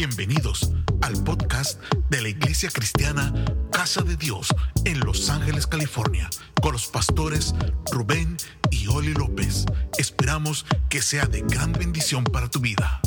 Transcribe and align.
Bienvenidos 0.00 0.70
al 1.02 1.12
podcast 1.24 1.78
de 2.08 2.22
la 2.22 2.30
Iglesia 2.30 2.70
Cristiana 2.70 3.34
Casa 3.70 4.00
de 4.00 4.16
Dios 4.16 4.48
en 4.86 4.98
Los 5.00 5.28
Ángeles, 5.28 5.66
California, 5.66 6.30
con 6.62 6.72
los 6.72 6.86
pastores 6.86 7.54
Rubén 7.92 8.38
y 8.70 8.86
Oli 8.86 9.12
López. 9.12 9.66
Esperamos 9.98 10.64
que 10.88 11.02
sea 11.02 11.26
de 11.26 11.42
gran 11.42 11.72
bendición 11.74 12.24
para 12.24 12.48
tu 12.48 12.60
vida. 12.60 13.02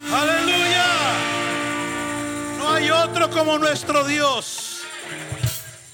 Aleluya. 0.00 0.86
No 2.56 2.70
hay 2.72 2.88
otro 2.88 3.30
como 3.30 3.58
nuestro 3.58 4.02
Dios. 4.06 4.80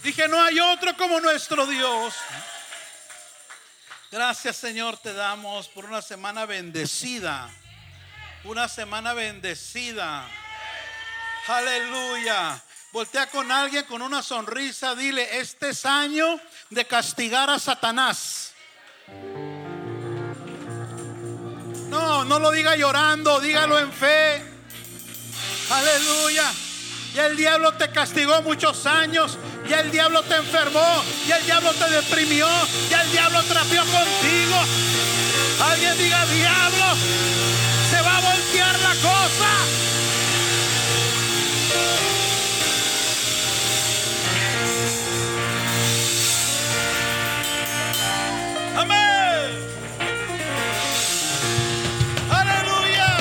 Dije, 0.04 0.28
no 0.28 0.40
hay 0.40 0.60
otro 0.60 0.96
como 0.96 1.18
nuestro 1.18 1.66
Dios. 1.66 2.14
Gracias 4.12 4.56
Señor 4.58 4.96
te 4.98 5.12
damos 5.12 5.66
por 5.66 5.86
una 5.86 6.02
semana 6.02 6.46
bendecida. 6.46 7.50
Una 8.44 8.68
semana 8.68 9.12
bendecida. 9.12 10.26
Aleluya. 11.46 12.62
Voltea 12.92 13.28
con 13.28 13.52
alguien 13.52 13.84
con 13.84 14.02
una 14.02 14.22
sonrisa. 14.22 14.94
Dile, 14.94 15.40
este 15.40 15.70
es 15.70 15.84
año 15.84 16.40
de 16.70 16.86
castigar 16.86 17.50
a 17.50 17.58
Satanás. 17.58 18.52
No, 21.88 22.24
no 22.24 22.38
lo 22.38 22.50
diga 22.50 22.76
llorando, 22.76 23.40
dígalo 23.40 23.78
en 23.78 23.92
fe. 23.92 24.42
Aleluya. 25.70 26.50
Ya 27.14 27.26
el 27.26 27.36
diablo 27.36 27.72
te 27.74 27.90
castigó 27.90 28.40
muchos 28.42 28.86
años. 28.86 29.36
Ya 29.68 29.80
el 29.80 29.90
diablo 29.90 30.22
te 30.22 30.36
enfermó. 30.36 31.04
Ya 31.26 31.36
el 31.36 31.44
diablo 31.44 31.72
te 31.74 31.90
deprimió. 31.90 32.46
Ya 32.88 33.02
el 33.02 33.12
diablo 33.12 33.42
trapeó 33.44 33.82
contigo. 33.82 34.56
Alguien 35.62 35.98
diga, 35.98 36.24
diablo, 36.26 36.96
va 38.02 38.16
a 38.16 38.20
voltear 38.20 38.78
la 38.80 38.94
cosa. 38.94 39.50
Amén. 48.76 49.50
Aleluya. 52.30 53.16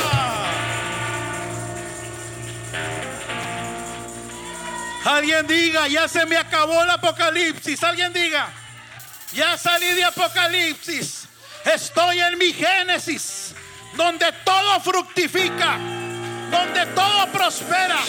Alguien 5.05 5.47
diga, 5.47 5.87
ya 5.87 6.07
se 6.07 6.25
me 6.25 6.37
acabó 6.37 6.83
el 6.83 6.89
apocalipsis. 6.89 7.83
Alguien 7.83 8.13
diga, 8.13 8.47
ya 9.33 9.57
salí 9.57 9.87
de 9.93 10.03
apocalipsis. 10.03 11.27
Estoy 11.65 12.19
en 12.21 12.37
mi 12.37 12.53
génesis, 12.53 13.53
donde 13.95 14.25
todo 14.43 14.79
fructifica, 14.81 15.77
donde 16.51 16.85
todo 16.93 17.31
prospera, 17.31 17.99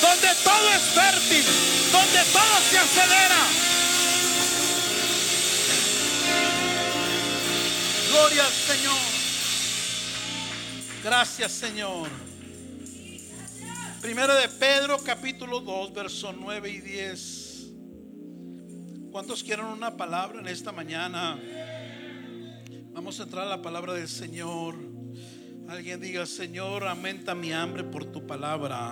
donde 0.00 0.28
todo 0.42 0.70
es 0.70 0.82
fértil, 0.82 1.44
donde 1.92 2.18
todo 2.32 2.60
se 2.68 2.78
acelera. 2.78 3.40
Gloria 8.10 8.44
al 8.44 8.52
Señor. 8.52 8.98
Gracias 11.04 11.52
Señor. 11.52 12.08
Primero 14.02 14.34
de 14.34 14.48
Pedro 14.48 14.98
capítulo 15.04 15.60
2, 15.60 15.92
versos 15.92 16.34
9 16.38 16.70
y 16.70 16.80
10. 16.80 17.50
¿Cuántos 19.12 19.42
quieren 19.42 19.66
una 19.66 19.96
palabra 19.96 20.40
en 20.40 20.48
esta 20.48 20.72
mañana? 20.72 21.38
Vamos 22.92 23.20
a 23.20 23.24
entrar 23.24 23.46
a 23.46 23.50
la 23.50 23.62
palabra 23.62 23.92
del 23.92 24.08
Señor. 24.08 24.89
Alguien 25.70 26.00
diga, 26.00 26.26
Señor, 26.26 26.82
aumenta 26.82 27.32
mi 27.32 27.52
hambre 27.52 27.84
por 27.84 28.04
tu 28.04 28.26
palabra. 28.26 28.90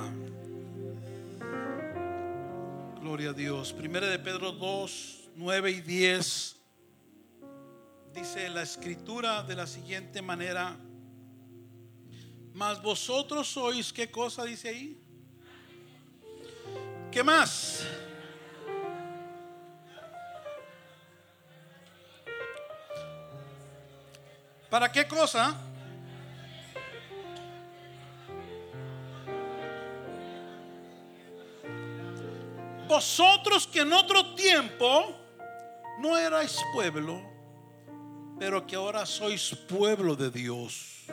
Gloria 3.01 3.31
a 3.31 3.33
Dios. 3.33 3.73
Primera 3.73 4.07
de 4.07 4.17
Pedro 4.21 4.53
2, 4.53 5.31
9 5.35 5.71
y 5.73 5.81
10. 5.81 6.57
Dice 8.15 8.49
la 8.51 8.63
escritura 8.63 9.43
de 9.43 9.57
la 9.57 9.67
siguiente 9.67 10.23
manera. 10.23 10.77
Mas 12.55 12.81
vosotros 12.81 13.49
sois, 13.49 13.93
¿qué 13.93 14.09
cosa 14.09 14.45
dice 14.45 14.69
ahí? 14.69 15.03
¿Qué 17.11 17.25
más? 17.25 17.85
¿Para 24.71 24.93
qué 24.93 25.09
cosa? 25.09 25.68
Vosotros 32.89 33.67
que 33.67 33.81
en 33.81 33.93
otro 33.93 34.35
tiempo 34.35 35.15
no 35.99 36.17
erais 36.17 36.59
pueblo, 36.73 37.21
pero 38.39 38.67
que 38.67 38.77
ahora 38.77 39.05
sois 39.05 39.55
pueblo 39.69 40.17
de 40.17 40.31
Dios. 40.31 41.05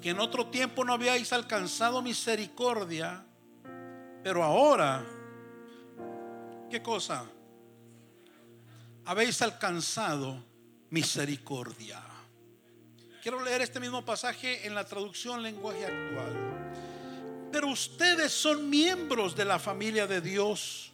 Que 0.00 0.10
en 0.10 0.20
otro 0.20 0.46
tiempo 0.46 0.84
no 0.84 0.94
habíais 0.94 1.32
alcanzado 1.32 2.00
misericordia, 2.00 3.24
pero 4.24 4.42
ahora, 4.42 5.04
¿qué 6.70 6.82
cosa? 6.82 7.26
Habéis 9.04 9.42
alcanzado 9.42 10.42
misericordia. 10.88 12.00
Quiero 13.22 13.42
leer 13.42 13.60
este 13.60 13.80
mismo 13.80 14.04
pasaje 14.04 14.66
en 14.66 14.74
la 14.74 14.84
traducción 14.84 15.42
lenguaje 15.42 15.84
actual. 15.84 16.52
Pero 17.52 17.68
ustedes 17.68 18.32
son 18.32 18.70
miembros 18.70 19.36
de 19.36 19.44
la 19.44 19.58
familia 19.58 20.06
de 20.06 20.22
Dios. 20.22 20.90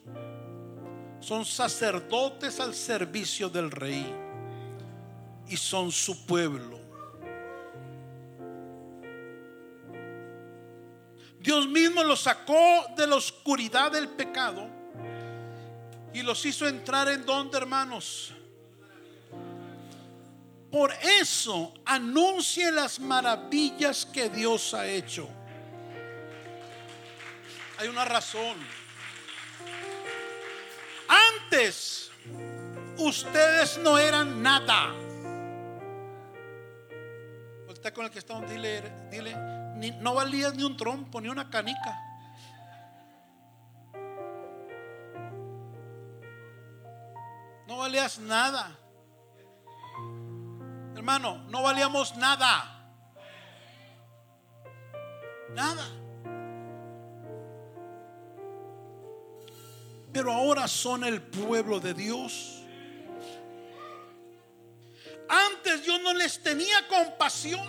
Son 1.21 1.45
sacerdotes 1.45 2.59
al 2.59 2.75
servicio 2.75 3.49
del 3.49 3.71
rey. 3.71 4.13
Y 5.49 5.57
son 5.57 5.93
su 5.93 6.27
pueblo. 6.27 6.79
Dios 11.41 11.69
mismo 11.69 12.03
los 12.03 12.21
sacó 12.21 12.87
de 12.97 13.07
la 13.07 13.15
oscuridad 13.15 13.93
del 13.93 14.09
pecado 14.09 14.69
y 16.13 16.23
los 16.23 16.45
hizo 16.45 16.67
entrar 16.67 17.09
en 17.09 17.25
donde, 17.25 17.57
hermanos, 17.57 18.33
por 20.71 20.93
eso 21.21 21.73
anuncie 21.85 22.71
las 22.73 22.99
maravillas 22.99 24.05
que 24.05 24.29
Dios 24.29 24.75
ha 24.75 24.87
hecho. 24.87 25.29
Hay 27.79 27.87
una 27.87 28.05
razón. 28.05 28.57
Antes 31.09 32.11
ustedes 32.99 33.79
no 33.79 33.97
eran 33.99 34.43
nada. 34.43 34.93
Está 37.69 37.95
con 37.95 38.07
el 38.07 38.11
que 38.11 38.19
está, 38.19 38.41
dile, 38.41 38.83
dile, 39.09 39.37
no 40.01 40.15
valías 40.15 40.53
ni 40.57 40.65
un 40.65 40.77
trompo, 40.77 41.21
ni 41.21 41.29
una 41.29 41.49
canica. 41.49 41.97
No 47.69 47.77
valías 47.77 48.19
nada. 48.19 48.77
Hermano, 50.97 51.45
no 51.45 51.63
valíamos 51.63 52.17
nada. 52.17 52.91
Nada. 55.51 55.85
Pero 60.13 60.33
ahora 60.33 60.67
son 60.67 61.05
el 61.05 61.21
pueblo 61.21 61.81
de 61.81 61.95
Dios. 61.95 62.63
Antes 65.29 65.83
yo 65.85 65.99
no 65.99 66.15
les 66.15 66.43
tenía 66.43 66.87
compasión. 66.89 67.67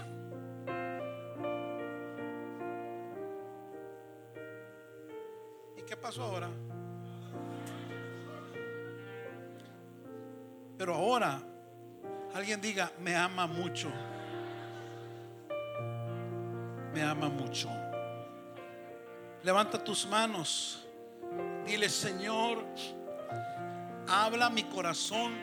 ¿Y 5.78 5.82
qué 5.82 5.98
pasó 5.98 6.24
ahora? 6.24 6.50
Pero 10.78 10.96
ahora 10.96 11.44
Alguien 12.34 12.62
diga, 12.62 12.92
me 13.00 13.16
ama 13.16 13.48
mucho. 13.48 13.90
Me 16.94 17.02
ama 17.02 17.28
mucho. 17.28 17.70
Levanta 19.44 19.84
tus 19.84 20.08
manos. 20.08 20.86
Dile, 21.70 21.88
Señor, 21.88 22.66
habla 24.08 24.50
mi 24.50 24.64
corazón. 24.64 25.34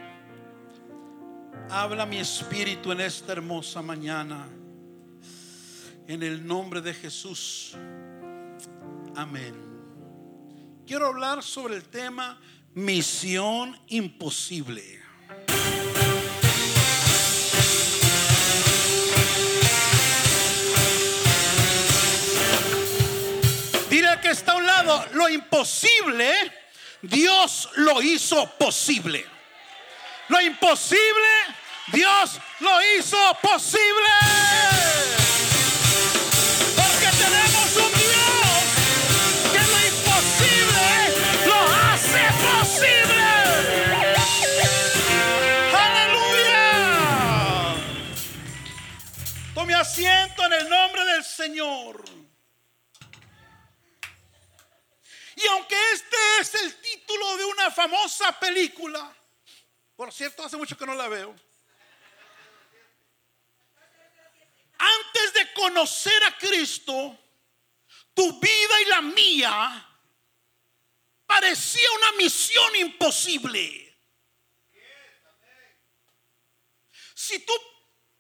Habla 1.70 2.04
mi 2.04 2.16
espíritu 2.16 2.90
en 2.90 3.00
esta 3.00 3.30
hermosa 3.30 3.80
mañana. 3.80 4.48
En 6.08 6.24
el 6.24 6.44
nombre 6.44 6.80
de 6.80 6.92
Jesús. 6.94 7.76
Amén. 9.14 9.54
Quiero 10.84 11.06
hablar 11.06 11.44
sobre 11.44 11.76
el 11.76 11.84
tema 11.84 12.40
misión 12.74 13.78
imposible. 13.86 15.05
Está 24.26 24.52
a 24.52 24.56
un 24.56 24.66
lado, 24.66 25.06
lo 25.12 25.28
imposible, 25.28 26.32
Dios 27.02 27.68
lo 27.76 28.02
hizo 28.02 28.46
posible. 28.58 29.24
Lo 30.28 30.40
imposible, 30.40 31.28
Dios 31.92 32.40
lo 32.60 32.96
hizo 32.96 33.16
posible. 33.40 34.10
Porque 36.74 37.08
tenemos 37.16 37.76
un 37.76 37.92
Dios 37.92 38.62
que 39.52 39.60
lo 39.60 39.78
imposible 39.86 40.86
lo 41.46 41.58
hace 41.92 42.24
posible. 42.42 43.24
Aleluya. 45.72 46.66
Tome 49.54 49.74
asiento 49.74 50.44
en 50.46 50.52
el 50.52 50.68
nombre 50.68 51.04
del 51.04 51.24
Señor. 51.24 52.25
Aunque 55.50 55.92
este 55.92 56.16
es 56.40 56.54
el 56.54 56.80
título 56.80 57.36
de 57.36 57.44
una 57.44 57.70
famosa 57.70 58.38
película, 58.38 59.14
por 59.94 60.12
cierto, 60.12 60.44
hace 60.44 60.56
mucho 60.56 60.76
que 60.76 60.86
no 60.86 60.94
la 60.94 61.08
veo. 61.08 61.34
Antes 64.78 65.32
de 65.32 65.52
conocer 65.54 66.22
a 66.24 66.36
Cristo, 66.36 67.18
tu 68.14 68.40
vida 68.40 68.80
y 68.82 68.84
la 68.86 69.00
mía 69.00 69.88
parecía 71.26 71.90
una 71.92 72.12
misión 72.12 72.76
imposible. 72.76 73.82
Si 77.14 77.38
tú 77.40 77.52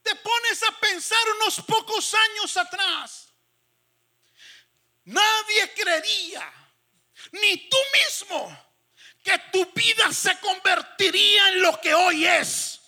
te 0.02 0.14
pones 0.16 0.62
a 0.62 0.72
pensar 0.80 1.20
unos 1.40 1.60
pocos 1.60 2.14
años 2.14 2.56
atrás, 2.56 3.32
nadie 5.04 5.74
creería, 5.74 6.65
ni 7.32 7.68
tú 7.68 7.76
mismo, 8.04 8.66
que 9.22 9.38
tu 9.52 9.64
vida 9.72 10.12
se 10.12 10.38
convertiría 10.38 11.48
en 11.48 11.62
lo 11.62 11.80
que 11.80 11.92
hoy 11.94 12.26
es. 12.26 12.80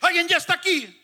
¿Alguien 0.00 0.26
ya 0.26 0.38
está 0.38 0.54
aquí? 0.54 1.02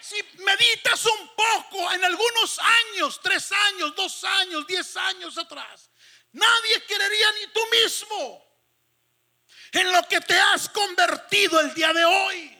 Si 0.00 0.22
meditas 0.38 1.04
un 1.04 1.34
poco 1.34 1.92
en 1.92 2.04
algunos 2.04 2.58
años, 2.60 3.20
tres 3.22 3.50
años, 3.50 3.94
dos 3.96 4.22
años, 4.22 4.66
diez 4.66 4.96
años 4.96 5.36
atrás, 5.36 5.90
nadie 6.32 6.84
creería 6.86 7.32
ni 7.32 7.46
tú 7.48 7.60
mismo 7.82 8.46
en 9.72 9.92
lo 9.92 10.02
que 10.08 10.20
te 10.20 10.38
has 10.38 10.68
convertido 10.68 11.60
el 11.60 11.74
día 11.74 11.92
de 11.92 12.04
hoy. 12.04 12.56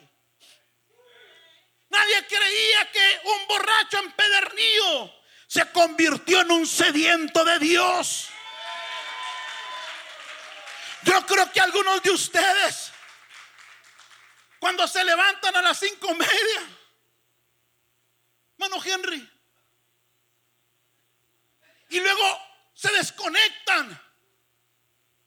Nadie 1.89 2.27
creía 2.27 2.91
que 2.91 3.21
un 3.23 3.47
borracho 3.47 3.99
empedernido 3.99 5.16
se 5.47 5.71
convirtió 5.71 6.41
en 6.41 6.51
un 6.51 6.67
sediento 6.67 7.43
de 7.45 7.57
Dios. 7.59 8.29
Yo 11.03 11.25
creo 11.25 11.51
que 11.51 11.61
algunos 11.61 12.03
de 12.03 12.11
ustedes, 12.11 12.91
cuando 14.59 14.85
se 14.87 15.03
levantan 15.05 15.55
a 15.55 15.61
las 15.61 15.79
cinco 15.79 16.13
media, 16.13 16.77
mano 18.57 18.75
Henry, 18.83 19.31
y 21.89 21.99
luego 22.01 22.41
se 22.73 22.91
desconectan, 22.91 24.01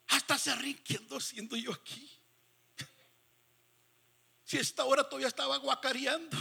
hasta 0.08 0.37
se 0.37 0.55
ríen, 0.56 0.82
siendo 1.20 1.56
yo 1.56 1.72
aquí? 1.72 2.20
Si 4.44 4.58
esta 4.58 4.84
hora 4.84 5.05
todavía 5.05 5.28
estaba 5.28 5.56
guacareando. 5.58 6.37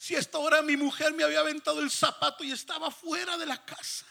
Si 0.00 0.14
esta 0.14 0.38
hora 0.38 0.62
mi 0.62 0.78
mujer 0.78 1.12
me 1.12 1.24
había 1.24 1.40
aventado 1.40 1.78
el 1.80 1.90
zapato 1.90 2.42
y 2.42 2.52
estaba 2.52 2.90
fuera 2.90 3.36
de 3.36 3.44
la 3.44 3.62
casa. 3.66 4.06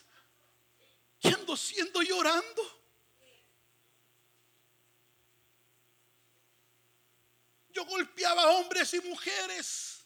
Y 1.19 1.33
ando 1.33 1.57
siendo 1.57 2.03
llorando. 2.03 2.61
Yo 7.69 7.85
golpeaba 7.85 8.43
a 8.43 8.49
hombres 8.49 8.93
y 8.93 9.01
mujeres. 9.01 10.05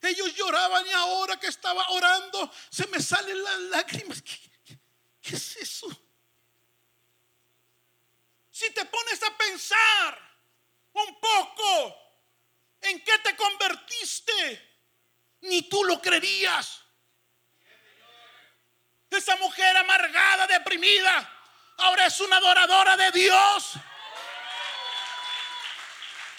Ellos 0.00 0.34
lloraban 0.34 0.86
y 0.86 0.90
ahora 0.90 1.38
que 1.38 1.48
estaba 1.48 1.90
orando 1.90 2.50
se 2.70 2.86
me 2.86 2.98
salen 2.98 3.44
las 3.44 3.60
lágrimas. 3.60 4.22
¿Qué, 4.22 5.36
es 5.36 5.56
eso? 5.58 5.86
Si 8.50 8.70
te 8.70 8.86
pones 8.86 9.22
a 9.22 9.36
pensar 9.36 10.18
un 10.94 11.20
poco 11.20 12.05
en 12.88 13.02
qué 13.04 13.18
te 13.18 13.36
convertiste, 13.36 14.80
ni 15.40 15.68
tú 15.68 15.84
lo 15.84 16.00
creerías. 16.00 16.82
Esa 19.10 19.36
mujer 19.36 19.76
amargada, 19.76 20.46
deprimida, 20.46 21.32
ahora 21.78 22.06
es 22.06 22.20
una 22.20 22.36
adoradora 22.36 22.96
de 22.96 23.10
Dios. 23.12 23.72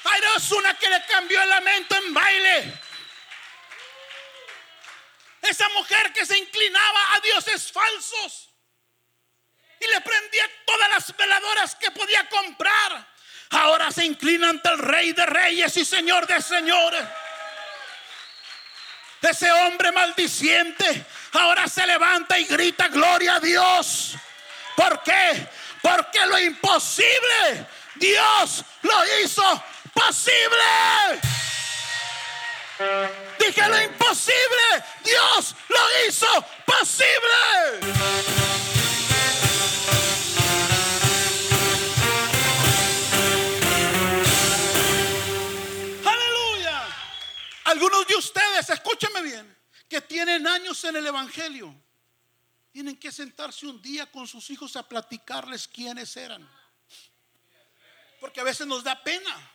Ahora 0.04 0.36
es 0.38 0.52
una 0.52 0.74
que 0.78 0.90
le 0.90 1.06
cambió 1.06 1.42
el 1.42 1.50
lamento 1.50 1.96
en 1.96 2.14
baile. 2.14 2.82
Esa 5.42 5.68
mujer 5.70 6.14
que 6.14 6.26
se 6.26 6.38
inclinaba 6.38 7.16
a 7.16 7.20
dioses 7.22 7.72
falsos 7.72 8.50
y 9.80 9.88
le 9.88 10.02
prendía 10.02 10.66
todas 10.66 10.90
las 10.90 11.16
veladoras 11.16 11.76
que 11.76 11.92
podía 11.92 12.28
comprar 12.30 13.17
ahora 13.52 13.92
se 13.92 14.06
inclina 14.06 14.50
ante 14.50 14.70
el 14.70 14.80
rey 14.80 15.14
de 15.14 15.26
reyes 15.26 15.78
y 15.78 15.86
señor 15.86 16.28
de 16.28 16.42
señores. 16.42 17.04
Ese 19.22 19.52
hombre 19.52 19.92
maldiciente 19.92 21.06
ahora 21.34 21.68
se 21.68 21.86
levanta 21.86 22.40
y 22.40 22.46
grita 22.46 22.88
gloria 22.88 23.36
a 23.36 23.40
Dios. 23.40 24.16
¿Por 24.76 25.04
qué? 25.04 25.48
Porque 25.82 26.26
lo 26.26 26.40
imposible 26.40 27.68
Dios 28.00 28.64
lo 28.82 29.22
hizo 29.22 29.64
posible. 29.94 31.22
Dije 33.40 33.68
lo 33.68 33.82
imposible, 33.82 34.84
Dios 35.04 35.56
lo 35.68 36.08
hizo 36.08 36.28
posible. 36.66 38.77
Algunos 47.78 48.08
de 48.08 48.16
ustedes, 48.16 48.72
escúchenme 48.72 49.22
bien, 49.22 49.56
que 49.88 50.02
tienen 50.02 50.48
años 50.48 50.84
en 50.84 50.96
el 50.96 51.06
Evangelio, 51.06 51.80
tienen 52.72 52.98
que 52.98 53.12
sentarse 53.12 53.68
un 53.68 53.80
día 53.84 54.12
con 54.12 54.28
sus 54.28 54.50
hijos 54.50 54.76
a 54.76 54.90
platicarles 54.90 55.68
quiénes 55.68 56.18
eran. 56.18 56.50
Porque 58.20 58.40
a 58.40 58.44
veces 58.44 58.66
nos 58.66 58.84
da 58.84 59.04
pena. 59.04 59.52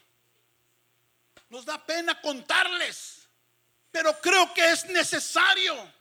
Nos 1.49 1.65
da 1.65 1.85
pena 1.85 2.21
contarles. 2.21 3.29
Pero 3.91 4.17
creo 4.21 4.55
que 4.55 4.71
es 4.71 4.85
necesario 4.85 5.93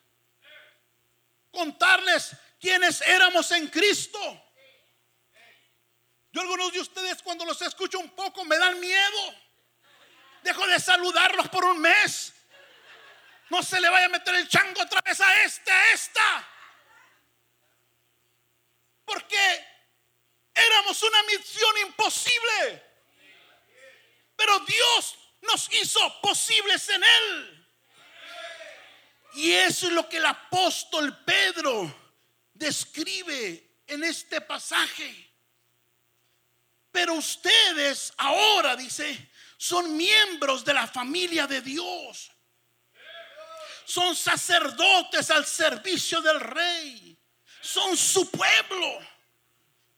contarles 1.50 2.36
quiénes 2.60 3.01
éramos 3.01 3.50
en 3.50 3.67
Cristo. 3.67 4.19
Yo 6.31 6.41
algunos 6.41 6.72
de 6.72 6.81
ustedes 6.81 7.24
cuando 7.24 7.45
los 7.45 7.60
escucho 7.63 7.98
un 7.98 8.12
poco 8.12 8.45
me 8.45 8.60
dan 8.60 8.79
miedo. 8.79 9.50
Dejo 10.43 10.65
de 10.67 10.79
saludarlos 10.79 11.50
por 11.50 11.65
un 11.65 11.79
mes. 11.79 12.33
No 13.50 13.62
se 13.62 13.79
le 13.79 13.89
vaya 13.89 14.05
a 14.05 14.10
meter 14.10 14.33
el 14.36 14.48
chango 14.48 14.81
otra 14.81 15.01
vez 15.01 15.19
a 15.19 15.43
este, 15.43 15.71
a 15.71 15.91
esta. 15.91 16.48
Porque 19.05 19.65
éramos 20.53 21.03
una 21.03 21.24
misión 21.24 21.77
imposible. 21.86 22.83
Pero 24.36 24.60
Dios 24.60 25.17
nos 25.41 25.71
hizo 25.74 26.21
posibles 26.21 26.88
en 26.89 27.03
Él. 27.03 27.67
Y 29.33 29.51
eso 29.51 29.88
es 29.88 29.93
lo 29.93 30.07
que 30.10 30.17
el 30.17 30.25
apóstol 30.25 31.24
Pedro 31.24 31.93
describe 32.53 33.81
en 33.88 34.03
este 34.03 34.41
pasaje. 34.41 35.29
Pero 36.91 37.13
ustedes 37.13 38.13
ahora, 38.17 38.75
dice, 38.75 39.30
son 39.62 39.96
miembros 39.96 40.65
de 40.65 40.74
la 40.74 40.88
familia 40.88 41.46
de 41.46 41.62
Dios. 41.62 42.32
Son 43.86 44.15
sacerdotes 44.15 45.30
al 45.30 45.46
servicio 45.46 46.20
del 46.20 46.39
rey. 46.39 47.15
Son 47.62 47.96
su 47.96 48.32
pueblo. 48.32 48.98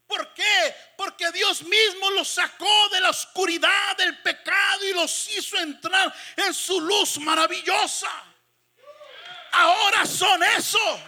¿Por 0.06 0.34
qué? 0.34 0.76
Porque 0.98 1.32
Dios 1.32 1.64
mismo 1.64 2.12
los 2.12 2.28
sacó 2.28 2.90
de 2.90 3.00
la 3.00 3.12
oscuridad 3.12 3.96
del 3.96 4.22
pecado 4.22 4.86
y 4.86 4.94
los 4.96 5.30
hizo 5.30 5.58
entrar 5.58 6.14
en 6.36 6.54
su 6.54 6.82
luz 6.82 7.18
maravillosa. 7.20 8.12
Ahora 9.54 10.06
son 10.06 10.44
eso. 10.44 11.00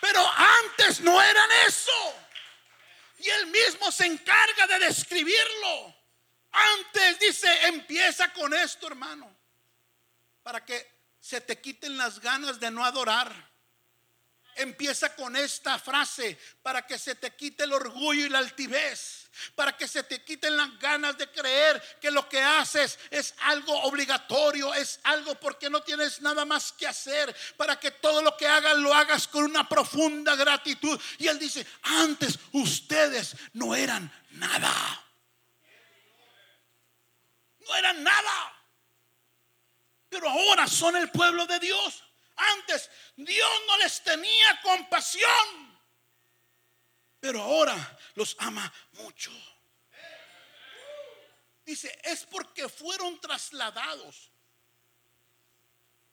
Pero 0.00 0.32
antes 0.36 0.98
no 0.98 1.22
eran 1.22 1.50
eso. 1.68 2.16
Y 3.18 3.30
él 3.30 3.46
mismo 3.46 3.92
se 3.92 4.04
encarga 4.04 4.66
de 4.66 4.80
describirlo. 4.80 5.93
Antes 6.54 7.18
dice, 7.18 7.48
empieza 7.66 8.32
con 8.32 8.54
esto, 8.54 8.86
hermano, 8.86 9.28
para 10.42 10.64
que 10.64 10.94
se 11.18 11.40
te 11.40 11.60
quiten 11.60 11.96
las 11.96 12.20
ganas 12.20 12.60
de 12.60 12.70
no 12.70 12.84
adorar. 12.84 13.52
Empieza 14.56 15.16
con 15.16 15.34
esta 15.34 15.80
frase 15.80 16.38
para 16.62 16.86
que 16.86 16.96
se 16.96 17.16
te 17.16 17.34
quite 17.34 17.64
el 17.64 17.72
orgullo 17.72 18.24
y 18.24 18.28
la 18.28 18.38
altivez, 18.38 19.28
para 19.56 19.76
que 19.76 19.88
se 19.88 20.04
te 20.04 20.22
quiten 20.22 20.56
las 20.56 20.78
ganas 20.78 21.18
de 21.18 21.28
creer 21.28 21.82
que 22.00 22.12
lo 22.12 22.28
que 22.28 22.40
haces 22.40 23.00
es 23.10 23.34
algo 23.38 23.76
obligatorio, 23.82 24.72
es 24.74 25.00
algo 25.02 25.34
porque 25.40 25.68
no 25.68 25.82
tienes 25.82 26.20
nada 26.20 26.44
más 26.44 26.70
que 26.70 26.86
hacer, 26.86 27.34
para 27.56 27.80
que 27.80 27.90
todo 27.90 28.22
lo 28.22 28.36
que 28.36 28.46
hagas 28.46 28.76
lo 28.76 28.94
hagas 28.94 29.26
con 29.26 29.42
una 29.42 29.68
profunda 29.68 30.36
gratitud. 30.36 31.00
Y 31.18 31.26
él 31.26 31.40
dice, 31.40 31.66
antes 31.82 32.38
ustedes 32.52 33.34
no 33.54 33.74
eran 33.74 34.12
nada. 34.30 35.04
No 37.66 37.76
eran 37.76 38.02
nada 38.02 38.54
pero 40.14 40.30
ahora 40.30 40.68
son 40.68 40.94
el 40.94 41.10
pueblo 41.10 41.44
de 41.44 41.58
Dios. 41.58 42.04
Antes 42.36 42.88
Dios 43.16 43.50
no 43.66 43.78
les 43.78 44.00
tenía 44.04 44.60
compasión, 44.62 45.76
pero 47.18 47.42
ahora 47.42 47.98
los 48.14 48.36
ama 48.38 48.72
mucho. 48.92 49.32
Dice, 51.66 51.98
es 52.04 52.24
porque 52.26 52.68
fueron 52.68 53.20
trasladados. 53.20 54.30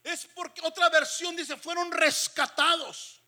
Es 0.01 0.25
porque 0.33 0.61
otra 0.63 0.89
versión 0.89 1.35
dice, 1.35 1.55
fueron 1.57 1.91
rescatados. 1.91 3.21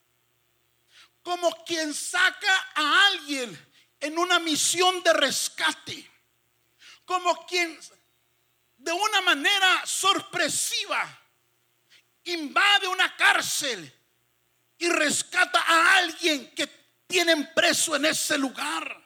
Como 1.22 1.64
quien 1.66 1.94
saca 1.94 2.72
a 2.74 3.06
alguien 3.10 3.74
en 4.00 4.18
una 4.18 4.40
misión 4.40 5.04
de 5.04 5.14
rescate. 5.14 6.12
Como 7.06 7.46
quien 7.46 7.80
de 8.84 8.92
una 8.92 9.22
manera 9.22 9.82
sorpresiva 9.86 11.08
invade 12.26 12.88
una 12.88 13.16
cárcel 13.16 13.92
y 14.78 14.90
rescata 14.90 15.62
a 15.62 15.98
alguien 16.00 16.54
que 16.54 16.68
tienen 17.08 17.54
preso 17.54 17.96
en 17.96 18.06
ese 18.06 18.38
lugar. 18.38 19.02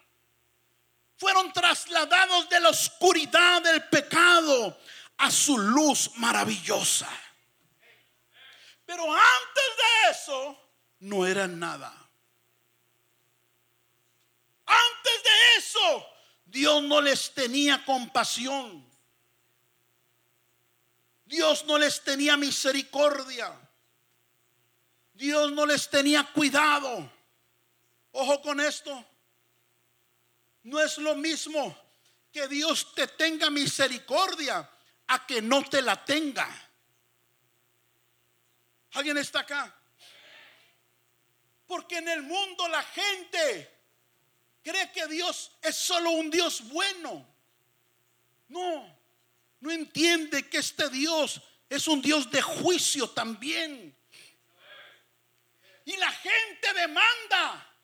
Fueron 1.17 1.53
trasladados 1.53 2.49
de 2.49 2.59
la 2.59 2.69
oscuridad 2.69 3.61
del 3.61 3.83
pecado 3.83 4.79
a 5.17 5.29
su 5.29 5.55
luz 5.57 6.11
maravillosa. 6.15 7.09
Pero 8.83 9.03
antes 9.03 9.63
de 9.77 10.11
eso 10.11 10.71
no 11.01 11.27
eran 11.27 11.59
nada. 11.59 11.93
Antes 14.65 15.23
de 15.23 15.57
eso 15.59 16.07
Dios 16.45 16.81
no 16.81 16.99
les 16.99 17.31
tenía 17.31 17.85
compasión. 17.85 18.86
Dios 21.27 21.65
no 21.65 21.77
les 21.77 22.01
tenía 22.03 22.37
misericordia. 22.37 23.53
Dios 25.13 25.51
no 25.51 25.65
les 25.65 25.89
tenía 25.89 26.23
cuidado. 26.31 27.11
Ojo 28.11 28.41
con 28.41 28.61
esto. 28.61 29.05
No 30.63 30.79
es 30.79 30.97
lo 30.97 31.15
mismo 31.15 31.77
que 32.31 32.47
Dios 32.47 32.93
te 32.95 33.07
tenga 33.07 33.49
misericordia 33.49 34.69
a 35.07 35.27
que 35.27 35.41
no 35.41 35.63
te 35.63 35.81
la 35.81 36.03
tenga. 36.03 36.47
¿Alguien 38.93 39.17
está 39.17 39.41
acá? 39.41 39.75
Porque 41.65 41.97
en 41.97 42.07
el 42.07 42.23
mundo 42.23 42.69
la 42.69 42.83
gente 42.83 43.81
cree 44.63 44.91
que 44.93 45.07
Dios 45.07 45.51
es 45.61 45.75
solo 45.75 46.11
un 46.11 46.31
Dios 46.31 46.69
bueno. 46.69 47.27
No, 48.47 48.96
no 49.59 49.71
entiende 49.71 50.49
que 50.49 50.59
este 50.59 50.89
Dios 50.89 51.41
es 51.69 51.87
un 51.87 52.01
Dios 52.01 52.29
de 52.29 52.41
juicio 52.41 53.09
también. 53.09 53.95
Y 55.85 55.97
la 55.97 56.11
gente 56.11 56.73
demanda 56.73 57.75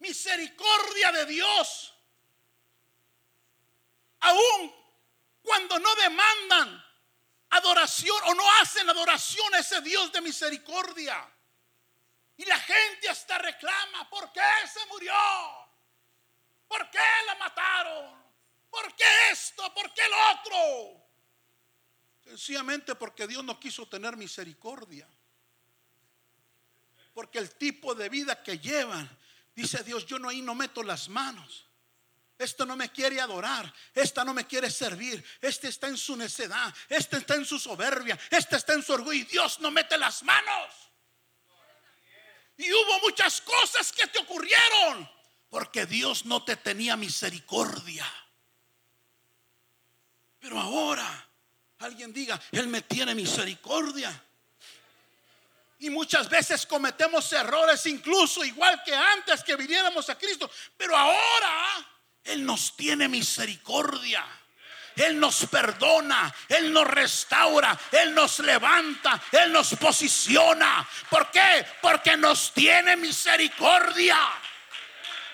misericordia 0.00 1.12
de 1.12 1.26
Dios. 1.26 1.94
Aún 4.20 4.74
cuando 5.42 5.78
no 5.78 5.94
demandan 5.96 6.84
adoración 7.50 8.16
o 8.26 8.34
no 8.34 8.52
hacen 8.56 8.88
adoración 8.90 9.54
a 9.54 9.58
ese 9.58 9.80
Dios 9.80 10.12
de 10.12 10.20
misericordia. 10.20 11.26
Y 12.36 12.44
la 12.44 12.58
gente 12.58 13.08
hasta 13.08 13.38
reclama, 13.38 14.08
¿por 14.10 14.30
qué 14.32 14.40
se 14.72 14.84
murió? 14.86 15.14
¿Por 16.68 16.90
qué 16.90 16.98
la 17.26 17.34
mataron? 17.36 18.27
¿Por 18.70 18.94
qué 18.96 19.30
esto? 19.32 19.72
¿Por 19.74 19.92
qué 19.94 20.02
lo 20.08 20.16
otro? 20.32 21.08
Sencillamente 22.24 22.94
porque 22.94 23.26
Dios 23.26 23.42
no 23.42 23.58
quiso 23.58 23.86
tener 23.88 24.16
misericordia. 24.16 25.08
Porque 27.14 27.38
el 27.38 27.50
tipo 27.56 27.94
de 27.94 28.08
vida 28.08 28.42
que 28.42 28.58
llevan, 28.58 29.08
dice 29.54 29.82
Dios, 29.82 30.06
yo 30.06 30.18
no 30.18 30.28
ahí 30.28 30.42
no 30.42 30.54
meto 30.54 30.82
las 30.82 31.08
manos. 31.08 31.66
Esto 32.38 32.64
no 32.64 32.76
me 32.76 32.92
quiere 32.92 33.20
adorar, 33.20 33.72
esta 33.92 34.24
no 34.24 34.32
me 34.32 34.46
quiere 34.46 34.70
servir, 34.70 35.24
este 35.40 35.66
está 35.66 35.88
en 35.88 35.96
su 35.96 36.16
necedad, 36.16 36.72
este 36.88 37.16
está 37.16 37.34
en 37.34 37.44
su 37.44 37.58
soberbia, 37.58 38.16
este 38.30 38.54
está 38.54 38.74
en 38.74 38.82
su 38.84 38.92
orgullo 38.92 39.14
y 39.14 39.24
Dios 39.24 39.58
no 39.58 39.72
mete 39.72 39.98
las 39.98 40.22
manos. 40.22 40.72
Y 42.56 42.72
hubo 42.72 43.00
muchas 43.00 43.40
cosas 43.40 43.90
que 43.90 44.06
te 44.06 44.20
ocurrieron 44.20 45.10
porque 45.48 45.86
Dios 45.86 46.26
no 46.26 46.44
te 46.44 46.56
tenía 46.56 46.96
misericordia. 46.96 48.06
Pero 50.40 50.58
ahora 50.58 51.28
alguien 51.78 52.12
diga, 52.12 52.40
Él 52.52 52.68
me 52.68 52.82
tiene 52.82 53.14
misericordia. 53.14 54.24
Y 55.80 55.90
muchas 55.90 56.28
veces 56.28 56.66
cometemos 56.66 57.32
errores, 57.32 57.86
incluso 57.86 58.44
igual 58.44 58.82
que 58.84 58.94
antes 58.94 59.44
que 59.44 59.54
viniéramos 59.54 60.08
a 60.10 60.18
Cristo. 60.18 60.50
Pero 60.76 60.96
ahora 60.96 61.86
Él 62.24 62.44
nos 62.44 62.76
tiene 62.76 63.08
misericordia. 63.08 64.24
Él 64.96 65.20
nos 65.20 65.46
perdona, 65.46 66.34
Él 66.48 66.72
nos 66.72 66.86
restaura, 66.88 67.78
Él 67.92 68.14
nos 68.14 68.40
levanta, 68.40 69.22
Él 69.30 69.52
nos 69.52 69.76
posiciona. 69.76 70.88
¿Por 71.08 71.30
qué? 71.30 71.64
Porque 71.80 72.16
nos 72.16 72.52
tiene 72.52 72.96
misericordia. 72.96 74.18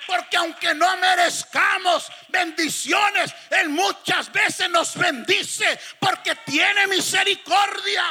Porque 0.06 0.36
aunque 0.36 0.74
no 0.74 0.96
merezcamos 0.96 2.10
bendiciones, 2.28 3.34
Él 3.50 3.68
muchas 3.70 4.30
veces 4.32 4.68
nos 4.70 4.96
bendice 4.96 5.78
porque 5.98 6.34
tiene 6.46 6.86
misericordia. 6.86 8.04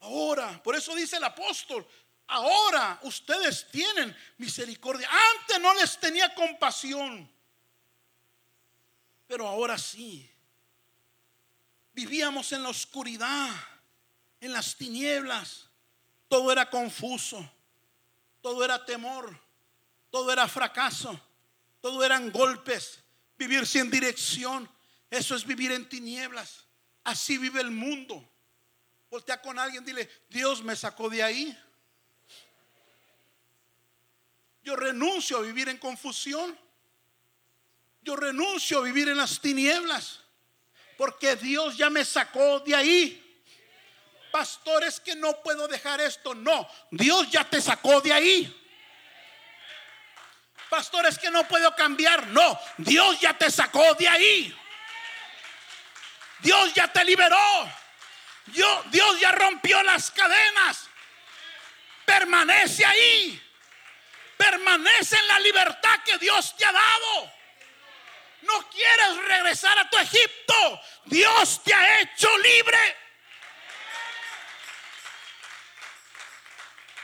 Ahora, 0.00 0.60
por 0.62 0.74
eso 0.74 0.94
dice 0.94 1.16
el 1.16 1.24
apóstol, 1.24 1.86
ahora 2.26 2.98
ustedes 3.02 3.68
tienen 3.70 4.16
misericordia. 4.38 5.08
Antes 5.36 5.60
no 5.60 5.72
les 5.74 5.98
tenía 5.98 6.34
compasión, 6.34 7.30
pero 9.26 9.46
ahora 9.46 9.78
sí. 9.78 10.28
Vivíamos 11.94 12.50
en 12.52 12.62
la 12.62 12.70
oscuridad, 12.70 13.50
en 14.40 14.52
las 14.52 14.76
tinieblas 14.76 15.68
todo 16.32 16.50
era 16.50 16.70
confuso, 16.70 17.46
todo 18.40 18.64
era 18.64 18.82
temor, 18.86 19.38
todo 20.10 20.32
era 20.32 20.48
fracaso, 20.48 21.20
todo 21.82 22.02
eran 22.02 22.32
golpes, 22.32 23.02
vivir 23.36 23.66
sin 23.66 23.90
dirección. 23.90 24.66
Eso 25.10 25.36
es 25.36 25.44
vivir 25.44 25.72
en 25.72 25.86
tinieblas. 25.86 26.64
Así 27.04 27.36
vive 27.36 27.60
el 27.60 27.70
mundo. 27.70 28.26
Voltea 29.10 29.42
con 29.42 29.58
alguien, 29.58 29.84
dile, 29.84 30.08
Dios 30.30 30.62
me 30.62 30.74
sacó 30.74 31.10
de 31.10 31.22
ahí. 31.22 31.58
Yo 34.64 34.74
renuncio 34.74 35.36
a 35.36 35.42
vivir 35.42 35.68
en 35.68 35.76
confusión. 35.76 36.58
Yo 38.00 38.16
renuncio 38.16 38.78
a 38.78 38.82
vivir 38.84 39.10
en 39.10 39.18
las 39.18 39.38
tinieblas. 39.38 40.20
Porque 40.96 41.36
Dios 41.36 41.76
ya 41.76 41.90
me 41.90 42.06
sacó 42.06 42.60
de 42.60 42.74
ahí 42.74 43.21
pastores 44.32 44.98
que 44.98 45.14
no 45.14 45.40
puedo 45.42 45.68
dejar 45.68 46.00
esto. 46.00 46.34
No, 46.34 46.68
Dios 46.90 47.30
ya 47.30 47.44
te 47.44 47.60
sacó 47.60 48.00
de 48.00 48.12
ahí. 48.12 48.58
Pastores 50.68 51.18
que 51.18 51.30
no 51.30 51.46
puedo 51.46 51.76
cambiar. 51.76 52.26
No, 52.28 52.58
Dios 52.78 53.20
ya 53.20 53.36
te 53.36 53.50
sacó 53.50 53.94
de 53.94 54.08
ahí. 54.08 54.58
Dios 56.40 56.74
ya 56.74 56.88
te 56.88 57.04
liberó. 57.04 57.70
Dios, 58.46 58.90
Dios 58.90 59.20
ya 59.20 59.30
rompió 59.32 59.80
las 59.82 60.10
cadenas. 60.10 60.88
Permanece 62.04 62.84
ahí. 62.84 63.40
Permanece 64.36 65.16
en 65.16 65.28
la 65.28 65.38
libertad 65.40 66.00
que 66.04 66.18
Dios 66.18 66.56
te 66.56 66.64
ha 66.64 66.72
dado. 66.72 67.32
No 68.40 68.68
quieres 68.70 69.16
regresar 69.28 69.78
a 69.78 69.88
tu 69.88 69.98
Egipto. 69.98 70.80
Dios 71.04 71.62
te 71.62 71.72
ha 71.74 72.00
hecho 72.00 72.28
libre. 72.38 73.01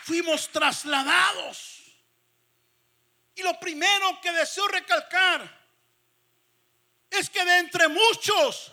Fuimos 0.08 0.48
trasladados. 0.48 1.82
Y 3.34 3.42
lo 3.42 3.60
primero 3.60 4.18
que 4.22 4.32
deseo 4.32 4.66
recalcar 4.66 5.68
es 7.10 7.28
que 7.28 7.44
de 7.44 7.58
entre 7.58 7.88
muchos 7.88 8.72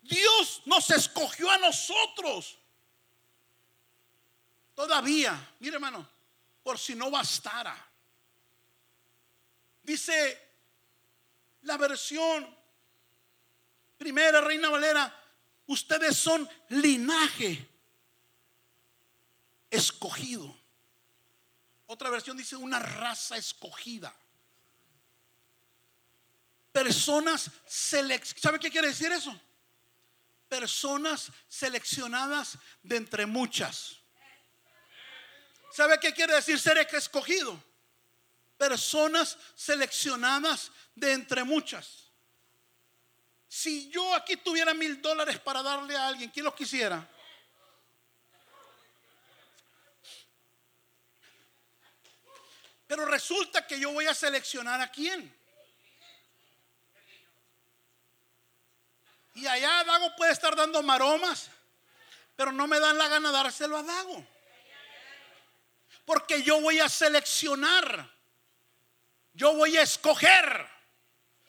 Dios 0.00 0.62
nos 0.64 0.88
escogió 0.90 1.50
a 1.50 1.58
nosotros. 1.58 2.58
Todavía, 4.74 5.54
mire 5.60 5.74
hermano, 5.74 6.08
por 6.62 6.78
si 6.78 6.94
no 6.94 7.10
bastara. 7.10 7.76
Dice 9.82 10.40
la 11.62 11.76
versión 11.76 12.48
primera, 13.98 14.40
Reina 14.40 14.70
Valera, 14.70 15.22
ustedes 15.66 16.16
son 16.16 16.48
linaje 16.70 17.75
escogido. 19.76 20.54
Otra 21.86 22.10
versión 22.10 22.36
dice 22.36 22.56
una 22.56 22.78
raza 22.78 23.36
escogida. 23.36 24.14
Personas 26.72 27.50
seleccionadas. 27.66 28.42
¿Sabe 28.42 28.58
qué 28.58 28.70
quiere 28.70 28.88
decir 28.88 29.10
eso? 29.12 29.40
Personas 30.48 31.30
seleccionadas 31.48 32.58
de 32.82 32.96
entre 32.96 33.26
muchas. 33.26 33.98
¿Sabe 35.72 35.98
qué 36.00 36.12
quiere 36.12 36.34
decir 36.34 36.58
ser 36.58 36.78
escogido? 36.78 37.62
Personas 38.56 39.36
seleccionadas 39.54 40.70
de 40.94 41.12
entre 41.12 41.44
muchas. 41.44 42.10
Si 43.48 43.88
yo 43.90 44.14
aquí 44.14 44.36
tuviera 44.36 44.74
mil 44.74 45.00
dólares 45.00 45.38
para 45.38 45.62
darle 45.62 45.96
a 45.96 46.08
alguien, 46.08 46.30
¿quién 46.30 46.44
los 46.44 46.54
quisiera? 46.54 47.08
Pero 52.86 53.04
resulta 53.04 53.66
que 53.66 53.80
yo 53.80 53.90
voy 53.90 54.06
a 54.06 54.14
seleccionar 54.14 54.80
a 54.80 54.90
quién. 54.90 55.34
Y 59.34 59.46
allá 59.46 59.84
Dago 59.84 60.16
puede 60.16 60.32
estar 60.32 60.56
dando 60.56 60.82
maromas, 60.82 61.50
pero 62.36 62.52
no 62.52 62.66
me 62.66 62.80
dan 62.80 62.96
la 62.96 63.08
gana 63.08 63.30
dárselo 63.30 63.76
a 63.76 63.82
Dago. 63.82 64.26
Porque 66.06 66.42
yo 66.42 66.60
voy 66.60 66.78
a 66.78 66.88
seleccionar, 66.88 68.10
yo 69.34 69.54
voy 69.54 69.76
a 69.76 69.82
escoger. 69.82 70.74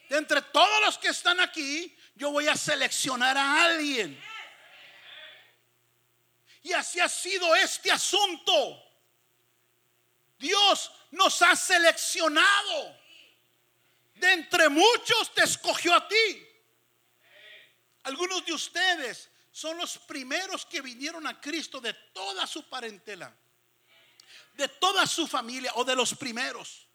De 0.10 0.18
entre 0.18 0.42
todos 0.42 0.82
los 0.86 0.98
que 0.98 1.10
están 1.10 1.40
aquí, 1.40 1.96
yo 2.16 2.32
voy 2.32 2.48
a 2.48 2.56
seleccionar 2.56 3.38
a 3.38 3.64
alguien. 3.66 4.22
Y 6.64 6.74
así 6.74 7.00
ha 7.00 7.08
sido 7.08 7.56
este 7.56 7.92
asunto. 7.92 8.84
Dios 10.38 10.92
nos 11.12 11.42
ha 11.42 11.56
seleccionado. 11.56 12.98
De 14.16 14.34
entre 14.34 14.70
muchos 14.70 15.34
te 15.34 15.44
escogió 15.44 15.94
a 15.94 16.08
ti. 16.08 16.48
Algunos 18.04 18.46
de 18.46 18.54
ustedes 18.54 19.30
son 19.52 19.78
los 19.78 19.98
primeros 20.00 20.66
que 20.66 20.82
vinieron 20.82 21.28
a 21.28 21.42
Cristo 21.42 21.82
de 21.82 21.94
toda 22.14 22.48
su 22.48 22.70
parentela, 22.70 23.36
de 24.54 24.68
toda 24.68 25.06
su 25.06 25.28
familia 25.28 25.72
o 25.76 25.84
de 25.84 25.96
los 25.96 26.16
primeros. 26.16 26.88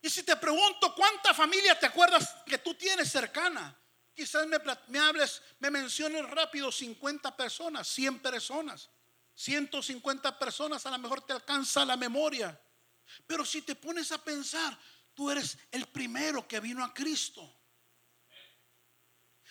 Y 0.00 0.10
si 0.10 0.22
te 0.22 0.36
pregunto 0.36 0.94
cuánta 0.94 1.32
familia 1.32 1.78
te 1.78 1.86
acuerdas 1.86 2.36
que 2.44 2.58
tú 2.58 2.74
tienes 2.74 3.10
cercana, 3.10 3.76
quizás 4.14 4.46
me, 4.46 4.58
me 4.88 4.98
hables, 4.98 5.40
me 5.60 5.70
menciones 5.70 6.28
rápido 6.28 6.70
50 6.70 7.36
personas, 7.36 7.88
100 7.88 8.18
personas, 8.18 8.90
150 9.42 10.38
personas, 10.38 10.86
a 10.86 10.90
lo 10.90 10.98
mejor 10.98 11.20
te 11.22 11.32
alcanza 11.32 11.84
la 11.84 11.96
memoria. 11.96 12.58
Pero 13.26 13.44
si 13.44 13.62
te 13.62 13.74
pones 13.74 14.12
a 14.12 14.22
pensar, 14.22 14.78
tú 15.14 15.30
eres 15.30 15.58
el 15.72 15.86
primero 15.86 16.46
que 16.46 16.60
vino 16.60 16.84
a 16.84 16.94
Cristo. 16.94 17.58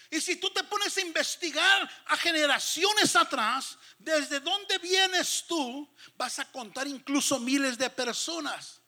Y 0.10 0.20
si 0.22 0.38
tú 0.38 0.50
te 0.50 0.64
pones 0.64 0.96
a 0.98 1.02
investigar 1.02 1.90
a 2.06 2.18
generaciones 2.18 3.16
atrás, 3.16 3.78
desde 3.98 4.40
dónde 4.40 4.78
vienes 4.78 5.46
tú, 5.48 5.94
vas 6.16 6.40
a 6.40 6.50
contar 6.52 6.88
incluso 6.88 7.40
miles 7.40 7.78
de 7.78 7.90
personas. 7.90 8.82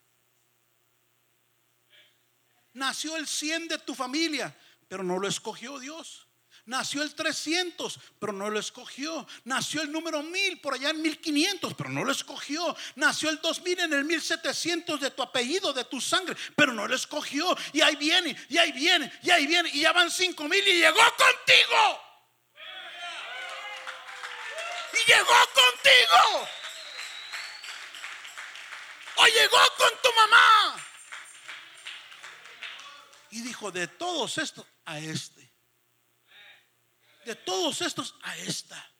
Nació 2.72 3.16
el 3.16 3.26
100 3.26 3.68
de 3.68 3.78
tu 3.78 3.94
familia, 3.94 4.56
pero 4.88 5.02
no 5.02 5.18
lo 5.18 5.28
escogió 5.28 5.78
Dios. 5.78 6.23
Nació 6.66 7.02
el 7.02 7.14
300, 7.14 8.00
pero 8.18 8.32
no 8.32 8.48
lo 8.48 8.58
escogió. 8.58 9.26
Nació 9.44 9.82
el 9.82 9.92
número 9.92 10.22
1000 10.22 10.60
por 10.62 10.72
allá 10.72 10.90
en 10.90 11.02
1500, 11.02 11.74
pero 11.74 11.90
no 11.90 12.04
lo 12.04 12.10
escogió. 12.10 12.74
Nació 12.96 13.28
el 13.28 13.38
2000 13.42 13.80
en 13.80 13.92
el 13.92 14.04
1700 14.04 14.98
de 14.98 15.10
tu 15.10 15.22
apellido, 15.22 15.74
de 15.74 15.84
tu 15.84 16.00
sangre, 16.00 16.34
pero 16.56 16.72
no 16.72 16.88
lo 16.88 16.94
escogió. 16.94 17.54
Y 17.74 17.82
ahí 17.82 17.96
viene, 17.96 18.34
y 18.48 18.56
ahí 18.56 18.72
viene, 18.72 19.12
y 19.22 19.30
ahí 19.30 19.46
viene, 19.46 19.68
y 19.74 19.80
ya 19.80 19.92
van 19.92 20.10
5000 20.10 20.66
y 20.66 20.78
llegó 20.78 20.96
contigo. 20.96 22.00
Y 24.94 25.10
llegó 25.10 25.34
contigo. 25.52 26.48
O 29.16 29.26
llegó 29.26 29.58
con 29.76 29.90
tu 30.02 30.12
mamá. 30.16 30.76
Y 33.32 33.42
dijo, 33.42 33.70
de 33.70 33.86
todos 33.86 34.38
estos, 34.38 34.64
a 34.86 34.98
este 34.98 35.43
de 37.24 37.34
todos 37.34 37.80
estos 37.80 38.14
a 38.22 38.36
esta. 38.38 38.92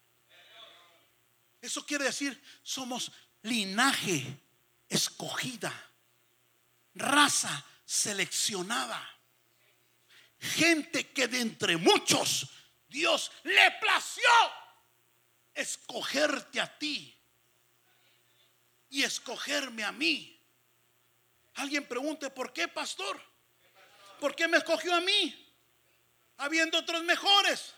Eso 1.61 1.85
quiere 1.85 2.05
decir, 2.05 2.43
somos 2.63 3.11
linaje 3.43 4.41
escogida, 4.89 5.73
raza 6.95 7.65
seleccionada, 7.85 9.03
gente 10.39 11.11
que 11.13 11.27
de 11.29 11.41
entre 11.41 11.77
muchos 11.77 12.49
Dios 12.89 13.33
le 13.45 13.71
plació 13.81 14.29
escogerte 15.55 16.61
a 16.61 16.79
ti 16.79 17.17
y 18.91 19.03
escogerme 19.03 19.85
a 19.85 19.93
mí. 19.93 20.31
Alguien 21.55 21.87
pregunte, 21.87 22.31
¿por 22.31 22.53
qué, 22.53 22.69
pastor? 22.69 23.21
¿Por 24.21 24.35
qué 24.35 24.49
me 24.49 24.59
escogió 24.59 24.95
a 24.95 25.01
mí? 25.01 25.55
Habiendo 26.37 26.79
otros 26.79 27.03
mejores 27.05 27.75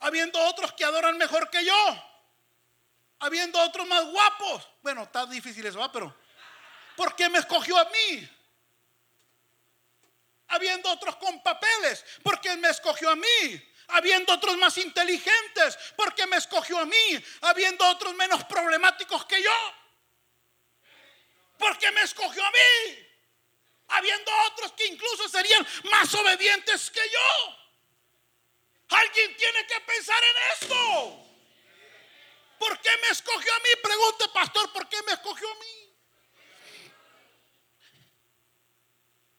habiendo 0.00 0.40
otros 0.46 0.72
que 0.72 0.84
adoran 0.84 1.16
mejor 1.16 1.50
que 1.50 1.64
yo, 1.64 2.04
habiendo 3.20 3.60
otros 3.60 3.86
más 3.86 4.04
guapos. 4.06 4.68
Bueno, 4.82 5.04
está 5.04 5.26
difícil 5.26 5.66
eso, 5.66 5.78
¿va? 5.78 5.90
pero 5.90 6.14
¿por 6.96 7.14
qué 7.16 7.28
me 7.28 7.38
escogió 7.38 7.76
a 7.78 7.84
mí? 7.84 8.28
Habiendo 10.48 10.90
otros 10.90 11.16
con 11.16 11.42
papeles, 11.42 12.04
¿por 12.22 12.40
qué 12.40 12.56
me 12.56 12.68
escogió 12.68 13.10
a 13.10 13.16
mí? 13.16 13.72
Habiendo 13.88 14.34
otros 14.34 14.56
más 14.58 14.76
inteligentes, 14.78 15.78
¿por 15.96 16.14
qué 16.14 16.26
me 16.26 16.36
escogió 16.36 16.78
a 16.78 16.84
mí? 16.84 17.24
Habiendo 17.42 17.86
otros 17.88 18.14
menos 18.14 18.44
problemáticos 18.44 19.24
que 19.26 19.42
yo, 19.42 19.74
¿por 21.58 21.76
qué 21.78 21.90
me 21.90 22.02
escogió 22.02 22.44
a 22.44 22.50
mí? 22.50 23.06
Habiendo 23.88 24.30
otros 24.46 24.72
que 24.72 24.86
incluso 24.86 25.28
serían 25.28 25.66
más 25.84 26.12
obedientes 26.14 26.90
que 26.90 27.00
yo. 27.00 27.57
Alguien 28.88 29.36
tiene 29.36 29.66
que 29.66 29.80
pensar 29.80 30.22
en 30.22 30.52
esto. 30.52 31.28
¿Por 32.58 32.80
qué 32.80 32.90
me 33.02 33.08
escogió 33.08 33.54
a 33.54 33.58
mí? 33.58 33.68
Pregunte, 33.82 34.24
pastor, 34.32 34.72
¿por 34.72 34.88
qué 34.88 35.02
me 35.02 35.12
escogió 35.12 35.48
a 35.50 35.54
mí? 35.54 35.78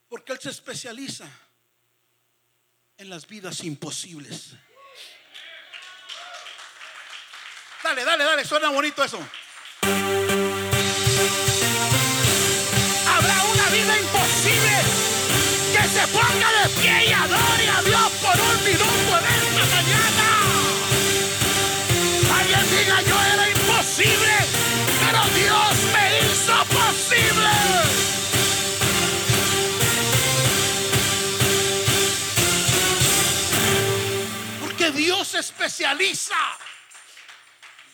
Porque 0.07 0.33
Él 0.33 0.39
se 0.39 0.49
especializa 0.49 1.27
en 2.97 3.09
las 3.09 3.27
vidas 3.27 3.63
imposibles. 3.63 4.53
Dale, 7.83 8.03
dale, 8.03 8.23
dale, 8.23 8.45
suena 8.45 8.69
bonito 8.69 9.03
eso. 9.03 9.19
Especializa 35.39 36.37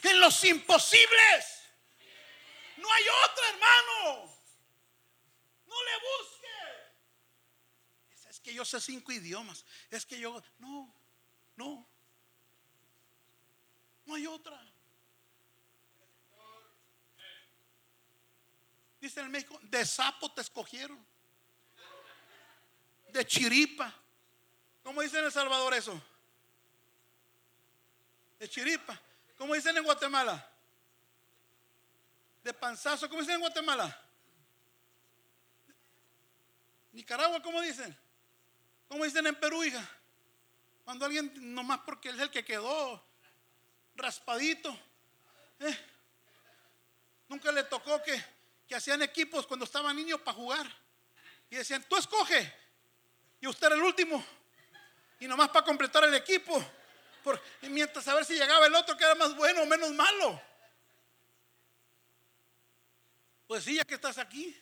en 0.04 0.20
los 0.20 0.44
imposibles. 0.44 1.64
No 2.78 2.92
hay 2.92 3.04
otro 3.24 3.46
hermano. 3.46 4.36
No 5.66 5.84
le 5.84 5.92
busques 6.00 6.36
que 8.46 8.54
yo 8.54 8.64
sé 8.64 8.80
cinco 8.80 9.12
idiomas. 9.12 9.66
Es 9.90 10.06
que 10.06 10.20
yo, 10.20 10.40
no, 10.60 10.94
no. 11.56 11.90
No 14.06 14.14
hay 14.14 14.28
otra. 14.28 14.64
Dice 19.02 19.22
en 19.22 19.32
México, 19.32 19.60
de 19.64 19.84
sapo 19.84 20.32
te 20.32 20.42
escogieron. 20.42 21.04
De 23.12 23.26
chiripa. 23.26 23.92
¿Cómo 24.84 25.02
dicen 25.02 25.22
en 25.22 25.26
El 25.26 25.32
Salvador 25.32 25.74
eso? 25.74 26.00
De 28.39 28.50
chiripa. 28.50 29.00
¿Cómo 29.38 29.54
dicen 29.54 29.76
en 29.78 29.84
Guatemala? 29.84 30.50
De 32.43 32.54
panzazo. 32.54 33.10
¿Cómo 33.10 33.21
dicen 33.21 33.36
en 33.36 33.41
Guatemala? 33.41 34.02
Nicaragua, 36.91 37.41
¿cómo 37.41 37.62
dicen? 37.62 37.95
¿Cómo 38.88 39.04
dicen 39.04 39.28
en 39.28 39.36
Perú, 39.36 39.63
hija? 39.63 39.86
Cuando 40.86 41.06
alguien, 41.06 41.54
nomás 41.54 41.80
porque 41.80 42.10
es 42.10 42.19
el 42.19 42.30
que 42.30 42.45
quedó 42.45 43.04
raspadito. 43.95 44.78
¿eh? 45.60 45.78
Nunca 47.28 47.52
le 47.52 47.63
tocó 47.63 48.02
que, 48.04 48.24
que 48.67 48.76
hacían 48.76 49.02
equipos 49.02 49.48
cuando 49.48 49.65
estaba 49.65 49.93
niño 49.93 50.17
para 50.19 50.38
jugar. 50.38 50.86
Y 51.50 51.56
decían, 51.56 51.84
tú 51.89 51.98
escoge. 51.98 52.54
Y 53.41 53.48
usted 53.48 53.67
era 53.67 53.76
el 53.76 53.82
último. 53.82 54.24
Y 55.19 55.28
nomás 55.28 55.50
para 55.50 55.65
completar 55.65 56.04
el 56.04 56.13
equipo. 56.13 56.63
Por, 57.26 57.42
mientras 57.64 58.08
a 58.08 58.14
ver 58.14 58.24
si 58.24 58.36
llegaba 58.36 58.68
el 58.68 58.76
otro 58.76 58.96
que 58.96 59.04
era 59.04 59.16
más 59.16 59.36
bueno 59.36 59.64
o 59.64 59.66
menos 59.66 59.92
malo. 59.94 60.40
Pues 63.48 63.64
sí, 63.64 63.74
ya 63.74 63.84
que 63.84 63.96
estás 63.96 64.20
aquí. 64.20 64.56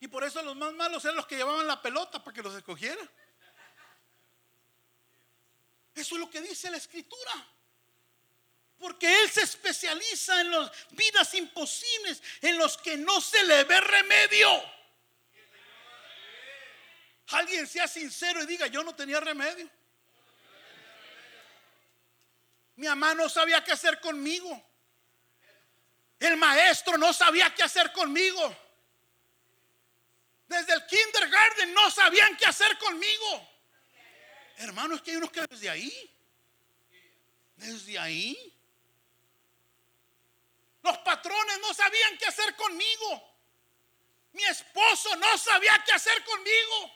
Y 0.00 0.08
por 0.08 0.22
eso 0.22 0.42
los 0.42 0.54
más 0.54 0.70
malos 0.74 1.02
eran 1.06 1.16
los 1.16 1.26
que 1.26 1.36
llevaban 1.36 1.66
la 1.66 1.80
pelota 1.80 2.22
para 2.22 2.34
que 2.34 2.42
los 2.42 2.54
escogiera. 2.54 3.02
Eso 5.94 6.14
es 6.14 6.20
lo 6.20 6.28
que 6.28 6.42
dice 6.42 6.70
la 6.70 6.76
escritura. 6.76 7.32
Porque 8.78 9.22
Él 9.22 9.30
se 9.30 9.44
especializa 9.44 10.42
en 10.42 10.50
las 10.50 10.70
vidas 10.90 11.32
imposibles, 11.32 12.22
en 12.42 12.58
los 12.58 12.76
que 12.76 12.98
no 12.98 13.18
se 13.22 13.42
le 13.44 13.64
ve 13.64 13.80
remedio. 13.80 14.62
Alguien 17.28 17.66
sea 17.66 17.88
sincero 17.88 18.42
y 18.42 18.46
diga, 18.46 18.66
yo 18.66 18.84
no 18.84 18.94
tenía 18.94 19.20
remedio. 19.20 19.77
Mi 22.78 22.86
mamá 22.86 23.12
no 23.12 23.28
sabía 23.28 23.62
qué 23.64 23.72
hacer 23.72 23.98
conmigo. 23.98 24.64
El 26.20 26.36
maestro 26.36 26.96
no 26.96 27.12
sabía 27.12 27.52
qué 27.52 27.64
hacer 27.64 27.90
conmigo. 27.90 28.56
Desde 30.46 30.74
el 30.74 30.86
kindergarten 30.86 31.74
no 31.74 31.90
sabían 31.90 32.36
qué 32.36 32.46
hacer 32.46 32.78
conmigo. 32.78 33.48
Hermano, 34.58 34.94
es 34.94 35.02
que 35.02 35.10
hay 35.10 35.16
unos 35.16 35.32
que 35.32 35.40
desde 35.48 35.68
ahí, 35.68 36.16
desde 37.56 37.98
ahí, 37.98 38.56
los 40.80 40.98
patrones 40.98 41.58
no 41.60 41.74
sabían 41.74 42.16
qué 42.16 42.26
hacer 42.26 42.54
conmigo. 42.54 43.38
Mi 44.34 44.44
esposo 44.44 45.16
no 45.16 45.36
sabía 45.36 45.82
qué 45.84 45.94
hacer 45.94 46.24
conmigo. 46.24 46.92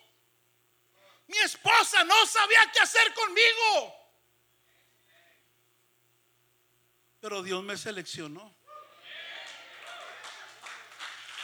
Mi 1.27 1.39
esposa 1.39 2.05
no 2.05 2.25
sabía 2.25 2.71
qué 2.73 2.79
hacer 2.79 3.13
conmigo. 3.15 4.02
Pero 7.23 7.41
Dios 7.41 7.63
me 7.63 7.77
seleccionó. 7.77 8.53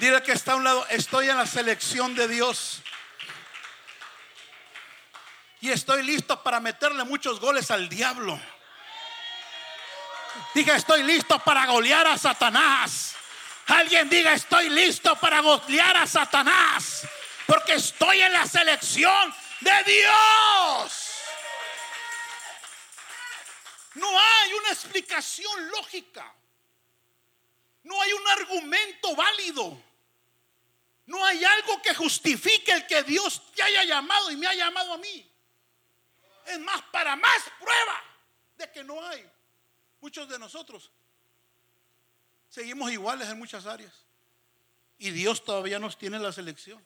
Dile 0.00 0.20
que 0.24 0.32
está 0.32 0.54
a 0.54 0.56
un 0.56 0.64
lado, 0.64 0.84
estoy 0.88 1.28
en 1.28 1.36
la 1.36 1.46
selección 1.46 2.16
de 2.16 2.26
Dios. 2.26 2.82
Y 5.60 5.70
estoy 5.70 6.02
listo 6.02 6.42
para 6.42 6.58
meterle 6.58 7.04
muchos 7.04 7.38
goles 7.38 7.70
al 7.70 7.88
diablo. 7.88 8.40
Dije, 10.52 10.74
estoy 10.74 11.04
listo 11.04 11.38
para 11.44 11.64
golear 11.66 12.08
a 12.08 12.18
Satanás. 12.18 13.14
Alguien 13.68 14.08
diga, 14.08 14.32
estoy 14.32 14.70
listo 14.70 15.14
para 15.14 15.40
golear 15.42 15.96
a 15.96 16.08
Satanás. 16.08 17.06
Porque 17.46 17.74
estoy 17.74 18.20
en 18.20 18.32
la 18.32 18.48
selección 18.48 19.32
de 19.60 19.84
Dios. 19.84 21.07
No 23.98 24.08
hay 24.18 24.54
una 24.54 24.70
explicación 24.70 25.70
lógica. 25.70 26.34
No 27.82 28.00
hay 28.00 28.12
un 28.12 28.28
argumento 28.28 29.16
válido. 29.16 29.82
No 31.06 31.24
hay 31.24 31.44
algo 31.44 31.80
que 31.82 31.94
justifique 31.94 32.70
el 32.72 32.87
que 32.87 33.02
Dios 33.02 33.42
te 33.54 33.62
haya 33.62 33.84
llamado 33.84 34.30
y 34.30 34.37
me 34.37 34.46
ha 34.46 34.54
llamado 34.54 34.92
a 34.92 34.98
mí. 34.98 35.30
Es 36.46 36.61
más, 36.61 36.82
para 36.92 37.16
más 37.16 37.42
prueba 37.58 38.04
de 38.56 38.70
que 38.70 38.84
no 38.84 39.04
hay. 39.06 39.28
Muchos 40.00 40.28
de 40.28 40.38
nosotros 40.38 40.90
seguimos 42.48 42.90
iguales 42.90 43.28
en 43.28 43.38
muchas 43.38 43.66
áreas. 43.66 43.92
Y 44.98 45.11
Dios 45.11 45.44
todavía 45.44 45.78
nos 45.78 45.98
tiene 45.98 46.18
la 46.18 46.32
selección. 46.32 46.84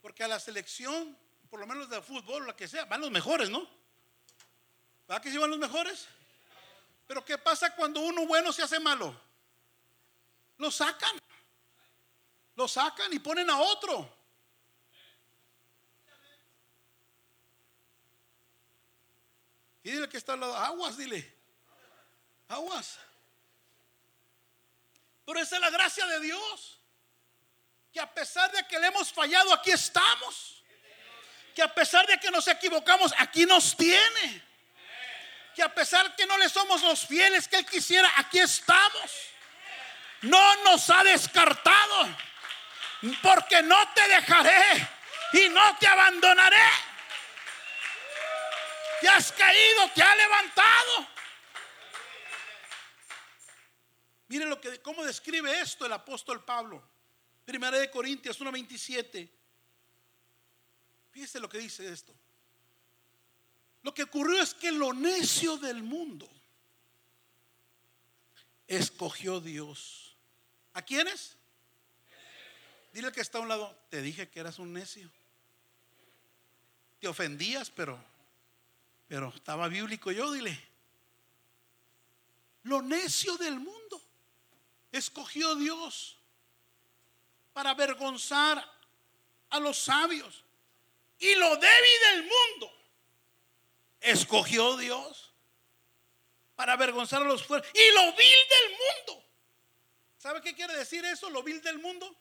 Porque 0.00 0.24
a 0.24 0.28
la 0.28 0.40
selección, 0.40 1.16
por 1.50 1.60
lo 1.60 1.66
menos 1.66 1.90
de 1.90 2.00
fútbol, 2.00 2.46
la 2.46 2.56
que 2.56 2.68
sea, 2.68 2.84
van 2.86 3.00
los 3.00 3.10
mejores, 3.10 3.50
¿no? 3.50 3.77
¿Va 5.10 5.20
que 5.20 5.30
sí 5.30 5.38
van 5.38 5.50
los 5.50 5.58
mejores? 5.58 6.06
Pero 7.06 7.24
¿qué 7.24 7.38
pasa 7.38 7.74
cuando 7.74 8.00
uno 8.00 8.26
bueno 8.26 8.52
se 8.52 8.62
hace 8.62 8.78
malo? 8.78 9.18
Lo 10.58 10.70
sacan. 10.70 11.18
Lo 12.54 12.68
sacan 12.68 13.12
y 13.12 13.18
ponen 13.18 13.48
a 13.48 13.58
otro. 13.58 14.18
Y 19.82 19.92
dile 19.92 20.08
que 20.08 20.18
está 20.18 20.34
al 20.34 20.40
lado, 20.40 20.54
aguas, 20.54 20.98
dile. 20.98 21.34
Aguas. 22.48 22.98
Pero 25.24 25.40
esa 25.40 25.56
es 25.56 25.60
la 25.62 25.70
gracia 25.70 26.06
de 26.06 26.20
Dios. 26.20 26.78
Que 27.92 28.00
a 28.00 28.12
pesar 28.12 28.52
de 28.52 28.66
que 28.66 28.78
le 28.78 28.88
hemos 28.88 29.10
fallado, 29.10 29.54
aquí 29.54 29.70
estamos. 29.70 30.62
Que 31.54 31.62
a 31.62 31.74
pesar 31.74 32.06
de 32.06 32.18
que 32.18 32.30
nos 32.30 32.46
equivocamos, 32.48 33.14
aquí 33.16 33.46
nos 33.46 33.74
tiene. 33.74 34.47
Que 35.58 35.64
a 35.64 35.74
pesar 35.74 36.14
que 36.14 36.24
no 36.24 36.38
le 36.38 36.48
somos 36.48 36.84
los 36.84 37.04
fieles 37.04 37.48
que 37.48 37.56
Él 37.56 37.66
quisiera, 37.66 38.08
aquí 38.14 38.38
estamos 38.38 39.10
no 40.22 40.62
nos 40.62 40.88
ha 40.88 41.02
descartado, 41.02 42.16
porque 43.20 43.60
no 43.62 43.76
te 43.92 44.06
dejaré 44.06 44.88
y 45.32 45.48
no 45.48 45.76
te 45.78 45.88
abandonaré. 45.88 46.70
Te 49.00 49.08
has 49.08 49.32
caído, 49.32 49.90
te 49.96 50.00
ha 50.00 50.14
levantado. 50.14 51.08
Mire 54.28 54.44
lo 54.44 54.60
que 54.60 54.80
cómo 54.80 55.04
describe 55.04 55.60
esto 55.60 55.86
el 55.86 55.92
apóstol 55.92 56.44
Pablo. 56.44 56.88
Primera 57.44 57.78
de 57.78 57.90
Corintios 57.90 58.40
1:27. 58.40 59.28
Fíjese 61.10 61.40
lo 61.40 61.48
que 61.48 61.58
dice 61.58 61.92
esto. 61.92 62.14
Lo 63.82 63.94
que 63.94 64.02
ocurrió 64.02 64.42
es 64.42 64.54
que 64.54 64.72
lo 64.72 64.92
necio 64.92 65.56
del 65.56 65.82
mundo 65.82 66.28
escogió 68.66 69.40
Dios 69.40 70.08
¿A 70.78 70.82
quiénes? 70.82 71.36
Dile 72.92 73.10
que 73.10 73.20
está 73.20 73.38
a 73.38 73.40
un 73.40 73.48
lado, 73.48 73.76
te 73.90 74.00
dije 74.00 74.28
que 74.28 74.38
eras 74.38 74.60
un 74.60 74.72
necio. 74.72 75.10
Te 77.00 77.08
ofendías, 77.08 77.68
pero 77.68 77.98
pero 79.08 79.30
estaba 79.34 79.66
bíblico 79.66 80.12
yo, 80.12 80.30
dile. 80.30 80.56
Lo 82.62 82.80
necio 82.80 83.36
del 83.38 83.58
mundo 83.58 84.00
escogió 84.92 85.56
Dios 85.56 86.16
para 87.52 87.70
avergonzar 87.70 88.64
a 89.50 89.58
los 89.58 89.78
sabios. 89.78 90.44
Y 91.18 91.34
lo 91.34 91.56
débil 91.56 92.00
del 92.12 92.22
mundo 92.22 92.77
escogió 94.00 94.76
Dios 94.76 95.34
para 96.54 96.74
avergonzar 96.74 97.22
a 97.22 97.24
los 97.24 97.44
fuertes. 97.44 97.70
Y 97.74 97.94
lo 97.94 98.12
vil 98.12 98.38
del 98.48 98.70
mundo 98.70 99.28
¿Sabe 100.18 100.42
qué 100.42 100.54
quiere 100.54 100.76
decir 100.76 101.04
eso? 101.04 101.30
Lo 101.30 101.42
vil 101.42 101.62
del 101.62 101.78
mundo. 101.78 102.14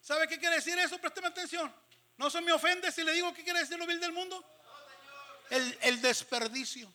¿Sabe 0.00 0.26
qué 0.26 0.38
quiere 0.38 0.56
decir 0.56 0.76
eso? 0.78 0.98
Présteme 0.98 1.28
atención. 1.28 1.72
No 2.18 2.28
se 2.28 2.40
me 2.40 2.52
ofende 2.52 2.90
si 2.90 3.04
le 3.04 3.12
digo 3.12 3.32
qué 3.32 3.44
quiere 3.44 3.60
decir 3.60 3.78
lo 3.78 3.86
vil 3.86 4.00
del 4.00 4.12
mundo. 4.12 4.44
El, 5.48 5.78
el 5.82 6.02
desperdicio. 6.02 6.92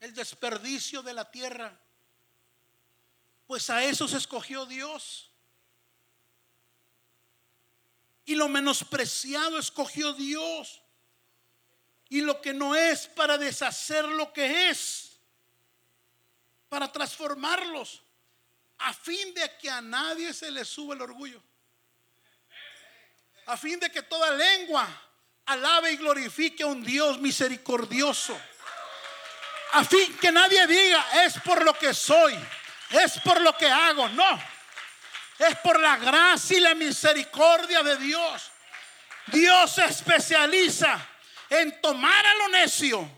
El 0.00 0.12
desperdicio 0.12 1.02
de 1.02 1.14
la 1.14 1.30
tierra. 1.30 1.80
Pues 3.46 3.70
a 3.70 3.84
eso 3.84 4.06
escogió 4.06 4.66
Dios. 4.66 5.30
Y 8.26 8.34
lo 8.34 8.48
menospreciado 8.48 9.58
escogió 9.58 10.12
Dios. 10.12 10.82
Y 12.08 12.20
lo 12.20 12.40
que 12.40 12.52
no 12.52 12.74
es 12.74 13.06
para 13.06 13.38
deshacer 13.38 14.04
lo 14.04 14.32
que 14.32 14.68
es, 14.68 15.18
para 16.68 16.90
transformarlos, 16.92 18.02
a 18.78 18.92
fin 18.92 19.32
de 19.34 19.56
que 19.58 19.70
a 19.70 19.80
nadie 19.80 20.32
se 20.34 20.50
le 20.50 20.64
sube 20.64 20.94
el 20.94 21.02
orgullo, 21.02 21.42
a 23.46 23.56
fin 23.56 23.80
de 23.80 23.90
que 23.90 24.02
toda 24.02 24.30
lengua 24.32 24.86
alabe 25.46 25.92
y 25.92 25.96
glorifique 25.96 26.62
a 26.62 26.66
un 26.66 26.82
Dios 26.82 27.18
misericordioso, 27.18 28.38
a 29.72 29.84
fin 29.84 30.16
que 30.18 30.30
nadie 30.30 30.66
diga 30.66 31.24
es 31.24 31.40
por 31.40 31.64
lo 31.64 31.74
que 31.74 31.94
soy, 31.94 32.34
es 32.90 33.18
por 33.20 33.40
lo 33.40 33.56
que 33.56 33.66
hago, 33.66 34.08
no, 34.10 34.55
Es 35.38 35.56
por 35.56 35.78
la 35.78 35.96
gracia 35.96 36.56
y 36.56 36.60
la 36.60 36.74
misericordia 36.74 37.82
de 37.82 37.96
Dios. 37.98 38.50
Dios 39.26 39.72
se 39.72 39.84
especializa 39.84 40.98
en 41.50 41.80
tomar 41.80 42.26
a 42.26 42.34
lo 42.36 42.48
necio, 42.48 43.08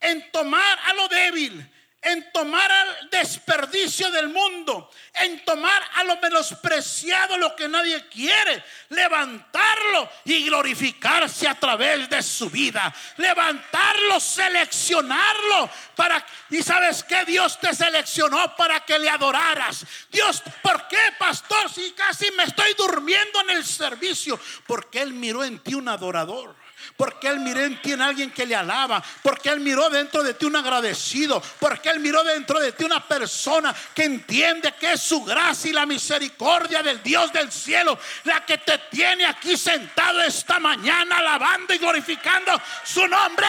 en 0.00 0.30
tomar 0.30 0.78
a 0.78 0.94
lo 0.94 1.08
débil, 1.08 1.71
en 2.02 2.32
tomar 2.32 2.70
al 2.70 3.10
desperdicio 3.10 4.10
del 4.10 4.28
mundo, 4.28 4.90
en 5.14 5.44
tomar 5.44 5.80
a 5.94 6.02
lo 6.02 6.16
menospreciado, 6.16 7.38
lo 7.38 7.54
que 7.54 7.68
nadie 7.68 8.08
quiere, 8.08 8.64
levantarlo 8.88 10.10
y 10.24 10.44
glorificarse 10.44 11.46
a 11.46 11.54
través 11.54 12.10
de 12.10 12.20
su 12.22 12.50
vida, 12.50 12.92
levantarlo, 13.18 14.18
seleccionarlo 14.18 15.70
para 15.94 16.26
y 16.50 16.62
sabes 16.62 17.04
que 17.04 17.24
Dios 17.24 17.58
te 17.60 17.72
seleccionó 17.74 18.56
para 18.56 18.80
que 18.80 18.98
le 18.98 19.08
adoraras. 19.08 19.86
Dios, 20.10 20.42
¿por 20.60 20.88
qué, 20.88 20.98
pastor? 21.18 21.70
Si 21.72 21.92
casi 21.92 22.30
me 22.32 22.44
estoy 22.44 22.74
durmiendo 22.74 23.40
en 23.42 23.50
el 23.50 23.64
servicio, 23.64 24.38
porque 24.66 25.00
él 25.00 25.12
miró 25.12 25.44
en 25.44 25.60
ti 25.60 25.74
un 25.74 25.88
adorador. 25.88 26.61
Porque 27.02 27.26
Él 27.26 27.40
miró 27.40 27.58
en 27.58 27.82
ti 27.82 27.90
en 27.90 28.00
alguien 28.00 28.30
que 28.30 28.46
le 28.46 28.54
alaba. 28.54 29.02
Porque 29.24 29.48
Él 29.48 29.58
miró 29.58 29.90
dentro 29.90 30.22
de 30.22 30.34
ti 30.34 30.44
un 30.44 30.54
agradecido. 30.54 31.42
Porque 31.58 31.88
Él 31.88 31.98
miró 31.98 32.22
dentro 32.22 32.60
de 32.60 32.70
ti 32.70 32.84
una 32.84 33.04
persona 33.04 33.74
que 33.92 34.04
entiende 34.04 34.72
que 34.76 34.92
es 34.92 35.02
su 35.02 35.24
gracia 35.24 35.68
y 35.68 35.72
la 35.72 35.84
misericordia 35.84 36.80
del 36.80 37.02
Dios 37.02 37.32
del 37.32 37.50
cielo 37.50 37.98
la 38.22 38.46
que 38.46 38.58
te 38.58 38.78
tiene 38.88 39.26
aquí 39.26 39.56
sentado 39.56 40.22
esta 40.22 40.60
mañana 40.60 41.18
alabando 41.18 41.74
y 41.74 41.78
glorificando 41.78 42.52
su 42.84 43.04
nombre. 43.08 43.48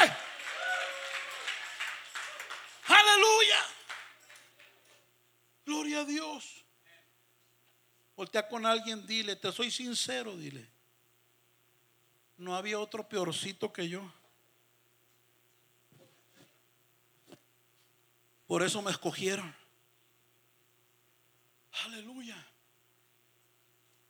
Aleluya. 2.87 3.65
Gloria 5.63 5.99
a 5.99 6.05
Dios. 6.05 6.65
Voltea 8.15 8.47
con 8.47 8.65
alguien, 8.65 9.05
dile, 9.05 9.35
te 9.35 9.51
soy 9.51 9.69
sincero, 9.69 10.35
dile 10.35 10.72
no 12.37 12.55
había 12.55 12.79
otro 12.79 13.07
peorcito 13.07 13.71
que 13.71 13.89
yo. 13.89 14.11
Por 18.47 18.61
eso 18.63 18.81
me 18.81 18.91
escogieron. 18.91 19.55
Aleluya. 21.85 22.37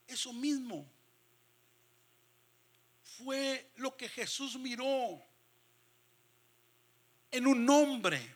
Eso 0.07 0.33
mismo 0.33 0.85
fue 3.17 3.71
lo 3.75 3.95
que 3.95 4.09
Jesús 4.09 4.57
miró 4.57 5.21
en 7.31 7.47
un 7.47 7.69
hombre 7.69 8.35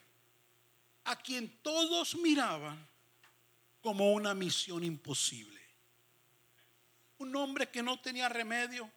a 1.04 1.16
quien 1.16 1.58
todos 1.62 2.14
miraban 2.16 2.86
como 3.80 4.12
una 4.12 4.34
misión 4.34 4.82
imposible. 4.82 5.60
Un 7.18 7.34
hombre 7.36 7.70
que 7.70 7.82
no 7.82 8.00
tenía 8.00 8.28
remedio, 8.28 8.90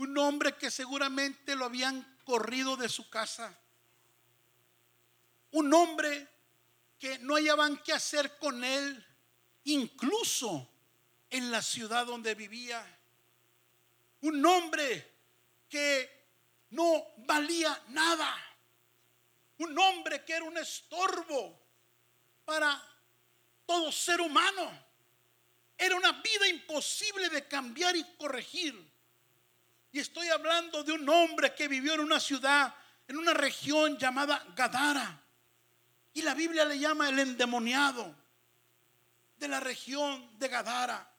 un 0.00 0.16
hombre 0.16 0.56
que 0.56 0.70
seguramente 0.70 1.54
lo 1.54 1.66
habían 1.66 2.16
corrido 2.24 2.74
de 2.74 2.88
su 2.88 3.10
casa. 3.10 3.54
Un 5.50 5.74
hombre 5.74 6.26
que 6.98 7.18
no 7.18 7.34
hallaban 7.34 7.76
qué 7.82 7.92
hacer 7.92 8.38
con 8.38 8.64
él, 8.64 9.06
incluso 9.64 10.66
en 11.28 11.50
la 11.50 11.60
ciudad 11.60 12.06
donde 12.06 12.34
vivía. 12.34 12.82
Un 14.22 14.44
hombre 14.46 15.18
que 15.68 16.28
no 16.70 17.04
valía 17.18 17.78
nada. 17.88 18.34
Un 19.58 19.78
hombre 19.78 20.24
que 20.24 20.32
era 20.32 20.46
un 20.46 20.56
estorbo 20.56 21.60
para 22.46 22.82
todo 23.66 23.92
ser 23.92 24.22
humano. 24.22 24.82
Era 25.76 25.94
una 25.94 26.12
vida 26.22 26.48
imposible 26.48 27.28
de 27.28 27.46
cambiar 27.46 27.94
y 27.96 28.04
corregir. 28.16 28.89
Y 29.92 29.98
estoy 29.98 30.28
hablando 30.28 30.84
de 30.84 30.92
un 30.92 31.08
hombre 31.08 31.54
que 31.54 31.68
vivió 31.68 31.94
en 31.94 32.00
una 32.00 32.20
ciudad, 32.20 32.74
en 33.08 33.18
una 33.18 33.34
región 33.34 33.98
llamada 33.98 34.44
Gadara. 34.54 35.20
Y 36.12 36.22
la 36.22 36.34
Biblia 36.34 36.64
le 36.64 36.78
llama 36.78 37.08
el 37.08 37.18
endemoniado 37.18 38.14
de 39.36 39.48
la 39.48 39.58
región 39.58 40.38
de 40.38 40.48
Gadara. 40.48 41.10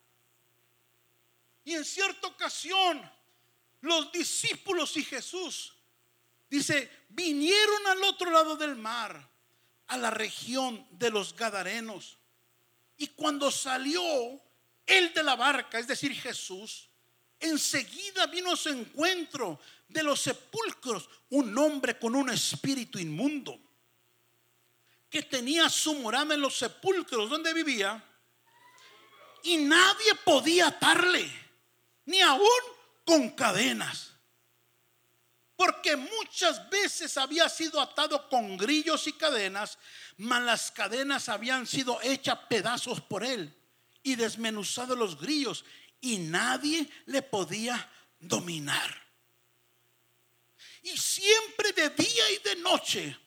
Y 1.64 1.74
en 1.74 1.84
cierta 1.84 2.28
ocasión, 2.28 3.02
los 3.82 4.12
discípulos 4.12 4.96
y 4.96 5.04
Jesús, 5.04 5.74
dice, 6.50 7.06
vinieron 7.10 7.88
al 7.88 8.04
otro 8.04 8.32
lado 8.32 8.56
del 8.56 8.76
mar, 8.76 9.30
a 9.88 9.98
la 9.98 10.12
región 10.12 10.88
de 10.92 11.10
los 11.10 11.36
Gadarenos. 11.36 12.18
Y 12.96 13.08
cuando 13.08 13.52
salió 13.52 14.02
él 14.86 15.14
de 15.14 15.24
la 15.24 15.36
barca, 15.36 15.80
es 15.80 15.88
decir, 15.88 16.14
Jesús, 16.14 16.91
enseguida 17.42 18.28
vino 18.28 18.54
a 18.54 18.56
su 18.56 18.70
encuentro 18.70 19.60
de 19.88 20.04
los 20.04 20.22
sepulcros 20.22 21.10
un 21.30 21.58
hombre 21.58 22.00
con 22.00 22.16
un 22.16 22.30
espíritu 22.30 23.00
inmundo 23.00 23.60
que 25.10 25.24
tenía 25.24 25.70
su 25.70 25.94
morada 25.96 26.34
en 26.34 26.42
los 26.42 26.58
sepulcros 26.58 27.30
donde 27.30 27.54
vivía 27.54 28.02
y 29.44 29.58
nadie 29.58 30.16
podía 30.24 30.68
atarle, 30.68 31.30
ni 32.06 32.22
aún 32.22 32.48
con 33.04 33.30
cadenas. 33.32 34.14
Porque 35.56 35.96
muchas 35.96 36.70
veces 36.70 37.18
había 37.18 37.50
sido 37.50 37.82
atado 37.82 38.30
con 38.30 38.58
grillos 38.58 39.06
y 39.08 39.14
cadenas, 39.14 39.78
mas 40.18 40.42
las 40.44 40.72
cadenas 40.72 41.30
habían 41.30 41.68
sido 41.68 42.00
hechas 42.02 42.40
pedazos 42.50 43.02
por 43.02 43.24
él 43.24 43.54
y 44.04 44.16
desmenuzados 44.16 44.98
los 44.98 45.20
grillos 45.20 45.66
y 46.02 46.18
nadie 46.18 46.90
le 47.06 47.22
podía 47.22 47.90
dominar. 48.20 49.02
Y 50.84 50.98
siempre 50.98 51.72
de 51.74 51.90
día 51.90 52.32
y 52.32 52.38
de 52.40 52.56
noche 52.58 53.18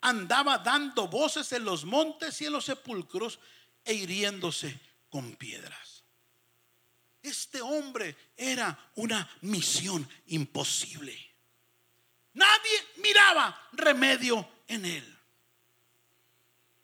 andaba 0.00 0.58
dando 0.58 1.08
voces 1.08 1.52
en 1.52 1.64
los 1.64 1.84
montes 1.84 2.40
y 2.40 2.46
en 2.46 2.52
los 2.52 2.64
sepulcros 2.64 3.38
e 3.84 3.94
hiriéndose 3.94 4.80
con 5.08 5.36
piedras. 5.36 6.04
Este 7.22 7.60
hombre 7.60 8.16
era 8.36 8.90
una 8.96 9.30
misión 9.42 10.08
imposible. 10.26 11.16
Nadie 12.32 12.86
miraba 12.96 13.68
remedio 13.72 14.64
en 14.66 14.84
él. 14.86 15.18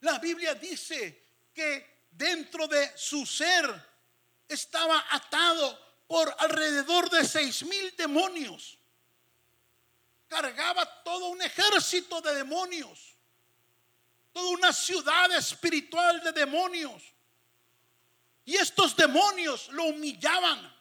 La 0.01 0.19
Biblia 0.19 0.55
dice 0.55 1.25
que 1.53 2.05
dentro 2.11 2.69
de 2.69 2.93
su 2.97 3.27
ser 3.27 3.88
estaba 4.49 5.05
atado 5.11 5.79
por 6.07 6.35
alrededor 6.39 7.11
de 7.11 7.25
seis 7.25 7.63
mil 7.65 7.95
demonios. 7.97 8.79
Cargaba 10.27 10.87
todo 11.05 11.29
un 11.29 11.41
ejército 11.43 12.21
de 12.21 12.35
demonios, 12.35 13.17
toda 14.33 14.51
una 14.51 14.73
ciudad 14.73 15.31
espiritual 15.33 16.23
de 16.23 16.33
demonios. 16.33 17.03
Y 18.45 18.57
estos 18.57 18.97
demonios 18.97 19.69
lo 19.69 19.85
humillaban. 19.85 20.75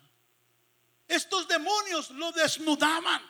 Estos 1.08 1.48
demonios 1.48 2.10
lo 2.12 2.32
desnudaban. 2.32 3.22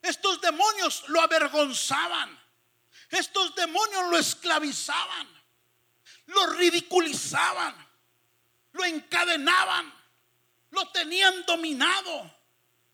Estos 0.00 0.40
demonios 0.40 1.04
lo 1.08 1.20
avergonzaban. 1.20 2.40
Estos 3.10 3.54
demonios 3.54 4.10
lo 4.10 4.18
esclavizaban. 4.18 5.28
Lo 6.26 6.46
ridiculizaban 6.54 7.81
lo 8.72 8.84
encadenaban, 8.84 9.92
lo 10.70 10.88
tenían 10.90 11.44
dominado, 11.44 12.34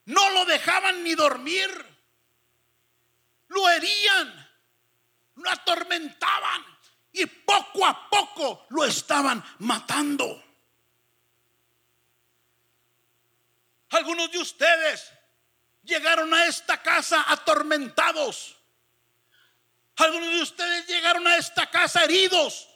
no 0.05 0.29
lo 0.31 0.45
dejaban 0.45 1.03
ni 1.03 1.15
dormir, 1.15 1.69
lo 3.47 3.69
herían, 3.69 4.49
lo 5.35 5.49
atormentaban 5.49 6.65
y 7.11 7.25
poco 7.25 7.85
a 7.85 8.09
poco 8.09 8.65
lo 8.69 8.85
estaban 8.85 9.43
matando. 9.59 10.43
Algunos 13.91 14.31
de 14.31 14.37
ustedes 14.37 15.11
llegaron 15.83 16.31
a 16.33 16.45
esta 16.45 16.81
casa 16.83 17.25
atormentados. 17.27 18.55
Algunos 19.95 20.29
de 20.29 20.41
ustedes 20.41 20.87
llegaron 20.87 21.25
a 21.27 21.37
esta 21.37 21.69
casa 21.69 22.03
heridos, 22.03 22.69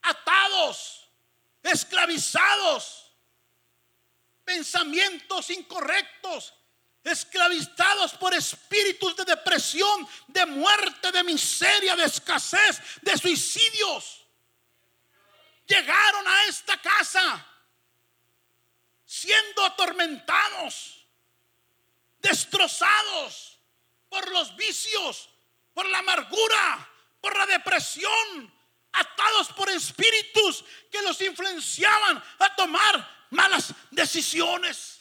atados 0.00 1.03
esclavizados, 1.64 3.12
pensamientos 4.44 5.50
incorrectos, 5.50 6.54
esclavizados 7.02 8.12
por 8.12 8.34
espíritus 8.34 9.16
de 9.16 9.24
depresión, 9.24 10.06
de 10.28 10.46
muerte, 10.46 11.10
de 11.10 11.24
miseria, 11.24 11.96
de 11.96 12.04
escasez, 12.04 12.80
de 13.02 13.16
suicidios. 13.18 14.26
Llegaron 15.66 16.28
a 16.28 16.44
esta 16.44 16.80
casa 16.80 17.46
siendo 19.04 19.64
atormentados, 19.64 21.06
destrozados 22.18 23.58
por 24.08 24.30
los 24.30 24.54
vicios, 24.56 25.30
por 25.72 25.86
la 25.86 25.98
amargura, 25.98 26.90
por 27.20 27.36
la 27.36 27.46
depresión, 27.46 28.53
atados 28.94 29.48
por 29.48 29.68
espíritus 29.70 30.64
que 30.90 31.02
los 31.02 31.20
influenciaban 31.20 32.22
a 32.38 32.56
tomar 32.56 33.26
malas 33.30 33.72
decisiones. 33.90 35.00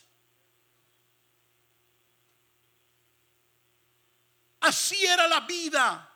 Así 4.60 5.06
era 5.06 5.28
la 5.28 5.42
vida 5.42 6.10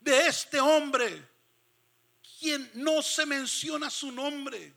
de 0.00 0.26
este 0.26 0.58
hombre, 0.58 1.28
quien 2.38 2.70
no 2.74 3.02
se 3.02 3.26
menciona 3.26 3.90
su 3.90 4.10
nombre. 4.10 4.72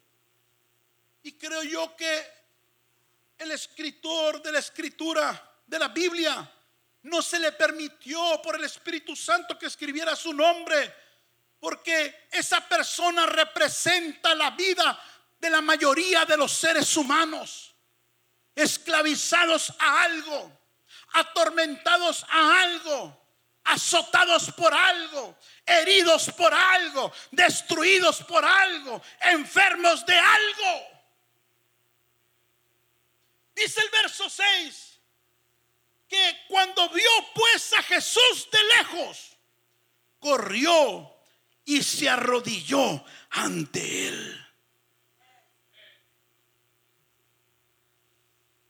Y 1.23 1.31
creo 1.33 1.63
yo 1.63 1.95
que 1.95 2.27
el 3.37 3.51
escritor 3.51 4.41
de 4.41 4.51
la 4.51 4.59
escritura 4.59 5.51
de 5.65 5.79
la 5.79 5.87
Biblia 5.87 6.51
no 7.03 7.21
se 7.21 7.39
le 7.39 7.51
permitió 7.53 8.41
por 8.41 8.55
el 8.55 8.63
Espíritu 8.65 9.15
Santo 9.15 9.57
que 9.57 9.65
escribiera 9.67 10.15
su 10.15 10.33
nombre, 10.33 10.93
porque 11.63 12.27
esa 12.29 12.59
persona 12.67 13.25
representa 13.25 14.35
la 14.35 14.49
vida 14.49 15.01
de 15.39 15.49
la 15.49 15.61
mayoría 15.61 16.25
de 16.25 16.35
los 16.35 16.51
seres 16.51 16.97
humanos, 16.97 17.73
esclavizados 18.53 19.73
a 19.79 20.03
algo, 20.03 20.59
atormentados 21.13 22.25
a 22.27 22.63
algo, 22.63 23.17
azotados 23.63 24.51
por 24.51 24.73
algo, 24.73 25.37
heridos 25.65 26.29
por 26.31 26.53
algo, 26.53 27.13
destruidos 27.31 28.21
por 28.23 28.43
algo, 28.43 29.01
enfermos 29.21 30.05
de 30.05 30.19
algo. 30.19 30.87
Dice 33.55 33.79
el 33.79 33.89
verso 33.89 34.29
6 34.29 34.99
que 36.09 36.43
cuando 36.49 36.89
vio 36.89 37.09
pues 37.33 37.71
a 37.71 37.83
Jesús 37.83 38.49
de 38.51 38.63
lejos, 38.75 39.37
corrió 40.19 41.12
y 41.65 41.81
se 41.81 42.09
arrodilló 42.09 43.03
ante 43.29 44.07
él. 44.07 44.39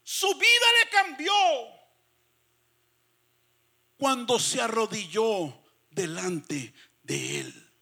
Su 0.02 0.32
vida 0.34 0.66
le 0.82 0.90
cambió 0.90 1.32
cuando 3.96 4.38
se 4.38 4.60
arrodilló 4.60 5.62
delante 5.90 6.72
de 7.02 7.40
él. 7.40 7.72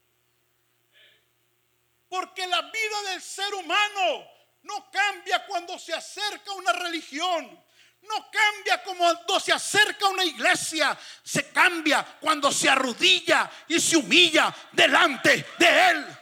Porque 2.08 2.46
la 2.46 2.62
vida 2.62 3.02
del 3.10 3.22
ser 3.22 3.52
humano 3.54 4.26
no 4.62 4.90
cambia 4.90 5.46
cuando 5.46 5.78
se 5.78 5.94
acerca 5.94 6.50
a 6.50 6.54
una 6.54 6.72
religión. 6.72 7.62
No 8.02 8.30
cambia 8.30 8.82
cuando 8.82 9.40
se 9.40 9.52
acerca 9.52 10.06
a 10.06 10.10
una 10.10 10.24
iglesia. 10.24 10.96
Se 11.22 11.50
cambia 11.50 12.04
cuando 12.20 12.50
se 12.50 12.68
arrodilla 12.68 13.50
y 13.68 13.80
se 13.80 13.96
humilla 13.96 14.54
delante 14.72 15.46
de 15.58 15.90
Él. 15.90 16.18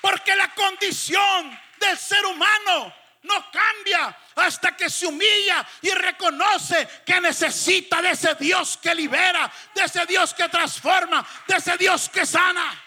Porque 0.00 0.36
la 0.36 0.52
condición 0.54 1.58
del 1.78 1.98
ser 1.98 2.24
humano 2.26 2.94
no 3.22 3.50
cambia 3.50 4.16
hasta 4.36 4.76
que 4.76 4.90
se 4.90 5.06
humilla 5.06 5.66
y 5.82 5.90
reconoce 5.90 6.86
que 7.06 7.20
necesita 7.20 8.02
de 8.02 8.10
ese 8.10 8.34
Dios 8.34 8.78
que 8.82 8.94
libera, 8.94 9.50
de 9.74 9.84
ese 9.84 10.04
Dios 10.06 10.34
que 10.34 10.48
transforma, 10.48 11.26
de 11.46 11.56
ese 11.56 11.76
Dios 11.78 12.08
que 12.10 12.26
sana. 12.26 12.83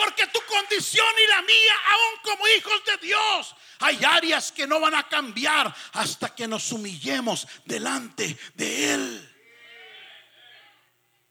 Porque 0.00 0.26
tu 0.28 0.40
condición 0.46 1.06
y 1.22 1.28
la 1.28 1.42
mía, 1.42 1.74
aún 1.90 2.22
como 2.22 2.48
hijos 2.48 2.82
de 2.86 3.06
Dios, 3.06 3.54
hay 3.80 4.02
áreas 4.02 4.50
que 4.50 4.66
no 4.66 4.80
van 4.80 4.94
a 4.94 5.06
cambiar 5.06 5.74
hasta 5.92 6.34
que 6.34 6.48
nos 6.48 6.72
humillemos 6.72 7.46
delante 7.66 8.34
de 8.54 8.94
Él. 8.94 9.36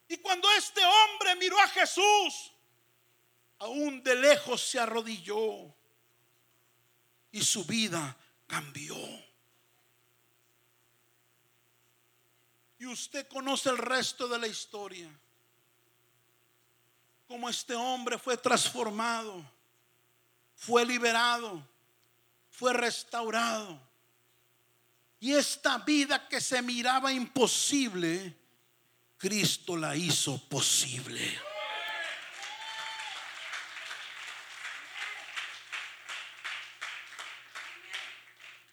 Y 0.07 0.17
cuando 0.17 0.51
este 0.51 0.81
hombre 0.85 1.35
miró 1.37 1.59
a 1.59 1.67
Jesús, 1.69 2.51
aún 3.57 4.03
de 4.03 4.13
lejos 4.13 4.61
se 4.61 4.79
arrodilló 4.79 5.75
y 7.31 7.41
su 7.41 7.65
vida 7.65 8.15
cambió. 8.45 8.95
Y 12.77 12.85
usted 12.85 13.27
conoce 13.27 13.69
el 13.69 13.79
resto 13.79 14.27
de 14.27 14.37
la 14.37 14.45
historia 14.47 15.09
como 17.29 17.47
este 17.47 17.75
hombre 17.75 18.17
fue 18.17 18.35
transformado, 18.37 19.45
fue 20.55 20.83
liberado, 20.83 21.63
fue 22.49 22.73
restaurado. 22.73 23.79
Y 25.19 25.33
esta 25.33 25.77
vida 25.77 26.27
que 26.27 26.41
se 26.41 26.59
miraba 26.63 27.13
imposible, 27.13 28.35
Cristo 29.15 29.77
la 29.77 29.95
hizo 29.95 30.43
posible. 30.49 31.39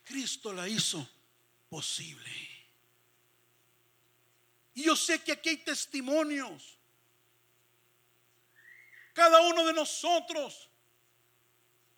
Cristo 0.04 0.54
la 0.54 0.66
hizo 0.66 1.06
posible. 1.68 2.32
Y 4.72 4.84
yo 4.84 4.96
sé 4.96 5.22
que 5.22 5.32
aquí 5.32 5.50
hay 5.50 5.56
testimonios 5.58 6.76
cada 9.16 9.40
uno 9.40 9.64
de 9.64 9.72
nosotros 9.72 10.68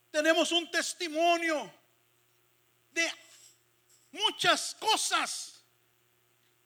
tenemos 0.08 0.52
un 0.52 0.70
testimonio 0.70 1.68
de 2.92 3.12
muchas 4.12 4.76
cosas 4.78 5.64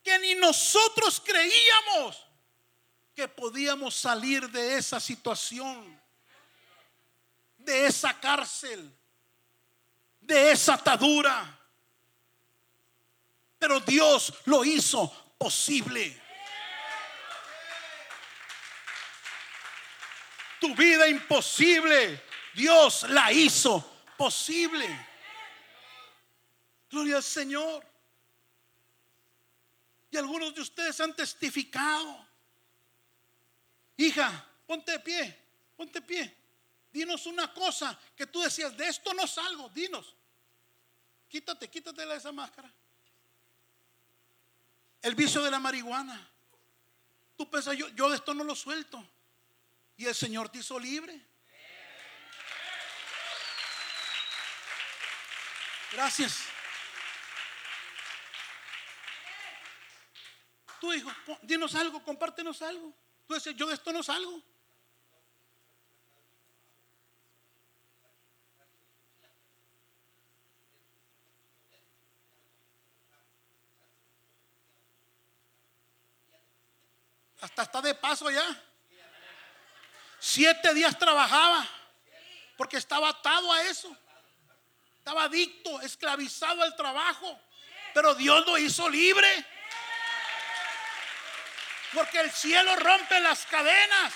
que 0.03 0.19
ni 0.19 0.35
nosotros 0.35 1.23
creíamos 1.25 2.23
que 3.15 3.27
podíamos 3.29 3.95
salir 3.95 4.51
de 4.51 4.77
esa 4.77 5.01
situación, 5.01 5.99
de 7.57 7.87
esa 7.87 8.21
cárcel, 8.21 8.95
de 10.21 10.53
esa 10.53 10.75
atadura. 10.75 11.59
Pero 13.59 13.81
Dios 13.81 14.35
lo 14.45 14.67
hizo 14.67 15.11
posible. 15.39 16.22
Tu 20.63 20.73
vida 20.77 21.09
imposible, 21.09 22.23
Dios 22.55 23.03
la 23.11 23.33
hizo 23.33 23.85
posible. 24.17 24.87
Gloria 26.89 27.17
al 27.17 27.23
Señor. 27.25 27.85
Y 30.09 30.17
algunos 30.17 30.55
de 30.55 30.61
ustedes 30.61 31.01
han 31.01 31.17
testificado. 31.17 32.25
Hija, 33.97 34.47
ponte 34.65 34.93
de 34.93 35.01
pie, 35.01 35.37
ponte 35.77 35.99
de 35.99 36.07
pie. 36.07 36.37
Dinos 36.93 37.27
una 37.27 37.53
cosa 37.53 37.99
que 38.15 38.29
tú 38.29 38.41
decías, 38.41 38.77
de 38.77 38.87
esto 38.87 39.13
no 39.15 39.27
salgo, 39.27 39.69
dinos. 39.71 40.15
Quítate, 41.29 41.69
quítate 41.69 42.05
esa 42.15 42.31
máscara. 42.31 42.73
El 45.03 45.17
vicio 45.17 45.43
de 45.43 45.51
la 45.51 45.59
marihuana. 45.59 46.31
Tú 47.37 47.51
piensas, 47.51 47.77
yo, 47.77 47.89
yo 47.89 48.09
de 48.09 48.15
esto 48.15 48.33
no 48.33 48.45
lo 48.45 48.55
suelto. 48.55 49.05
Y 50.03 50.07
el 50.07 50.17
Señor 50.17 50.49
te 50.49 50.59
hizo 50.59 50.81
libre. 50.81 51.17
Gracias. 55.93 56.41
Tú 60.81 60.93
hijo, 60.93 61.09
dinos 61.43 61.77
algo, 61.77 62.03
compártenos 62.03 62.61
algo. 62.63 62.93
Tú 63.29 63.35
dices, 63.35 63.55
yo 63.55 63.69
de 63.69 63.75
esto 63.75 63.93
no 63.93 64.03
salgo. 64.03 64.43
Hasta 77.41 77.63
está 77.63 77.81
de 77.81 77.95
paso 77.95 78.29
ya. 78.33 78.72
Siete 80.25 80.73
días 80.73 80.97
trabajaba 80.97 81.69
porque 82.57 82.77
estaba 82.77 83.09
atado 83.09 83.53
a 83.53 83.63
eso. 83.63 83.95
Estaba 84.99 85.25
adicto, 85.25 85.81
esclavizado 85.81 86.63
al 86.63 86.77
trabajo. 86.77 87.41
Pero 87.93 88.15
Dios 88.15 88.47
lo 88.47 88.57
hizo 88.57 88.89
libre. 88.89 89.45
Porque 91.93 92.21
el 92.21 92.31
cielo 92.31 92.77
rompe 92.77 93.19
las 93.19 93.45
cadenas. 93.47 94.13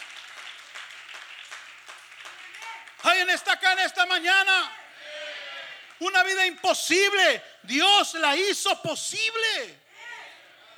Hay 3.03 3.19
en 3.23 3.31
esta 3.31 3.55
acá 3.55 3.73
en 3.73 3.81
esta 3.81 4.07
mañana 4.07 4.73
una 5.99 6.23
vida 6.23 6.47
imposible. 6.47 7.43
Dios 7.65 8.15
la 8.15 8.37
hizo 8.37 8.81
posible. 8.81 9.81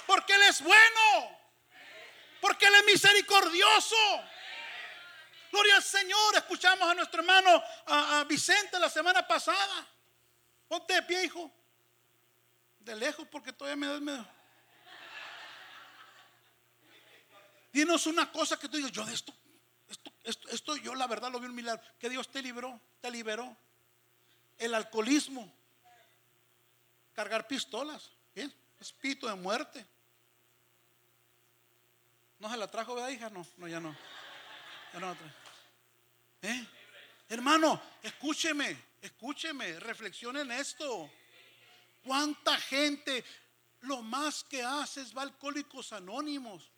Porque 0.07 0.33
Él 0.33 0.43
es 0.45 0.63
bueno. 0.63 1.39
Porque 2.41 2.65
Él 2.65 2.77
es 2.77 2.85
misericordioso. 2.87 4.25
Gloria 5.51 5.77
al 5.77 5.83
Señor. 5.83 6.37
Escuchamos 6.37 6.89
a 6.89 6.95
nuestro 6.95 7.21
hermano 7.21 7.63
a, 7.87 8.25
Vicente 8.29 8.79
la 8.79 8.89
semana 8.89 9.27
pasada. 9.27 9.87
Ponte 10.69 10.95
de 10.95 11.03
pie, 11.03 11.25
hijo. 11.25 11.51
De 12.81 12.95
lejos, 12.97 13.27
porque 13.31 13.53
todavía 13.53 13.77
me 13.77 13.87
da 13.87 14.01
miedo. 14.01 14.27
Dinos 17.73 18.07
una 18.07 18.31
cosa 18.33 18.59
que 18.59 18.69
tú 18.69 18.77
digas, 18.77 18.91
yo 18.91 19.05
de 19.05 19.13
esto, 19.13 19.33
esto, 19.89 20.11
esto, 20.25 20.49
esto 20.49 20.77
yo 20.77 20.95
la 20.95 21.07
verdad 21.07 21.31
lo 21.31 21.39
vi 21.39 21.47
un 21.47 21.55
milagro. 21.55 21.83
Que 21.99 22.09
Dios 22.09 22.31
te 22.31 22.43
libró, 22.43 22.81
te 23.01 23.11
liberó. 23.11 23.57
El 24.57 24.75
alcoholismo, 24.75 25.53
cargar 27.15 27.47
pistolas, 27.47 28.11
bien, 28.35 28.53
espíritu 28.81 29.27
de 29.27 29.35
muerte. 29.35 29.87
¿No 32.39 32.51
se 32.51 32.57
la 32.57 32.69
trajo, 32.69 32.95
verdad, 32.95 33.11
hija? 33.11 33.31
No, 33.31 33.47
no, 33.57 33.69
ya 33.69 33.81
no. 33.81 33.97
Ya 34.93 35.01
no 35.01 35.09
la 35.09 35.15
trajo. 35.15 35.35
¿Eh? 36.43 36.67
Hermano, 37.29 37.81
escúcheme, 38.03 38.77
escúcheme, 39.03 39.79
reflexione 39.81 40.41
en 40.41 40.53
esto. 40.53 41.11
¿Cuánta 42.05 42.57
gente 42.57 43.25
lo 43.81 44.03
más 44.03 44.45
que 44.45 44.63
hace 44.63 45.03
es 45.03 45.17
va 45.17 45.23
alcohólicos 45.23 45.93
anónimos? 45.93 46.71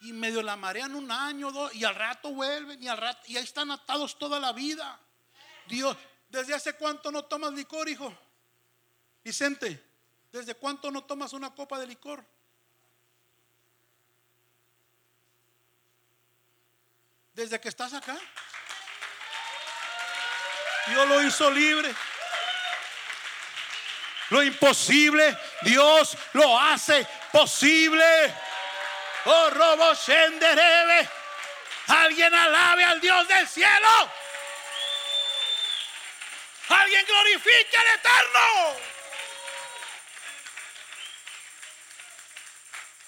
Y 0.00 0.12
medio 0.12 0.42
la 0.42 0.56
marean 0.56 0.94
un 0.94 1.10
año, 1.10 1.50
dos, 1.50 1.74
y 1.74 1.84
al 1.84 1.94
rato 1.94 2.30
vuelven, 2.30 2.82
y 2.82 2.88
al 2.88 2.98
rato, 2.98 3.22
y 3.26 3.36
ahí 3.36 3.44
están 3.44 3.70
atados 3.70 4.18
toda 4.18 4.38
la 4.38 4.52
vida. 4.52 5.00
Dios, 5.66 5.96
¿desde 6.28 6.52
hace 6.52 6.74
cuánto 6.74 7.10
no 7.10 7.24
tomas 7.24 7.54
licor, 7.54 7.88
hijo? 7.88 8.14
Vicente, 9.22 9.82
¿desde 10.30 10.54
cuánto 10.56 10.90
no 10.90 11.04
tomas 11.04 11.32
una 11.32 11.54
copa 11.54 11.78
de 11.78 11.86
licor? 11.86 12.22
Desde 17.32 17.58
que 17.60 17.68
estás 17.68 17.94
acá. 17.94 18.18
Dios 20.86 21.08
lo 21.08 21.22
hizo 21.22 21.50
libre. 21.50 21.94
Lo 24.30 24.42
imposible, 24.42 25.36
Dios 25.62 26.16
lo 26.32 26.58
hace 26.58 27.06
posible. 27.32 28.34
Oh, 29.26 29.50
robo 29.50 29.94
shenderebe. 29.94 31.08
Alguien 31.86 32.34
alabe 32.34 32.84
al 32.84 33.00
Dios 33.00 33.28
del 33.28 33.46
cielo. 33.46 34.10
Alguien 36.68 37.04
glorifique 37.06 37.76
al 37.76 37.98
Eterno. 37.98 38.80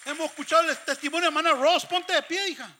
Hemos 0.04 0.30
escuchado 0.30 0.70
el 0.70 0.78
testimonio 0.78 1.22
de 1.22 1.26
hermana 1.28 1.52
Ross. 1.52 1.84
Ponte 1.86 2.12
de 2.12 2.22
pie, 2.22 2.48
hija. 2.48 2.70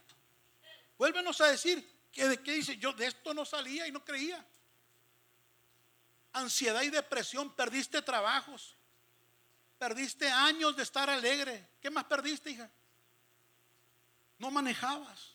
Vuélvenos 0.97 1.41
a 1.41 1.47
decir 1.47 1.85
que 2.13 2.29
de 2.29 2.43
qué 2.43 2.53
dice. 2.53 2.77
Yo 2.77 2.93
de 2.93 3.07
esto 3.07 3.35
no 3.35 3.45
salía 3.45 3.87
y 3.87 3.93
no 3.93 4.05
creía 4.05 4.45
ansiedad 6.37 6.83
y 6.83 6.91
depresión, 6.91 7.51
perdiste 7.51 8.03
trabajos, 8.03 8.77
perdiste 9.79 10.31
años 10.31 10.77
de 10.77 10.83
estar 10.83 11.09
alegre. 11.09 11.67
¿Qué 11.81 11.91
más 11.91 12.05
perdiste, 12.05 12.51
hija? 12.51 12.71
No 14.39 14.51
manejabas, 14.51 15.33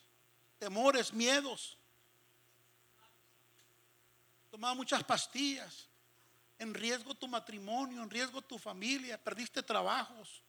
temores, 0.60 1.12
miedos. 1.12 1.78
Tomaba 4.52 4.76
muchas 4.76 5.04
pastillas, 5.04 5.88
en 6.60 6.74
riesgo 6.74 7.16
tu 7.16 7.28
matrimonio, 7.28 8.04
en 8.04 8.10
riesgo 8.10 8.42
tu 8.42 8.60
familia, 8.60 9.18
perdiste 9.18 9.64
trabajos. 9.64 10.44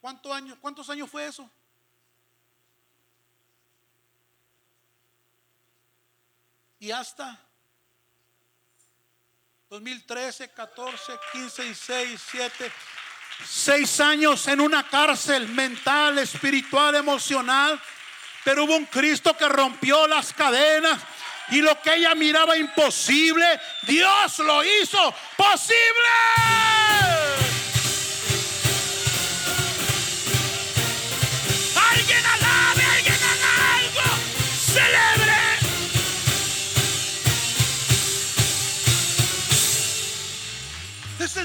¿Cuántos 0.00 0.32
años, 0.32 0.58
cuántos 0.60 0.90
años 0.90 1.08
fue 1.08 1.26
eso? 1.26 1.48
Y 6.80 6.90
hasta 6.90 7.40
2013, 9.72 10.50
14, 10.50 11.12
15, 11.32 11.62
16, 11.62 12.20
7, 12.30 12.72
seis 13.48 14.00
años 14.00 14.46
en 14.48 14.60
una 14.60 14.86
cárcel 14.86 15.48
mental, 15.48 16.18
espiritual, 16.18 16.94
emocional. 16.94 17.80
Pero 18.44 18.64
hubo 18.64 18.76
un 18.76 18.84
Cristo 18.84 19.34
que 19.34 19.48
rompió 19.48 20.06
las 20.06 20.34
cadenas 20.34 21.00
y 21.52 21.62
lo 21.62 21.80
que 21.80 21.94
ella 21.94 22.14
miraba 22.14 22.54
imposible, 22.58 23.46
Dios 23.86 24.40
lo 24.40 24.62
hizo 24.62 25.14
posible. 25.38 27.21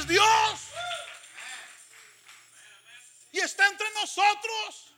Dios. 0.07 0.59
Y 3.31 3.39
está 3.39 3.67
entre 3.67 3.89
nosotros. 3.91 4.93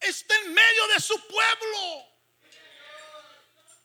Está 0.00 0.34
en 0.36 0.54
medio 0.54 0.88
de 0.88 1.00
su 1.00 1.26
pueblo. 1.26 2.06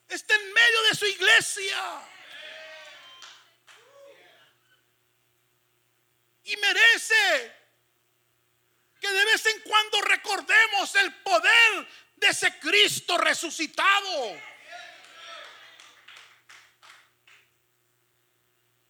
Está 0.08 0.36
en 0.36 0.54
medio 0.54 0.84
de 0.84 0.96
su 0.96 1.06
iglesia. 1.06 2.02
Y 6.43 6.56
merece 6.58 7.56
que 9.02 9.12
de 9.12 9.26
vez 9.26 9.46
en 9.48 9.62
cuando 9.62 10.02
recordemos 10.02 10.96
el 10.96 11.14
poder 11.16 11.88
de 12.18 12.28
ese 12.28 12.60
Cristo 12.60 13.18
resucitado. 13.18 14.55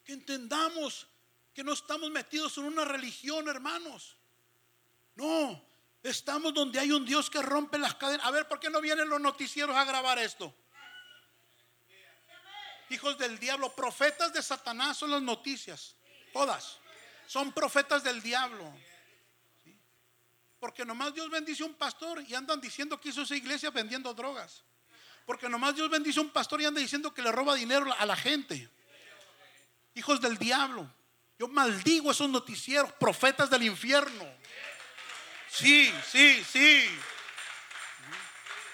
Que 0.05 0.13
entendamos 0.13 1.07
que 1.53 1.63
no 1.63 1.73
estamos 1.73 2.11
metidos 2.11 2.57
en 2.57 2.65
una 2.65 2.85
religión, 2.85 3.47
hermanos. 3.47 4.17
No, 5.15 5.65
estamos 6.03 6.53
donde 6.53 6.79
hay 6.79 6.91
un 6.91 7.05
Dios 7.05 7.29
que 7.29 7.41
rompe 7.41 7.79
las 7.79 7.95
cadenas. 7.95 8.25
A 8.25 8.31
ver, 8.31 8.47
¿por 8.47 8.59
qué 8.59 8.69
no 8.69 8.81
vienen 8.81 9.09
los 9.09 9.19
noticieros 9.19 9.75
a 9.75 9.83
grabar 9.83 10.19
esto? 10.19 10.53
Hijos 12.89 13.17
del 13.17 13.39
diablo, 13.39 13.73
profetas 13.73 14.31
de 14.31 14.43
Satanás 14.43 14.97
son 14.97 15.09
las 15.09 15.21
noticias. 15.21 15.95
Todas. 16.31 16.77
Son 17.25 17.51
profetas 17.51 18.03
del 18.03 18.21
diablo. 18.21 18.71
Porque 20.59 20.85
nomás 20.85 21.13
Dios 21.13 21.29
bendice 21.29 21.63
a 21.63 21.65
un 21.65 21.73
pastor 21.73 22.21
y 22.27 22.35
andan 22.35 22.61
diciendo 22.61 22.99
que 22.99 23.09
hizo 23.09 23.23
esa 23.23 23.35
iglesia 23.35 23.71
vendiendo 23.71 24.13
drogas. 24.13 24.63
Porque 25.25 25.49
nomás 25.49 25.73
Dios 25.73 25.89
bendice 25.89 26.19
a 26.19 26.23
un 26.23 26.29
pastor 26.29 26.61
y 26.61 26.65
anda 26.65 26.79
diciendo 26.79 27.13
que 27.13 27.23
le 27.23 27.31
roba 27.31 27.55
dinero 27.55 27.91
a 27.97 28.05
la 28.05 28.15
gente 28.15 28.69
hijos 29.95 30.21
del 30.21 30.37
diablo. 30.37 30.89
Yo 31.39 31.47
maldigo 31.47 32.11
esos 32.11 32.29
noticieros, 32.29 32.91
profetas 32.93 33.49
del 33.49 33.63
infierno. 33.63 34.25
Sí, 35.49 35.93
sí, 36.09 36.43
sí. 36.43 36.87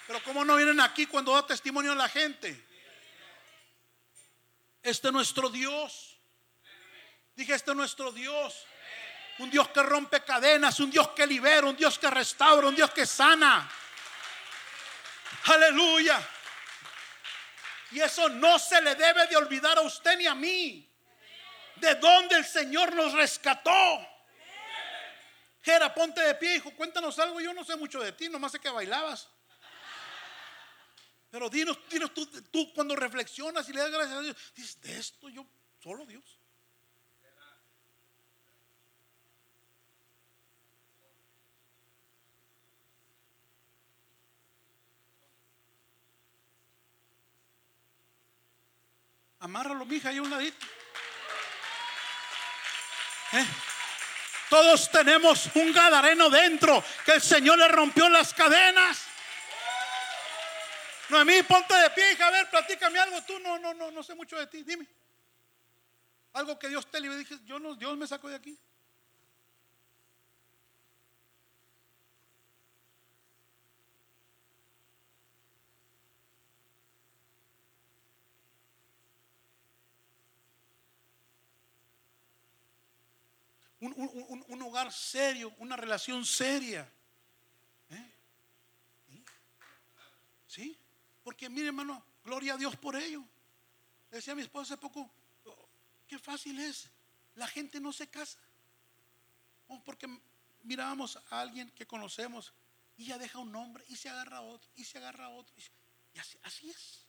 Pero 0.08 0.22
¿cómo 0.24 0.44
no 0.44 0.56
vienen 0.56 0.82
aquí 0.82 1.06
cuando 1.06 1.34
da 1.34 1.46
testimonio 1.46 1.94
a 1.94 1.96
la 1.96 2.10
gente? 2.10 2.68
Este 4.84 5.08
es 5.08 5.14
nuestro 5.14 5.50
Dios. 5.50 6.20
Dije, 7.36 7.54
este 7.54 7.72
es 7.72 7.78
nuestro 7.78 8.12
Dios. 8.12 8.66
Un 9.40 9.50
Dios 9.50 9.70
que 9.70 9.82
rompe 9.82 10.24
cadenas, 10.24 10.80
un 10.80 10.92
Dios 10.92 11.10
que 11.10 11.26
libera, 11.26 11.66
un 11.66 11.76
Dios 11.76 11.98
que 11.98 12.10
restaura, 12.10 12.68
un 12.68 12.76
Dios 12.76 12.92
que 12.92 13.06
sana. 13.06 13.72
Aleluya. 15.46 16.22
Y 17.92 18.00
eso 18.00 18.30
no 18.30 18.60
se 18.60 18.82
le 18.82 18.96
debe 18.96 19.28
de 19.28 19.38
olvidar 19.38 19.78
a 19.78 19.82
usted 19.82 20.18
ni 20.18 20.28
a 20.28 20.36
mí 20.36 20.91
de 21.82 21.96
dónde 21.96 22.38
el 22.38 22.46
Señor 22.46 22.96
nos 22.96 23.12
rescató. 23.14 24.08
Jera, 25.64 25.94
ponte 25.94 26.22
de 26.22 26.36
pie, 26.36 26.56
hijo, 26.56 26.72
cuéntanos 26.76 27.20
algo. 27.20 27.42
Yo 27.42 27.54
no 27.54 27.64
sé 27.64 27.76
mucho 27.76 28.00
de 28.00 28.14
ti, 28.14 28.30
nomás 28.30 28.52
sé 28.52 28.60
que 28.60 28.70
bailabas. 28.70 29.28
Pero 31.30 31.50
dinos, 31.50 31.78
dinos 31.90 32.14
tú, 32.14 32.26
tú 32.26 32.74
cuando 32.74 32.96
reflexionas 32.96 33.68
y 33.70 33.74
le 33.74 33.82
das 33.82 33.92
gracias 33.92 34.18
a 34.18 34.22
Dios, 34.22 34.38
dices, 34.56 34.82
de 34.82 35.00
esto 35.00 35.30
yo, 35.30 35.46
solo 35.82 36.06
Dios. 36.06 36.24
Amárralo, 49.40 49.86
mija, 49.86 50.10
ahí 50.10 50.20
un 50.20 50.30
ladito. 50.30 50.81
¿Eh? 53.34 53.46
Todos 54.50 54.92
tenemos 54.92 55.50
un 55.56 55.72
gadareno 55.72 56.30
dentro 56.30 56.84
que 57.06 57.14
el 57.14 57.22
Señor 57.22 57.58
le 57.58 57.70
rompió 57.70 58.10
las 58.10 58.34
cadenas. 58.34 59.06
Noemí, 61.10 61.44
ponte 61.44 61.74
de 61.74 61.90
pie, 61.92 62.14
hija, 62.14 62.28
a 62.28 62.32
ver, 62.32 62.50
platícame 62.50 63.00
algo. 63.00 63.22
Tú 63.24 63.40
no, 63.40 63.58
no, 63.60 63.74
no, 63.74 63.92
no 63.92 64.04
sé 64.04 64.16
mucho 64.16 64.38
de 64.38 64.48
ti. 64.48 64.64
Dime. 64.64 64.88
Algo 66.34 66.58
que 66.58 66.70
Dios 66.70 66.90
te 66.90 67.00
libre. 67.00 67.18
Dije, 67.18 67.38
yo 67.46 67.60
no, 67.60 67.76
Dios 67.76 67.98
me 67.98 68.08
sacó 68.08 68.30
de 68.30 68.36
aquí. 68.36 68.58
Un, 83.82 83.94
un, 83.98 84.46
un, 84.48 84.62
hogar 84.62 84.92
serio, 84.94 85.54
una 85.58 85.76
relación 85.76 86.24
seria. 86.24 86.90
¿Eh? 87.90 88.12
¿Sí? 90.48 90.78
Porque 91.24 91.50
mire 91.50 91.68
hermano, 91.68 92.04
gloria 92.24 92.54
a 92.54 92.58
Dios 92.58 92.76
por 92.78 92.96
ello. 92.96 93.24
Decía 94.12 94.36
mi 94.36 94.44
esposa 94.44 94.74
hace 94.74 94.82
poco, 94.82 95.10
oh, 95.46 95.70
qué 96.08 96.20
fácil 96.20 96.60
es, 96.60 96.90
la 97.36 97.48
gente 97.48 97.80
no 97.80 97.92
se 97.92 98.08
casa. 98.08 98.40
Oh, 99.68 99.84
porque 99.84 100.08
mirábamos 100.64 101.18
a 101.30 101.42
alguien 101.42 101.72
que 101.72 101.88
conocemos 101.88 102.54
y 102.98 103.06
ya 103.06 103.18
deja 103.18 103.40
un 103.40 103.52
nombre 103.52 103.84
y 103.88 103.96
se 103.96 104.10
agarra 104.10 104.38
a 104.38 104.42
otro 104.42 104.70
y 104.76 104.84
se 104.84 105.00
agarra 105.00 105.26
a 105.26 105.30
otro. 105.30 105.56
Y 106.14 106.20
así, 106.20 106.38
así 106.44 106.70
es. 106.70 107.08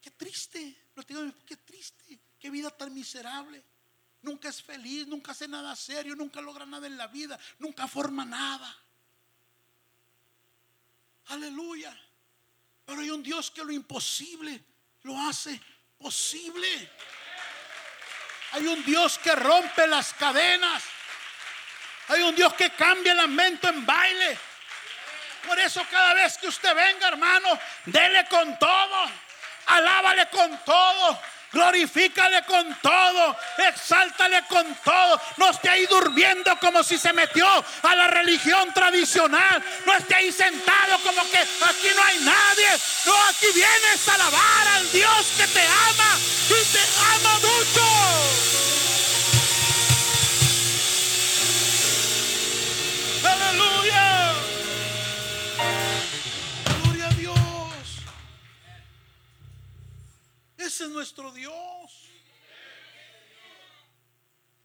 Qué 0.00 0.10
triste, 0.10 0.88
lo 0.94 1.02
digo, 1.02 1.32
qué 1.46 1.56
triste, 1.58 2.18
qué 2.40 2.50
vida 2.50 2.70
tan 2.70 2.92
miserable. 2.92 3.62
Nunca 4.22 4.48
es 4.48 4.62
feliz, 4.62 5.06
nunca 5.06 5.32
hace 5.32 5.46
nada 5.46 5.74
serio, 5.76 6.16
nunca 6.16 6.40
logra 6.40 6.66
nada 6.66 6.86
en 6.86 6.96
la 6.96 7.06
vida, 7.06 7.38
nunca 7.58 7.86
forma 7.86 8.24
nada. 8.24 8.76
Aleluya. 11.26 11.96
Pero 12.84 13.00
hay 13.00 13.10
un 13.10 13.22
Dios 13.22 13.50
que 13.50 13.64
lo 13.64 13.70
imposible 13.70 14.64
lo 15.02 15.18
hace 15.28 15.60
posible. 15.98 16.90
Hay 18.52 18.66
un 18.66 18.84
Dios 18.84 19.18
que 19.18 19.34
rompe 19.34 19.86
las 19.86 20.12
cadenas. 20.14 20.82
Hay 22.08 22.22
un 22.22 22.34
Dios 22.34 22.54
que 22.54 22.70
cambia 22.70 23.12
el 23.12 23.18
lamento 23.18 23.68
en 23.68 23.84
baile. 23.84 24.38
Por 25.46 25.58
eso 25.58 25.82
cada 25.90 26.14
vez 26.14 26.38
que 26.38 26.48
usted 26.48 26.74
venga, 26.74 27.08
hermano, 27.08 27.58
dele 27.86 28.26
con 28.28 28.58
todo. 28.58 29.10
Alábale 29.66 30.28
con 30.30 30.58
todo. 30.64 31.20
Glorifícale 31.52 32.42
con 32.44 32.74
todo, 32.82 33.36
exáltale 33.58 34.42
con 34.48 34.74
todo. 34.84 35.20
No 35.38 35.50
esté 35.50 35.70
ahí 35.70 35.86
durmiendo 35.86 36.58
como 36.60 36.82
si 36.82 36.98
se 36.98 37.12
metió 37.12 37.46
a 37.82 37.94
la 37.94 38.08
religión 38.08 38.72
tradicional. 38.74 39.62
No 39.86 39.94
esté 39.94 40.14
ahí 40.14 40.30
sentado 40.30 40.98
como 40.98 41.22
que 41.30 41.38
aquí 41.38 41.88
no 41.96 42.02
hay 42.02 42.18
nadie. 42.18 42.68
No, 43.06 43.14
aquí 43.24 43.46
vienes 43.54 44.08
a 44.08 44.14
alabar 44.14 44.68
al 44.76 44.92
Dios 44.92 45.26
que 45.38 45.46
te 45.46 45.66
ama 45.66 46.18
y 46.48 46.72
te 46.72 46.80
ama 47.14 47.34
mucho. 47.38 47.87
Ese 60.78 60.84
es 60.84 60.90
nuestro 60.92 61.32
Dios. 61.32 62.08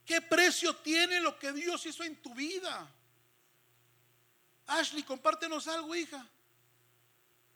¿Qué 0.05 0.22
precio 0.22 0.76
tiene 0.76 1.20
lo 1.20 1.39
que 1.39 1.51
Dios 1.51 1.84
hizo 1.88 2.03
en 2.03 2.22
tu 2.22 2.36
vida? 2.36 2.88
Ashley, 4.68 5.01
compártenos 5.01 5.68
algo, 5.68 5.95
hija. 5.95 6.24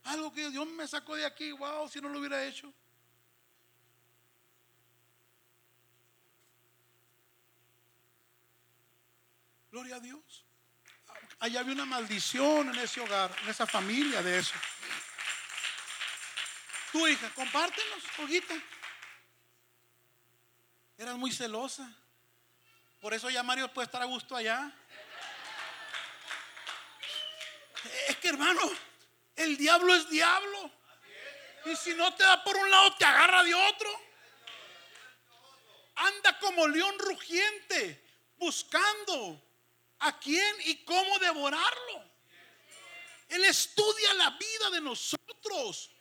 Algo 0.06 0.34
que 0.34 0.50
Dios 0.50 0.66
me 0.70 0.88
sacó 0.88 1.16
de 1.16 1.28
aquí, 1.28 1.52
wow, 1.52 1.88
si 1.88 2.02
no 2.02 2.10
lo 2.10 2.18
hubiera 2.18 2.44
hecho. 2.48 2.74
Gloria 9.70 9.98
a 9.98 10.00
Dios. 10.00 10.46
Allá 11.38 11.60
había 11.60 11.74
una 11.74 11.86
maldición 11.86 12.70
en 12.70 12.80
ese 12.80 13.02
hogar, 13.02 13.36
en 13.44 13.50
esa 13.50 13.68
familia 13.68 14.24
de 14.24 14.40
eso. 14.40 14.56
Tu 16.92 17.08
hija, 17.08 17.30
compártenos, 17.36 18.04
hojita. 18.20 18.56
Eras 20.98 21.16
muy 21.18 21.32
celosa. 21.32 21.92
Por 23.02 23.14
eso 23.14 23.30
ya 23.30 23.44
Mario 23.44 23.72
puede 23.74 23.86
estar 23.86 24.02
a 24.02 24.06
gusto 24.06 24.36
allá. 24.36 24.72
Es 28.08 28.18
que 28.18 28.30
hermano, 28.30 28.62
el 29.36 29.58
diablo 29.58 29.94
es 29.94 30.10
diablo. 30.10 30.72
Y 31.66 31.76
si 31.76 31.94
no 31.94 32.14
te 32.16 32.24
da 32.24 32.44
por 32.44 32.56
un 32.56 32.72
lado, 32.72 32.96
te 32.96 33.06
agarra 33.06 33.44
de 33.44 33.54
otro. 33.54 33.90
Anda 35.96 36.40
como 36.40 36.68
león 36.68 36.98
rugiente, 37.00 38.04
buscando 38.38 39.44
a 40.00 40.20
quién 40.20 40.56
y 40.66 40.84
cómo 40.84 41.20
devorarlo. 41.20 42.04
Él 43.30 43.44
estudia 43.46 44.14
la 44.14 44.30
vida 44.32 44.70
de 44.72 44.82
nosotros. 44.82 45.92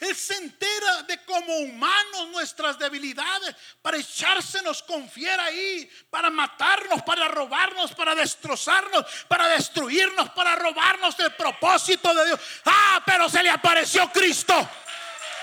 Él 0.00 0.14
se 0.14 0.34
entera 0.36 1.02
de 1.02 1.22
como 1.24 1.56
humanos 1.58 2.28
nuestras 2.32 2.78
debilidades 2.78 3.54
para 3.80 3.96
echársenos 3.96 4.82
con 4.82 5.08
fiera 5.08 5.44
ahí, 5.44 5.90
para 6.10 6.30
matarnos, 6.30 7.02
para 7.02 7.28
robarnos, 7.28 7.92
para 7.92 8.14
destrozarnos, 8.14 9.04
para 9.28 9.48
destruirnos, 9.48 10.30
para 10.30 10.56
robarnos 10.56 11.18
el 11.20 11.32
propósito 11.32 12.12
de 12.14 12.26
Dios. 12.26 12.40
Ah, 12.64 13.02
pero 13.04 13.28
se 13.28 13.42
le 13.42 13.50
apareció 13.50 14.10
Cristo. 14.12 14.68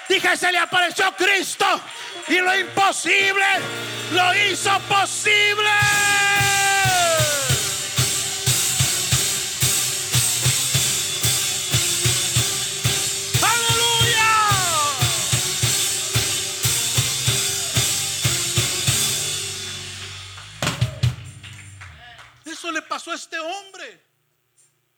Dije, 0.08 0.36
se 0.36 0.52
le 0.52 0.58
apareció 0.58 1.16
Cristo 1.16 1.66
y 2.28 2.39
lo 2.39 2.58
imposible 2.58 3.45
lo 4.12 4.36
hizo 4.36 4.78
posible. 4.82 5.70
Pasó 23.02 23.12
a 23.12 23.16
este 23.16 23.39
hombre. 23.39 23.99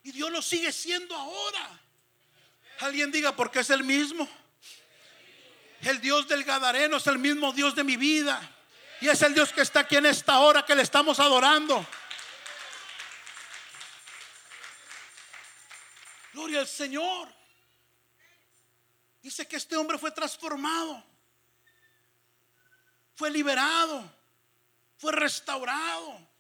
Y 0.04 0.12
Dios 0.12 0.30
lo 0.30 0.42
sigue 0.42 0.74
siendo 0.74 1.16
ahora. 1.16 1.80
Alguien 2.82 3.10
diga, 3.12 3.34
porque 3.34 3.60
es 3.60 3.70
el 3.70 3.82
mismo. 3.82 4.28
El 5.80 6.02
Dios 6.02 6.28
del 6.28 6.44
Gadareno 6.44 6.98
es 6.98 7.08
el 7.08 7.18
mismo 7.18 7.54
Dios 7.54 7.76
de 7.76 7.86
mi 7.86 7.96
vida. 7.96 8.42
Y 9.00 9.08
es 9.08 9.22
el 9.22 9.34
Dios 9.34 9.54
que 9.54 9.62
está 9.62 9.82
aquí 9.82 9.96
en 9.96 10.06
esta 10.06 10.40
hora 10.40 10.66
que 10.66 10.76
le 10.76 10.82
estamos 10.82 11.18
adorando. 11.22 11.86
Gloria 16.34 16.60
al 16.60 16.68
Señor. 16.68 17.34
Dice 19.22 19.48
que 19.48 19.56
este 19.56 19.78
hombre 19.78 19.98
fue 19.98 20.12
transformado. 20.12 21.02
Fue 23.16 23.32
liberado. 23.32 24.04
Fue 24.98 25.14
restaurado. 25.14 26.33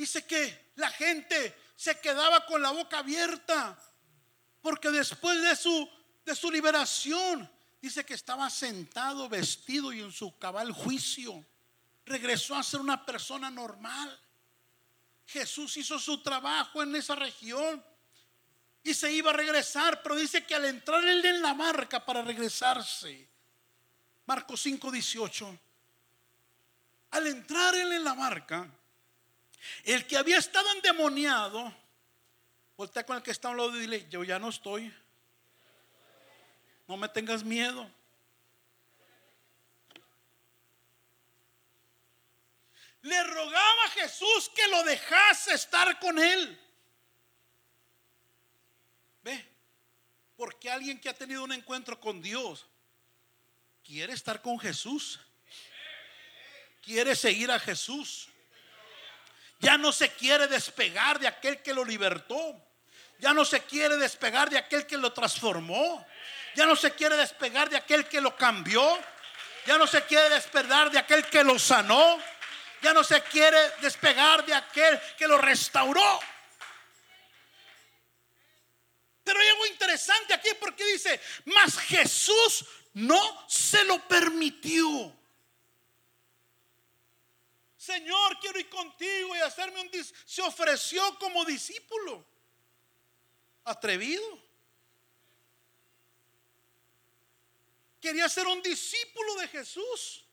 Dice 0.00 0.24
que 0.24 0.72
la 0.76 0.88
gente 0.88 1.54
se 1.76 2.00
quedaba 2.00 2.46
con 2.46 2.62
la 2.62 2.70
boca 2.70 3.00
abierta 3.00 3.78
porque 4.62 4.90
después 4.90 5.42
de 5.42 5.54
su, 5.54 5.86
de 6.24 6.34
su 6.34 6.50
liberación, 6.50 7.46
dice 7.82 8.02
que 8.06 8.14
estaba 8.14 8.48
sentado, 8.48 9.28
vestido 9.28 9.92
y 9.92 10.00
en 10.00 10.10
su 10.10 10.38
cabal 10.38 10.72
juicio. 10.72 11.44
Regresó 12.06 12.56
a 12.56 12.62
ser 12.62 12.80
una 12.80 13.04
persona 13.04 13.50
normal. 13.50 14.18
Jesús 15.26 15.76
hizo 15.76 15.98
su 15.98 16.22
trabajo 16.22 16.82
en 16.82 16.96
esa 16.96 17.14
región 17.14 17.84
y 18.82 18.94
se 18.94 19.12
iba 19.12 19.32
a 19.32 19.34
regresar, 19.34 20.02
pero 20.02 20.16
dice 20.16 20.46
que 20.46 20.54
al 20.54 20.64
entrar 20.64 21.04
él 21.04 21.22
en 21.26 21.42
la 21.42 21.52
barca 21.52 22.06
para 22.06 22.22
regresarse, 22.22 23.28
Marcos 24.24 24.62
5, 24.62 24.90
18, 24.90 25.60
al 27.10 27.26
entrar 27.26 27.74
él 27.74 27.92
en 27.92 28.02
la 28.02 28.14
barca, 28.14 28.79
el 29.84 30.06
que 30.06 30.16
había 30.16 30.38
estado 30.38 30.70
endemoniado, 30.72 31.74
voltea 32.76 33.04
con 33.04 33.16
el 33.16 33.22
que 33.22 33.30
está 33.30 33.48
a 33.48 33.50
un 33.52 33.58
lado 33.58 33.76
y 33.76 33.80
dile, 33.80 34.06
yo 34.08 34.24
ya 34.24 34.38
no 34.38 34.48
estoy. 34.48 34.92
No 36.86 36.96
me 36.96 37.08
tengas 37.08 37.44
miedo. 37.44 37.88
Le 43.02 43.22
rogaba 43.22 43.84
a 43.84 43.90
Jesús 43.90 44.50
que 44.54 44.66
lo 44.68 44.82
dejase 44.82 45.54
estar 45.54 45.98
con 46.00 46.18
él. 46.18 46.60
Ve, 49.22 49.46
porque 50.36 50.70
alguien 50.70 51.00
que 51.00 51.08
ha 51.08 51.14
tenido 51.14 51.44
un 51.44 51.52
encuentro 51.52 51.98
con 51.98 52.20
Dios 52.20 52.66
quiere 53.84 54.12
estar 54.12 54.42
con 54.42 54.58
Jesús. 54.58 55.20
Quiere 56.82 57.14
seguir 57.14 57.50
a 57.50 57.58
Jesús. 57.58 58.29
Ya 59.60 59.76
no 59.76 59.92
se 59.92 60.10
quiere 60.10 60.46
despegar 60.46 61.18
de 61.18 61.28
aquel 61.28 61.62
que 61.62 61.74
lo 61.74 61.84
libertó. 61.84 62.56
Ya 63.18 63.34
no 63.34 63.44
se 63.44 63.60
quiere 63.60 63.96
despegar 63.98 64.48
de 64.48 64.58
aquel 64.58 64.86
que 64.86 64.96
lo 64.96 65.12
transformó. 65.12 66.04
Ya 66.54 66.66
no 66.66 66.74
se 66.74 66.92
quiere 66.92 67.16
despegar 67.16 67.68
de 67.68 67.76
aquel 67.76 68.06
que 68.06 68.20
lo 68.20 68.34
cambió. 68.36 68.98
Ya 69.66 69.76
no 69.76 69.86
se 69.86 70.02
quiere 70.04 70.30
despegar 70.30 70.90
de 70.90 70.98
aquel 70.98 71.26
que 71.26 71.44
lo 71.44 71.58
sanó. 71.58 72.18
Ya 72.80 72.94
no 72.94 73.04
se 73.04 73.22
quiere 73.24 73.58
despegar 73.82 74.44
de 74.46 74.54
aquel 74.54 74.98
que 75.18 75.28
lo 75.28 75.36
restauró. 75.36 76.20
Pero 79.22 79.38
hay 79.38 79.48
algo 79.48 79.66
interesante 79.66 80.32
aquí 80.32 80.48
porque 80.58 80.84
dice, 80.86 81.20
mas 81.44 81.78
Jesús 81.78 82.64
no 82.94 83.46
se 83.46 83.84
lo 83.84 83.98
permitió 84.08 85.19
Señor, 87.90 88.38
quiero 88.38 88.60
ir 88.60 88.68
contigo 88.68 89.34
y 89.34 89.40
hacerme 89.40 89.80
un 89.80 89.90
dis 89.90 90.14
se 90.24 90.42
ofreció 90.42 91.18
como 91.18 91.44
discípulo. 91.44 92.24
Atrevido. 93.64 94.38
Quería 98.00 98.28
ser 98.28 98.46
un 98.46 98.62
discípulo 98.62 99.34
de 99.36 99.48
Jesús. 99.48 100.24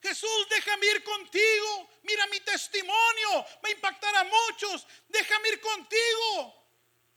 Jesús, 0.00 0.46
déjame 0.48 0.86
ir 0.86 1.02
contigo. 1.02 1.90
Mira 2.04 2.24
mi 2.28 2.38
testimonio. 2.40 3.30
Va 3.62 3.68
a 3.68 3.70
impactar 3.70 4.14
a 4.14 4.24
muchos. 4.24 4.86
Déjame 5.08 5.48
ir 5.48 5.60
contigo. 5.60 6.68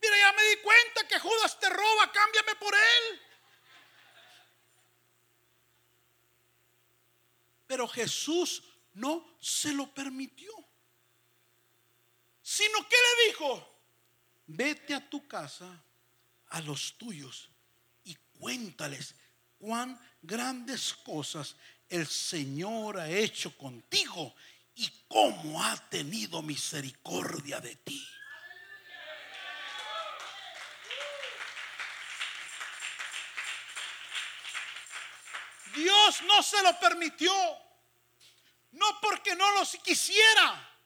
Mira, 0.01 0.17
ya 0.17 0.31
me 0.33 0.43
di 0.43 0.55
cuenta 0.57 1.07
que 1.07 1.19
Judas 1.19 1.59
te 1.59 1.69
roba. 1.69 2.11
Cámbiame 2.11 2.55
por 2.55 2.73
él. 2.73 3.21
Pero 7.67 7.87
Jesús 7.87 8.63
no 8.93 9.37
se 9.39 9.73
lo 9.73 9.93
permitió. 9.93 10.51
Sino 12.41 12.87
que 12.87 12.95
le 12.95 13.27
dijo, 13.27 13.83
vete 14.47 14.93
a 14.93 15.09
tu 15.09 15.27
casa, 15.27 15.83
a 16.47 16.61
los 16.61 16.97
tuyos, 16.97 17.49
y 18.03 18.15
cuéntales 18.37 19.15
cuán 19.57 19.99
grandes 20.21 20.93
cosas 20.93 21.55
el 21.87 22.07
Señor 22.07 22.99
ha 22.99 23.09
hecho 23.09 23.55
contigo 23.57 24.35
y 24.75 24.89
cómo 25.07 25.63
ha 25.63 25.77
tenido 25.89 26.41
misericordia 26.41 27.59
de 27.59 27.75
ti. 27.75 28.07
Dios 35.75 36.21
no 36.23 36.43
se 36.43 36.61
lo 36.63 36.77
permitió, 36.79 37.31
no 38.71 38.99
porque 39.01 39.35
no 39.35 39.51
lo 39.51 39.65
quisiera, 39.83 40.77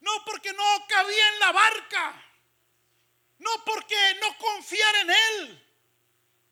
no 0.00 0.24
porque 0.24 0.52
no 0.52 0.86
cabía 0.88 1.28
en 1.28 1.38
la 1.40 1.52
barca, 1.52 2.26
no 3.38 3.64
porque 3.64 4.18
no 4.20 4.36
confiara 4.38 5.00
en 5.00 5.10
Él, 5.10 5.68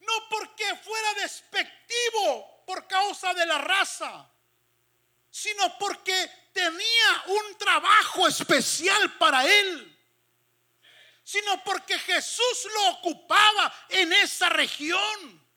no 0.01 0.29
porque 0.29 0.77
fuera 0.77 1.15
despectivo 1.15 2.65
por 2.67 2.87
causa 2.87 3.35
de 3.35 3.47
la 3.47 3.59
raza, 3.59 4.31
sino 5.31 5.79
porque 5.79 6.31
tenía 6.53 7.23
un 7.27 7.59
trabajo 7.59 8.27
especial 8.27 9.17
para 9.19 9.45
él, 9.47 9.99
sino 11.23 11.63
porque 11.65 11.99
Jesús 11.99 12.67
lo 12.75 12.89
ocupaba 12.91 13.87
en 13.89 14.13
esa 14.13 14.49
región, 14.49 15.49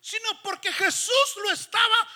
sino 0.00 0.42
porque 0.42 0.72
Jesús 0.72 1.36
lo 1.42 1.50
estaba 1.50 2.08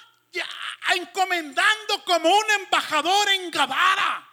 encomendando 0.95 2.05
como 2.05 2.29
un 2.29 2.51
embajador 2.63 3.29
en 3.31 3.51
Gadara, 3.51 4.29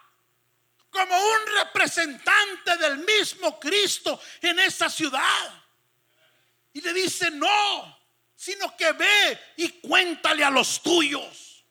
como 0.90 1.16
un 1.16 1.46
representante 1.58 2.76
del 2.76 2.98
mismo 2.98 3.58
Cristo 3.58 4.20
en 4.40 4.58
esa 4.60 4.90
ciudad. 4.90 5.64
Y 6.72 6.80
le 6.80 6.92
dice, 6.92 7.30
no, 7.30 7.98
sino 8.34 8.76
que 8.76 8.92
ve 8.92 9.54
y 9.56 9.68
cuéntale 9.80 10.44
a 10.44 10.50
los 10.50 10.82
tuyos. 10.82 11.64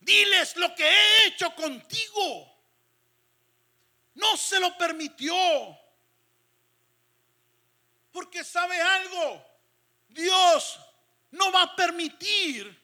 Diles 0.00 0.56
lo 0.56 0.74
que 0.74 0.84
he 0.84 1.26
hecho 1.26 1.54
contigo. 1.54 2.50
No 4.14 4.36
se 4.36 4.58
lo 4.58 4.76
permitió. 4.76 5.34
Porque 8.10 8.42
sabe 8.42 8.80
algo, 8.80 9.44
Dios 10.08 10.80
no 11.30 11.52
va 11.52 11.62
a 11.62 11.76
permitir 11.76 12.78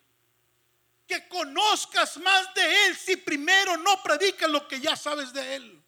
que 1.07 1.29
conozcas 1.29 2.17
más 2.19 2.53
de 2.55 2.87
Él 2.87 2.97
si 2.97 3.17
primero 3.17 3.77
no 3.77 4.03
predicas 4.03 4.51
lo 4.51 4.67
que 4.67 4.81
ya 4.81 4.97
sabes 4.97 5.33
de 5.33 5.55
Él. 5.57 5.83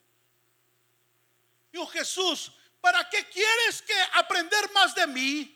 Dijo 1.72 1.86
Jesús, 1.86 2.52
¿Para 2.80 3.09
qué 3.09 3.24
quieres 3.28 3.82
que 3.82 3.94
aprender 4.14 4.70
más 4.72 4.94
de 4.94 5.06
mí? 5.06 5.54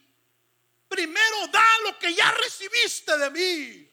Primero 0.88 1.46
da 1.48 1.64
lo 1.84 1.98
que 1.98 2.12
ya 2.14 2.30
recibiste 2.32 3.16
de 3.16 3.30
mí. 3.30 3.88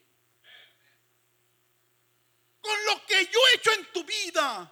Con 2.60 2.84
lo 2.86 3.06
que 3.06 3.26
yo 3.26 3.38
he 3.48 3.56
hecho 3.56 3.72
en 3.72 3.92
tu 3.92 4.04
vida 4.04 4.70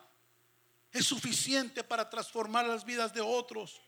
es 0.92 1.06
suficiente 1.06 1.84
para 1.84 2.10
transformar 2.10 2.66
las 2.66 2.84
vidas 2.84 3.14
de 3.14 3.20
otros. 3.20 3.80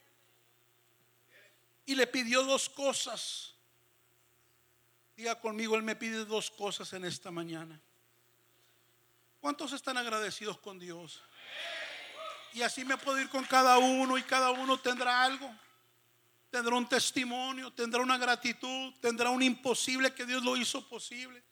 Y 1.84 1.94
le 1.94 2.07
pidió 2.07 2.44
dos 2.44 2.68
cosas. 2.68 3.55
Diga 5.21 5.39
conmigo, 5.39 5.77
Él 5.77 5.83
me 5.83 5.95
pide 5.97 6.25
dos 6.25 6.51
cosas 6.51 6.91
en 6.95 7.05
esta 7.05 7.31
mañana. 7.31 7.79
¿Cuántos 9.39 9.75
están 9.75 9.99
agradecidos 9.99 10.59
con 10.59 10.79
Dios? 10.79 11.23
Y 12.55 12.62
así 12.62 12.87
me 12.87 12.97
puedo 12.97 13.21
ir 13.21 13.29
con 13.29 13.45
cada 13.45 13.77
uno 13.77 14.16
y 14.16 14.23
cada 14.23 14.51
uno 14.51 14.81
tendrá 14.81 15.23
algo. 15.23 15.55
Tendrá 16.51 16.75
un 16.75 16.89
testimonio, 16.89 17.71
tendrá 17.71 18.01
una 18.01 18.16
gratitud, 18.16 18.95
tendrá 19.03 19.29
un 19.29 19.43
imposible 19.43 20.14
que 20.14 20.25
Dios 20.25 20.43
lo 20.43 20.57
hizo 20.57 20.89
posible. 20.89 21.45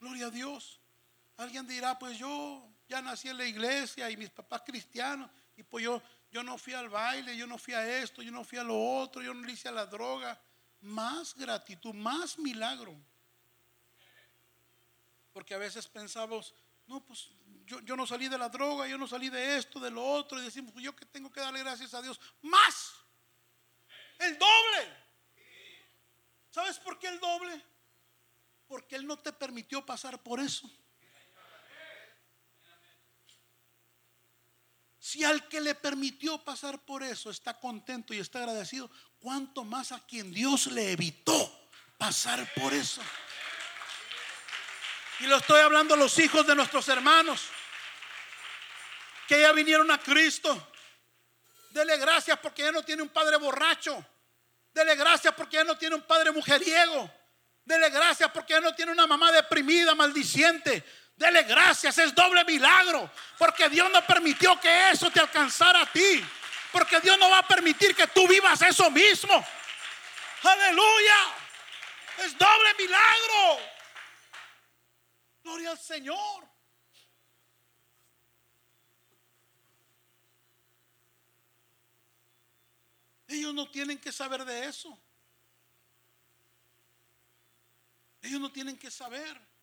Gloria 0.00 0.28
a 0.28 0.30
Dios. 0.30 0.80
Alguien 1.36 1.66
dirá, 1.66 1.98
pues 1.98 2.16
yo 2.16 2.66
ya 2.88 3.02
nací 3.02 3.28
en 3.28 3.36
la 3.36 3.44
iglesia 3.44 4.10
y 4.10 4.16
mis 4.16 4.30
papás 4.30 4.62
cristianos 4.64 5.30
y 5.58 5.62
pues 5.62 5.84
yo, 5.84 6.02
yo 6.36 6.42
no 6.42 6.58
fui 6.58 6.74
al 6.74 6.90
baile, 6.90 7.34
yo 7.34 7.46
no 7.46 7.56
fui 7.56 7.72
a 7.72 8.02
esto, 8.02 8.20
yo 8.20 8.30
no 8.30 8.44
fui 8.44 8.58
a 8.58 8.62
lo 8.62 8.78
otro, 8.78 9.22
yo 9.22 9.32
no 9.32 9.40
le 9.46 9.52
hice 9.52 9.68
a 9.68 9.72
la 9.72 9.86
droga. 9.86 10.38
Más 10.82 11.34
gratitud, 11.34 11.94
más 11.94 12.38
milagro. 12.38 12.94
Porque 15.32 15.54
a 15.54 15.58
veces 15.58 15.88
pensamos, 15.88 16.54
no, 16.86 17.02
pues 17.02 17.30
yo, 17.64 17.96
no 17.96 18.06
salí 18.06 18.28
de 18.28 18.36
la 18.36 18.50
droga, 18.50 18.86
yo 18.86 18.98
no 18.98 19.08
salí 19.08 19.30
de 19.30 19.56
esto, 19.56 19.80
de 19.80 19.90
lo 19.90 20.04
otro, 20.04 20.38
y 20.38 20.44
decimos, 20.44 20.72
pues 20.72 20.84
yo 20.84 20.94
que 20.94 21.06
tengo 21.06 21.32
que 21.32 21.40
darle 21.40 21.60
gracias 21.60 21.94
a 21.94 22.02
Dios, 22.02 22.20
más, 22.42 22.92
el 24.18 24.38
doble. 24.38 24.94
¿Sabes 26.50 26.78
por 26.80 26.98
qué 26.98 27.08
el 27.08 27.18
doble? 27.18 27.64
Porque 28.68 28.96
Él 28.96 29.06
no 29.06 29.18
te 29.18 29.32
permitió 29.32 29.86
pasar 29.86 30.22
por 30.22 30.38
eso. 30.38 30.70
Si 35.06 35.22
al 35.22 35.46
que 35.46 35.60
le 35.60 35.76
permitió 35.76 36.42
pasar 36.42 36.80
por 36.80 37.04
eso 37.04 37.30
está 37.30 37.60
contento 37.60 38.12
y 38.12 38.18
está 38.18 38.40
agradecido, 38.40 38.90
¿cuánto 39.20 39.62
más 39.62 39.92
a 39.92 40.04
quien 40.04 40.32
Dios 40.32 40.66
le 40.66 40.90
evitó 40.90 41.70
pasar 41.96 42.52
por 42.54 42.74
eso? 42.74 43.00
Y 45.20 45.28
lo 45.28 45.36
estoy 45.36 45.60
hablando 45.60 45.94
a 45.94 45.96
los 45.96 46.18
hijos 46.18 46.44
de 46.44 46.56
nuestros 46.56 46.88
hermanos 46.88 47.42
que 49.28 49.40
ya 49.40 49.52
vinieron 49.52 49.88
a 49.92 49.98
Cristo. 49.98 50.72
Dele 51.70 51.98
gracias 51.98 52.36
porque 52.40 52.62
ya 52.62 52.72
no 52.72 52.82
tiene 52.82 53.02
un 53.02 53.10
padre 53.10 53.36
borracho. 53.36 54.04
Dele 54.74 54.96
gracias 54.96 55.32
porque 55.34 55.58
ya 55.58 55.62
no 55.62 55.78
tiene 55.78 55.94
un 55.94 56.02
padre 56.02 56.32
mujeriego. 56.32 57.08
Dele 57.64 57.90
gracias 57.90 58.28
porque 58.32 58.54
ya 58.54 58.60
no 58.60 58.74
tiene 58.74 58.90
una 58.90 59.06
mamá 59.06 59.30
deprimida, 59.30 59.94
maldiciente. 59.94 60.84
Dele 61.16 61.44
gracias, 61.44 61.96
es 61.98 62.14
doble 62.14 62.44
milagro. 62.44 63.10
Porque 63.38 63.68
Dios 63.68 63.90
no 63.90 64.04
permitió 64.06 64.60
que 64.60 64.90
eso 64.90 65.10
te 65.10 65.20
alcanzara 65.20 65.82
a 65.82 65.92
ti. 65.92 66.22
Porque 66.70 67.00
Dios 67.00 67.18
no 67.18 67.30
va 67.30 67.38
a 67.38 67.48
permitir 67.48 67.94
que 67.94 68.06
tú 68.08 68.28
vivas 68.28 68.60
eso 68.62 68.90
mismo. 68.90 69.44
Aleluya. 70.42 71.16
Es 72.18 72.36
doble 72.36 72.74
milagro. 72.78 73.60
Gloria 75.42 75.70
al 75.70 75.78
Señor. 75.78 76.46
Ellos 83.28 83.54
no 83.54 83.70
tienen 83.70 83.98
que 83.98 84.12
saber 84.12 84.44
de 84.44 84.66
eso. 84.66 84.98
Ellos 88.22 88.40
no 88.40 88.52
tienen 88.52 88.76
que 88.76 88.90
saber. 88.90 89.55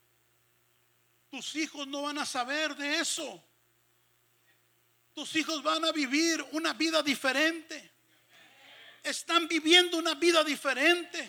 Tus 1.34 1.56
hijos 1.56 1.84
no 1.88 2.02
van 2.02 2.16
a 2.18 2.24
saber 2.24 2.76
de 2.76 3.00
eso. 3.00 3.42
Tus 5.12 5.34
hijos 5.34 5.64
van 5.64 5.84
a 5.84 5.90
vivir 5.90 6.40
una 6.52 6.74
vida 6.74 7.02
diferente. 7.02 7.92
Están 9.02 9.48
viviendo 9.48 9.98
una 9.98 10.14
vida 10.14 10.44
diferente. 10.44 11.28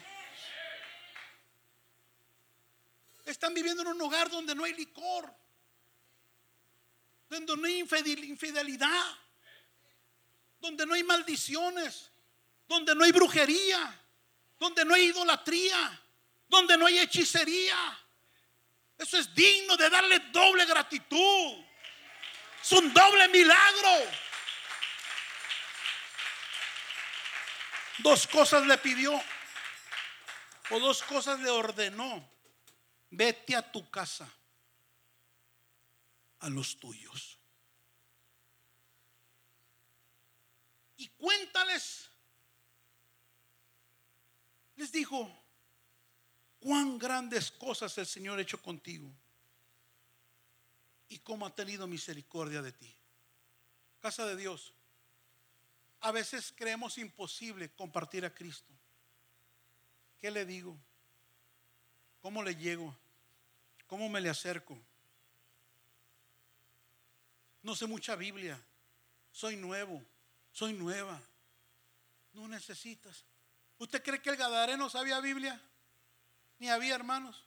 Están 3.26 3.56
viviendo 3.56 3.82
en 3.82 3.88
un 3.88 4.02
hogar 4.04 4.30
donde 4.30 4.54
no 4.54 4.64
hay 4.64 4.74
licor, 4.74 5.34
donde 7.28 7.58
no 7.58 7.66
hay 7.66 7.80
infidelidad, 7.80 9.18
donde 10.60 10.86
no 10.86 10.94
hay 10.94 11.04
maldiciones, 11.04 12.12
donde 12.68 12.94
no 12.94 13.06
hay 13.06 13.12
brujería, 13.12 14.00
donde 14.60 14.86
no 14.86 14.94
hay 14.94 15.06
idolatría, 15.06 16.00
donde 16.48 16.78
no 16.78 16.86
hay 16.86 17.00
hechicería. 17.00 18.05
Eso 18.98 19.18
es 19.18 19.34
digno 19.34 19.76
de 19.76 19.90
darle 19.90 20.20
doble 20.32 20.66
gratitud. 20.66 21.64
Es 22.62 22.72
un 22.72 22.94
doble 22.94 23.28
milagro. 23.28 24.12
Dos 28.00 28.28
cosas 28.28 28.66
le 28.66 28.78
pidió. 28.78 29.22
o 30.72 30.80
dos 30.80 31.04
cosas 31.04 31.40
le 31.40 31.50
ordenó. 31.50 32.28
Vete 33.12 33.56
a 33.56 33.72
tu 33.72 33.90
casa, 33.90 34.28
a 36.40 36.50
los 36.50 36.80
tuyos. 36.80 37.40
Y 40.98 41.08
cuéntales, 41.10 42.10
les 44.76 44.92
dijo, 44.92 45.45
cuán 46.66 46.98
grandes 46.98 47.52
cosas 47.52 47.96
el 48.00 48.08
Señor 48.08 48.40
ha 48.40 48.42
hecho 48.42 48.60
contigo 48.60 49.08
y 51.08 51.20
cómo 51.20 51.46
ha 51.46 51.54
tenido 51.54 51.86
misericordia 51.86 52.64
de 52.64 52.72
ti. 52.72 52.92
Casa 54.00 54.26
de 54.26 54.36
Dios. 54.36 54.74
A 56.00 56.12
veces 56.12 56.52
creemos 56.58 56.98
imposible 56.98 57.70
compartir 57.70 58.26
a 58.26 58.34
Cristo. 58.34 58.74
¿Qué 60.20 60.32
le 60.32 60.44
digo? 60.44 60.76
¿Cómo 62.20 62.42
le 62.42 62.56
llego? 62.56 62.98
¿Cómo 63.86 64.10
me 64.10 64.20
le 64.20 64.30
acerco? 64.30 64.76
No 67.62 67.76
sé 67.76 67.86
mucha 67.86 68.16
Biblia. 68.16 68.60
Soy 69.32 69.56
nuevo. 69.56 70.04
Soy 70.52 70.74
nueva. 70.74 71.22
No 72.34 72.48
necesitas. 72.48 73.24
¿Usted 73.78 74.02
cree 74.02 74.20
que 74.20 74.32
el 74.32 74.38
Gadareno 74.38 74.90
sabía 74.90 75.20
Biblia? 75.20 75.62
Ni 76.60 76.70
había 76.70 76.96
hermanos. 76.96 77.46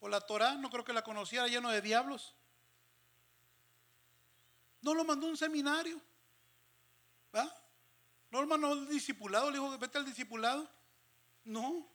O 0.00 0.08
la 0.08 0.20
Torah, 0.20 0.54
no 0.54 0.70
creo 0.70 0.84
que 0.84 0.92
la 0.92 1.04
conociera 1.04 1.46
lleno 1.46 1.70
de 1.70 1.80
diablos. 1.80 2.34
No 4.80 4.94
lo 4.94 5.04
mandó 5.04 5.26
a 5.26 5.30
un 5.30 5.36
seminario. 5.36 6.00
¿Va? 7.34 7.44
No 8.30 8.40
lo 8.40 8.46
mandó 8.46 8.72
al 8.72 8.88
discipulado, 8.88 9.50
le 9.50 9.58
dijo, 9.58 9.78
vete 9.78 9.98
al 9.98 10.06
discipulado. 10.06 10.68
No. 11.44 11.88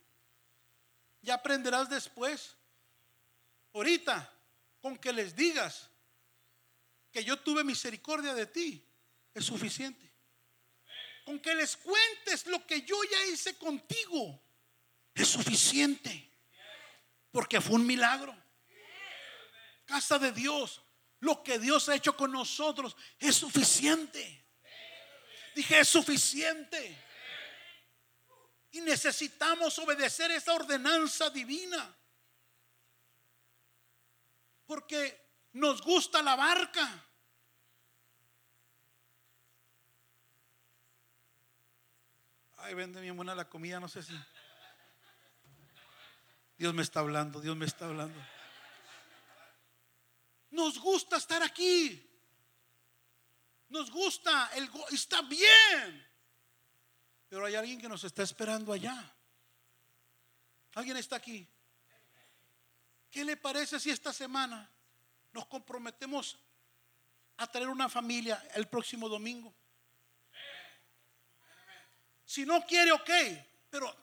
Ya 1.22 1.36
aprenderás 1.36 1.90
después. 1.90 2.56
Ahorita, 3.74 4.32
con 4.82 4.98
que 4.98 5.12
les 5.12 5.36
digas 5.36 5.90
que 7.12 7.24
yo 7.24 7.40
tuve 7.40 7.64
misericordia 7.64 8.34
de 8.34 8.46
ti, 8.46 8.86
es 9.34 9.46
suficiente. 9.46 10.14
Con 11.26 11.40
que 11.40 11.56
les 11.56 11.76
cuentes 11.76 12.46
lo 12.46 12.66
que 12.68 12.84
yo 12.84 12.96
ya 13.10 13.26
hice 13.26 13.58
contigo, 13.58 14.40
es 15.16 15.30
suficiente. 15.30 16.30
Porque 17.32 17.60
fue 17.60 17.76
un 17.76 17.88
milagro. 17.88 18.36
Casa 19.86 20.20
de 20.20 20.32
Dios, 20.32 20.84
lo 21.20 21.42
que 21.44 21.60
Dios 21.60 21.90
ha 21.90 21.96
hecho 21.96 22.16
con 22.16 22.32
nosotros 22.32 22.96
es 23.20 23.36
suficiente. 23.36 24.46
Dije, 25.56 25.80
es 25.80 25.88
suficiente. 25.88 27.04
Y 28.72 28.82
necesitamos 28.82 29.80
obedecer 29.80 30.32
esa 30.32 30.54
ordenanza 30.54 31.30
divina. 31.30 31.96
Porque 34.66 35.26
nos 35.54 35.82
gusta 35.82 36.22
la 36.22 36.36
barca. 36.36 37.06
Ay, 42.58 42.74
vende 42.74 43.00
bien 43.00 43.16
buena 43.16 43.36
la 43.36 43.48
comida, 43.48 43.80
no 43.80 43.88
sé 43.88 44.02
si. 44.04 44.14
Dios 46.58 46.74
me 46.74 46.84
está 46.84 47.02
hablando, 47.02 47.42
Dios 47.42 47.56
me 47.56 47.66
está 47.66 47.86
hablando. 47.86 48.20
Nos 50.52 50.80
gusta 50.80 51.18
estar 51.18 51.44
aquí. 51.44 52.02
Nos 53.70 53.92
gusta, 53.92 54.52
el 54.56 54.70
está 54.92 55.22
bien. 55.24 56.08
Pero 57.28 57.46
hay 57.46 57.56
alguien 57.56 57.80
que 57.80 57.90
nos 57.90 58.04
está 58.04 58.24
esperando 58.24 58.72
allá. 58.72 59.14
¿Alguien 60.76 60.98
está 60.98 61.18
aquí? 61.18 61.48
¿Qué 63.10 63.26
le 63.26 63.38
parece 63.38 63.80
si 63.80 63.90
esta 63.90 64.14
semana 64.14 64.70
nos 65.32 65.48
comprometemos 65.48 66.38
a 67.38 67.48
traer 67.48 67.70
una 67.70 67.90
familia 67.90 68.46
el 68.56 68.68
próximo 68.68 69.10
domingo? 69.10 69.54
Si 72.26 72.46
no 72.46 72.66
quiere, 72.66 72.92
ok, 72.92 73.10
pero 73.70 73.96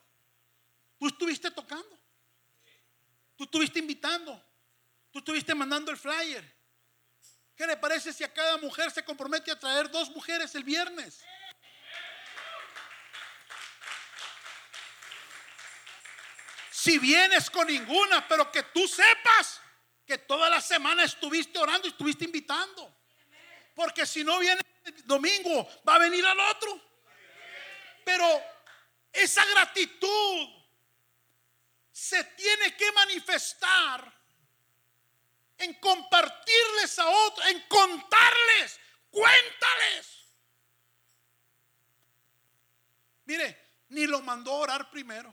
tú 0.99 1.09
estuviste 1.09 1.51
tocando, 1.51 1.99
tú 3.43 3.59
estuviste 3.59 3.79
invitando, 3.79 4.41
tú 5.11 5.19
estuviste 5.19 5.55
mandando 5.55 5.91
el 5.91 5.97
flyer. 5.97 6.63
¿Qué 7.57 7.67
le 7.67 7.77
parece 7.77 8.13
si 8.13 8.25
a 8.25 8.33
cada 8.33 8.57
mujer 8.57 8.91
se 8.91 9.05
compromete 9.05 9.51
a 9.51 9.59
traer 9.59 9.91
dos 9.91 10.11
mujeres 10.11 10.55
el 10.55 10.65
viernes? 10.65 11.23
Si 16.71 16.99
vienes 16.99 17.49
con 17.51 17.67
ninguna, 17.67 18.27
pero 18.27 18.51
que 18.51 18.63
tú 18.65 18.89
sepas 18.89 19.61
que 20.05 20.19
toda 20.19 20.51
la 20.51 20.61
semana 20.61 21.05
estuviste 21.05 21.59
orando 21.59 21.87
y 21.87 21.91
estuviste 21.91 22.25
invitando. 22.25 22.97
Porque 23.75 24.05
si 24.05 24.25
no 24.25 24.39
viene 24.39 24.61
el 24.85 25.07
domingo, 25.07 25.69
va 25.89 25.95
a 25.95 25.99
venir 25.99 26.25
al 26.27 26.41
otro. 26.41 26.81
Pero 28.05 28.43
esa 29.13 29.45
gratitud 29.47 30.62
se 31.93 32.25
tiene 32.25 32.75
que 32.77 32.91
manifestar 32.93 34.13
en 35.59 35.75
compartirles 35.75 36.99
a 36.99 37.09
otros, 37.09 37.47
en 37.47 37.61
contarles, 37.69 38.81
cuéntales. 39.11 40.23
Mire, 43.27 43.85
ni 43.91 44.07
lo 44.07 44.21
mandó 44.23 44.53
a 44.53 44.59
orar 44.59 44.91
primero. 44.91 45.33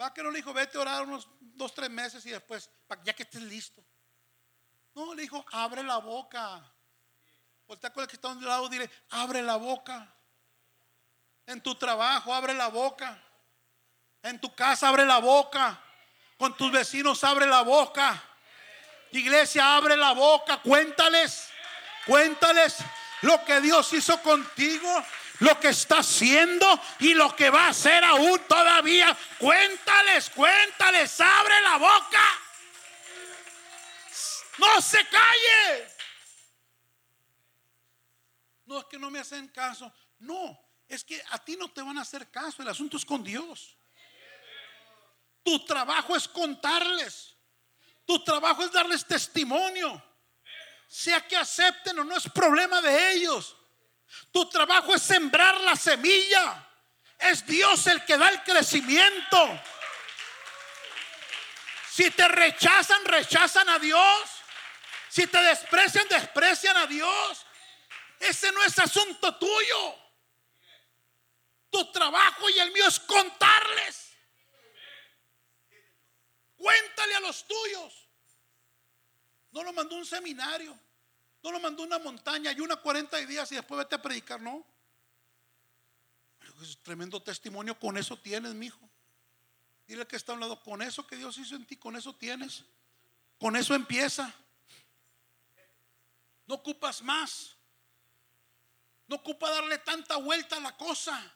Va 0.00 0.12
que 0.12 0.22
no 0.22 0.30
le 0.30 0.38
dijo, 0.38 0.52
vete 0.52 0.76
a 0.78 0.80
orar 0.80 1.02
unos 1.04 1.28
dos, 1.40 1.72
tres 1.72 1.90
meses 1.90 2.26
y 2.26 2.30
después, 2.30 2.68
ya 3.04 3.14
que 3.14 3.22
estés 3.22 3.42
listo. 3.42 3.84
No, 4.94 5.14
le 5.14 5.22
dijo, 5.22 5.44
abre 5.52 5.82
la 5.82 5.98
boca. 5.98 6.72
Voltea 7.66 7.92
con 7.92 8.02
el 8.02 8.08
que 8.08 8.16
está 8.16 8.28
a 8.28 8.32
un 8.32 8.44
lado, 8.44 8.68
dile, 8.68 8.90
abre 9.10 9.42
la 9.42 9.56
boca. 9.56 10.12
En 11.46 11.62
tu 11.62 11.74
trabajo, 11.76 12.34
abre 12.34 12.54
la 12.54 12.68
boca. 12.68 13.23
En 14.24 14.40
tu 14.40 14.52
casa, 14.54 14.88
abre 14.88 15.06
la 15.06 15.18
boca. 15.18 15.80
Con 16.36 16.56
tus 16.56 16.72
vecinos, 16.72 17.22
abre 17.22 17.46
la 17.46 17.62
boca. 17.62 18.20
Iglesia, 19.12 19.76
abre 19.76 19.96
la 19.96 20.12
boca. 20.12 20.56
Cuéntales. 20.58 21.48
Cuéntales 22.06 22.78
lo 23.22 23.44
que 23.44 23.60
Dios 23.60 23.92
hizo 23.92 24.20
contigo 24.20 25.04
lo 25.40 25.58
que 25.58 25.68
está 25.68 25.98
haciendo 25.98 26.66
y 27.00 27.14
lo 27.14 27.34
que 27.34 27.50
va 27.50 27.66
a 27.66 27.68
hacer 27.68 28.04
aún 28.04 28.40
todavía. 28.48 29.16
Cuéntales, 29.38 30.30
cuéntales, 30.30 31.20
abre 31.20 31.60
la 31.62 31.76
boca. 31.76 32.24
No 34.58 34.80
se 34.80 35.06
calle. 35.08 35.88
No 38.66 38.78
es 38.78 38.84
que 38.86 38.98
no 38.98 39.10
me 39.10 39.18
hacen 39.18 39.48
caso. 39.48 39.92
No, 40.20 40.58
es 40.88 41.04
que 41.04 41.22
a 41.30 41.38
ti 41.44 41.56
no 41.56 41.70
te 41.70 41.82
van 41.82 41.98
a 41.98 42.02
hacer 42.02 42.30
caso. 42.30 42.62
El 42.62 42.68
asunto 42.68 42.96
es 42.96 43.04
con 43.04 43.22
Dios. 43.22 43.76
Tu 45.44 45.64
trabajo 45.66 46.16
es 46.16 46.26
contarles. 46.26 47.36
Tu 48.06 48.24
trabajo 48.24 48.64
es 48.64 48.72
darles 48.72 49.06
testimonio. 49.06 50.02
Sea 50.88 51.26
que 51.26 51.36
acepten 51.36 51.98
o 51.98 52.04
no 52.04 52.16
es 52.16 52.28
problema 52.30 52.80
de 52.80 53.12
ellos. 53.12 53.54
Tu 54.32 54.48
trabajo 54.48 54.94
es 54.94 55.02
sembrar 55.02 55.60
la 55.60 55.76
semilla. 55.76 56.66
Es 57.18 57.46
Dios 57.46 57.86
el 57.86 58.04
que 58.04 58.16
da 58.16 58.28
el 58.28 58.42
crecimiento. 58.42 59.60
Si 61.90 62.10
te 62.10 62.26
rechazan, 62.26 63.04
rechazan 63.04 63.68
a 63.68 63.78
Dios. 63.78 64.30
Si 65.08 65.26
te 65.26 65.40
desprecian, 65.42 66.08
desprecian 66.08 66.76
a 66.76 66.86
Dios. 66.86 67.46
Ese 68.18 68.50
no 68.52 68.64
es 68.64 68.78
asunto 68.78 69.36
tuyo. 69.36 69.94
Tu 71.70 71.92
trabajo 71.92 72.48
y 72.50 72.58
el 72.60 72.72
mío 72.72 72.86
es 72.88 72.98
contarles. 73.00 74.03
Cuéntale 76.56 77.14
a 77.16 77.20
los 77.20 77.46
tuyos. 77.46 78.08
No 79.52 79.62
lo 79.62 79.72
mandó 79.72 79.96
un 79.96 80.06
seminario. 80.06 80.78
No 81.42 81.52
lo 81.52 81.60
mandó 81.60 81.82
una 81.82 81.98
montaña 81.98 82.52
y 82.52 82.60
una 82.60 82.76
40 82.76 83.18
días 83.18 83.52
y 83.52 83.56
después 83.56 83.78
vete 83.78 83.94
a 83.94 84.02
predicar, 84.02 84.40
no. 84.40 84.64
Es 86.62 86.78
tremendo 86.78 87.22
testimonio, 87.22 87.78
con 87.78 87.98
eso 87.98 88.18
tienes, 88.18 88.54
mi 88.54 88.66
hijo. 88.66 88.88
Dile 89.86 90.06
que 90.06 90.16
está 90.16 90.32
a 90.32 90.34
un 90.34 90.40
lado, 90.40 90.62
con 90.62 90.80
eso 90.80 91.06
que 91.06 91.16
Dios 91.16 91.36
hizo 91.36 91.54
en 91.54 91.66
ti, 91.66 91.76
con 91.76 91.96
eso 91.96 92.14
tienes. 92.14 92.64
Con 93.38 93.56
eso 93.56 93.74
empieza. 93.74 94.32
No 96.46 96.54
ocupas 96.54 97.02
más. 97.02 97.56
No 99.06 99.16
ocupa 99.16 99.50
darle 99.50 99.78
tanta 99.78 100.16
vuelta 100.16 100.56
a 100.56 100.60
la 100.60 100.76
cosa. 100.76 101.33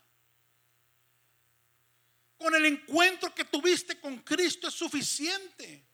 Con 2.38 2.54
el 2.54 2.64
encuentro 2.66 3.34
que 3.34 3.44
tuviste 3.44 4.00
con 4.00 4.18
Cristo 4.18 4.68
es 4.68 4.74
suficiente 4.74 5.84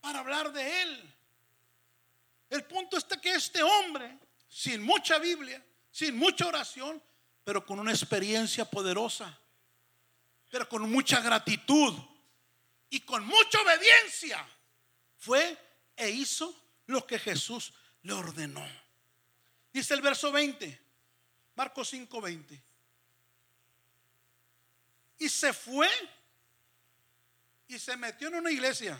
para 0.00 0.18
hablar 0.18 0.52
de 0.52 0.82
Él. 0.82 1.14
El 2.48 2.64
punto 2.64 2.96
está 2.96 3.20
que 3.20 3.32
este 3.32 3.62
hombre, 3.62 4.18
sin 4.48 4.82
mucha 4.82 5.18
Biblia, 5.18 5.64
sin 5.92 6.16
mucha 6.16 6.46
oración, 6.46 7.00
pero 7.44 7.64
con 7.64 7.78
una 7.78 7.92
experiencia 7.92 8.64
poderosa, 8.64 9.38
pero 10.50 10.68
con 10.68 10.90
mucha 10.90 11.20
gratitud 11.20 11.94
y 12.88 13.00
con 13.00 13.24
mucha 13.24 13.60
obediencia, 13.60 14.44
fue 15.16 15.56
e 15.96 16.10
hizo 16.10 16.52
lo 16.86 17.06
que 17.06 17.18
Jesús 17.18 17.72
le 18.02 18.12
ordenó. 18.12 18.66
Dice 19.72 19.94
el 19.94 20.00
verso 20.00 20.32
20, 20.32 20.80
Marcos 21.54 21.88
5, 21.90 22.20
20. 22.20 22.69
Y 25.20 25.28
se 25.28 25.52
fue 25.52 25.88
y 27.68 27.78
se 27.78 27.94
metió 27.96 28.28
en 28.28 28.36
una 28.36 28.50
iglesia 28.50 28.98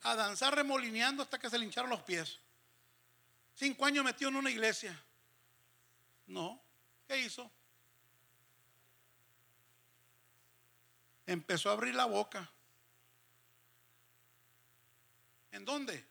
a 0.00 0.16
danzar 0.16 0.54
remolineando 0.54 1.22
hasta 1.22 1.38
que 1.38 1.50
se 1.50 1.58
le 1.58 1.66
hincharon 1.66 1.90
los 1.90 2.02
pies. 2.02 2.40
Cinco 3.54 3.84
años 3.84 4.02
metió 4.02 4.28
en 4.28 4.36
una 4.36 4.50
iglesia. 4.50 4.98
No, 6.26 6.58
¿qué 7.06 7.18
hizo? 7.18 7.52
Empezó 11.26 11.68
a 11.68 11.74
abrir 11.74 11.94
la 11.94 12.06
boca. 12.06 12.50
¿En 15.52 15.66
dónde? 15.66 16.02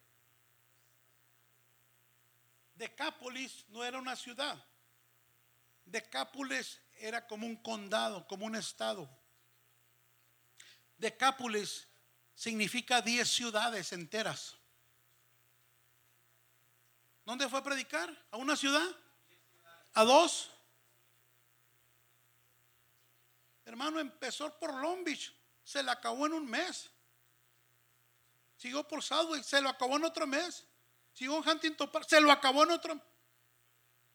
Decápolis 2.76 3.66
no 3.70 3.84
era 3.84 3.98
una 3.98 4.16
ciudad. 4.16 4.64
Decápolis 5.84 6.80
era 7.00 7.28
como 7.28 7.46
un 7.46 7.56
condado, 7.56 8.28
como 8.28 8.46
un 8.46 8.56
estado. 8.56 9.10
Decápolis 10.98 11.88
significa 12.36 13.02
diez 13.02 13.30
ciudades 13.30 13.94
enteras. 13.94 14.58
¿Dónde 17.26 17.48
fue 17.48 17.60
a 17.60 17.64
predicar? 17.64 18.10
¿A 18.32 18.38
una 18.38 18.56
ciudad? 18.56 18.88
¿A 19.94 20.04
dos? 20.04 20.50
Hermano, 23.66 24.00
empezó 24.00 24.58
por 24.58 24.74
Long 24.74 25.04
Beach, 25.04 25.32
se 25.64 25.84
la 25.84 25.92
acabó 25.94 26.26
en 26.26 26.34
un 26.34 26.50
mes. 26.50 26.90
Siguió 28.58 28.86
por 28.88 29.04
Southway, 29.04 29.44
se 29.44 29.62
lo 29.62 29.70
acabó 29.70 29.96
en 29.96 30.04
otro 30.04 30.28
mes. 30.28 30.66
Siguió 31.14 31.38
en 31.38 31.48
Huntington 31.48 31.92
Park, 31.92 32.08
se 32.10 32.20
lo 32.20 32.32
acabó 32.32 32.64
en 32.64 32.72
otro. 32.72 33.00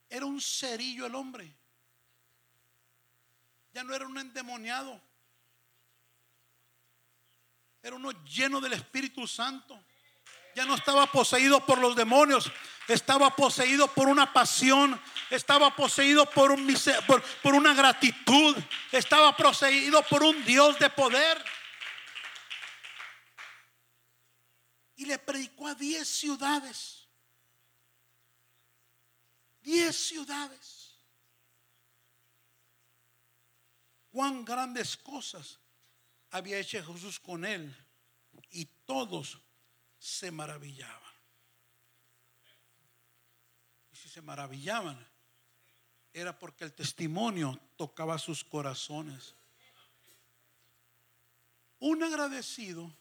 Era 0.09 0.27
un 0.27 0.41
cerillo 0.41 1.07
el 1.07 1.15
hombre. 1.15 1.57
Ya 3.75 3.83
no 3.83 3.93
era 3.93 4.07
un 4.07 4.17
endemoniado. 4.17 5.01
Era 7.83 7.97
uno 7.97 8.13
lleno 8.25 8.61
del 8.61 8.75
Espíritu 8.75 9.27
Santo. 9.27 9.79
Ya 10.55 10.65
no 10.65 10.77
estaba 10.77 11.11
poseído 11.11 11.67
por 11.67 11.79
los 11.79 11.97
demonios. 11.97 12.51
Estaba 12.87 13.35
poseído 13.35 13.93
por 13.93 14.07
una 14.07 14.33
pasión. 14.33 14.99
Estaba 15.29 15.75
poseído 15.75 16.25
por, 16.31 16.53
un, 16.53 16.73
por, 17.09 17.21
por 17.43 17.55
una 17.55 17.75
gratitud. 17.75 18.57
Estaba 18.93 19.37
poseído 19.37 20.03
por 20.05 20.23
un 20.23 20.45
Dios 20.45 20.79
de 20.79 20.89
poder. 20.91 21.45
Y 24.95 25.05
le 25.05 25.19
predicó 25.19 25.67
a 25.67 25.75
diez 25.75 26.07
ciudades. 26.07 27.09
Diez 29.63 29.97
ciudades. 29.97 30.84
Cuán 34.15 34.45
grandes 34.45 34.97
cosas 34.97 35.59
había 36.31 36.61
hecho 36.61 36.81
Jesús 36.85 37.19
con 37.19 37.45
él 37.45 37.75
y 38.53 38.65
todos 38.87 39.41
se 39.99 40.31
maravillaban. 40.31 41.13
Y 43.93 43.97
si 43.97 44.09
se 44.09 44.23
maravillaban, 44.23 45.05
era 46.13 46.39
porque 46.39 46.63
el 46.63 46.73
testimonio 46.73 47.59
tocaba 47.77 48.17
sus 48.21 48.45
corazones. 48.45 49.35
Un 51.81 52.05
agradecido 52.05 52.97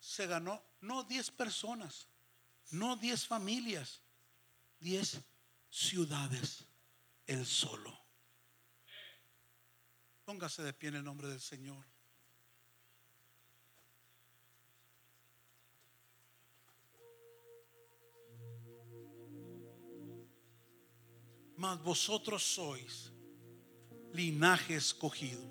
se 0.00 0.26
ganó 0.26 0.62
no 0.80 1.04
10 1.04 1.30
personas, 1.32 2.08
no 2.70 2.96
10 2.96 3.26
familias, 3.26 4.00
10 4.80 5.20
ciudades, 5.68 6.64
él 7.26 7.44
solo. 7.44 8.05
Póngase 10.26 10.62
de 10.62 10.74
pie 10.74 10.90
en 10.90 10.96
el 10.96 11.04
nombre 11.04 11.28
del 11.28 11.40
Señor. 11.40 11.82
mas 21.56 21.82
vosotros 21.82 22.42
sois 22.42 23.12
linaje 24.12 24.76
escogido, 24.76 25.42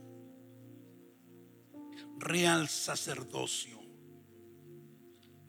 real 2.18 2.70
sacerdocio, 2.70 3.80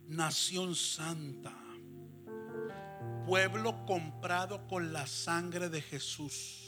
nación 0.07 0.75
santa, 0.75 1.55
pueblo 3.27 3.85
comprado 3.87 4.67
con 4.67 4.93
la 4.93 5.07
sangre 5.07 5.69
de 5.69 5.83
Jesús. 5.83 6.66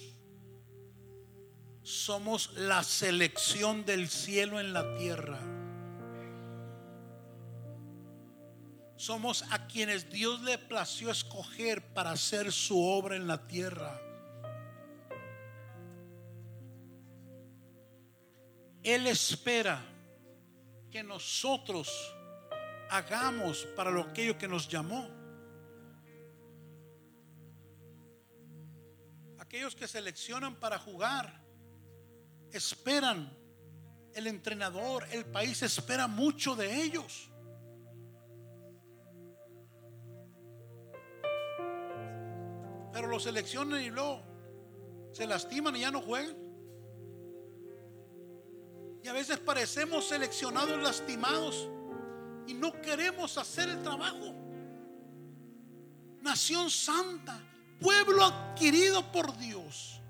Somos 1.88 2.52
la 2.54 2.82
selección 2.82 3.84
del 3.84 4.08
cielo 4.08 4.60
en 4.60 4.72
la 4.72 4.96
tierra 4.96 5.38
Somos 8.98 9.44
a 9.52 9.68
quienes 9.68 10.10
Dios 10.10 10.42
le 10.42 10.58
plació 10.58 11.12
escoger 11.12 11.94
para 11.94 12.10
hacer 12.10 12.50
su 12.50 12.84
obra 12.84 13.14
en 13.14 13.28
la 13.28 13.46
tierra. 13.46 13.96
Él 18.82 19.06
espera 19.06 19.80
que 20.90 21.04
nosotros 21.04 22.12
hagamos 22.90 23.68
para 23.76 23.92
lo 23.92 24.00
aquello 24.00 24.36
que 24.36 24.48
nos 24.48 24.66
llamó. 24.66 25.08
Aquellos 29.38 29.76
que 29.76 29.86
seleccionan 29.86 30.56
para 30.56 30.76
jugar, 30.76 31.47
esperan, 32.52 33.36
el 34.14 34.26
entrenador, 34.26 35.06
el 35.12 35.24
país 35.24 35.62
espera 35.62 36.06
mucho 36.06 36.56
de 36.56 36.82
ellos. 36.82 37.30
Pero 42.92 43.06
los 43.06 43.22
seleccionan 43.22 43.82
y 43.82 43.90
luego 43.90 44.22
se 45.12 45.26
lastiman 45.26 45.76
y 45.76 45.80
ya 45.80 45.90
no 45.90 46.00
juegan. 46.00 46.36
Y 49.02 49.08
a 49.08 49.12
veces 49.12 49.38
parecemos 49.38 50.08
seleccionados 50.08 50.82
lastimados 50.82 51.68
y 52.46 52.54
no 52.54 52.72
queremos 52.80 53.38
hacer 53.38 53.68
el 53.68 53.82
trabajo. 53.82 54.34
Nación 56.20 56.68
santa, 56.70 57.40
pueblo 57.80 58.24
adquirido 58.24 59.12
por 59.12 59.36
Dios. 59.38 60.00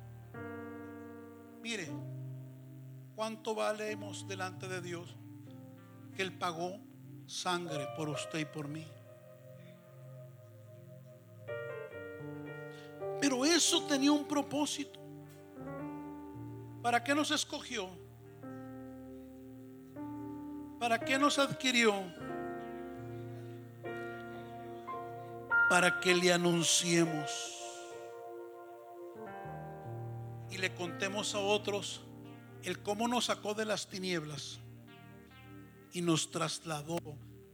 Mire, 1.61 1.89
¿cuánto 3.19 3.53
valemos 3.53 4.29
delante 4.29 4.69
de 4.69 4.81
Dios? 4.81 5.16
Que 6.14 6.23
Él 6.23 6.33
pagó 6.39 6.79
sangre 7.27 7.89
por 7.97 8.09
usted 8.09 8.39
y 8.39 8.45
por 8.45 8.69
mí. 8.69 8.87
Pero 13.21 13.45
eso 13.45 13.83
tenía 13.89 14.12
un 14.12 14.25
propósito. 14.25 15.01
¿Para 16.81 17.03
qué 17.03 17.12
nos 17.12 17.33
escogió? 17.33 17.89
¿Para 20.79 21.01
qué 21.01 21.19
nos 21.19 21.41
adquirió? 21.41 21.95
Para 25.69 25.99
que 25.99 26.14
le 26.14 26.33
anunciemos 26.33 27.59
y 30.53 30.57
le 30.57 30.73
contemos 30.73 31.35
a 31.35 31.41
otros 31.41 32.07
el 32.62 32.80
cómo 32.80 33.09
nos 33.09 33.26
sacó 33.26 33.54
de 33.54 33.64
las 33.64 33.88
tinieblas 33.88 34.59
y 35.92 36.02
nos 36.02 36.30
trasladó 36.30 36.98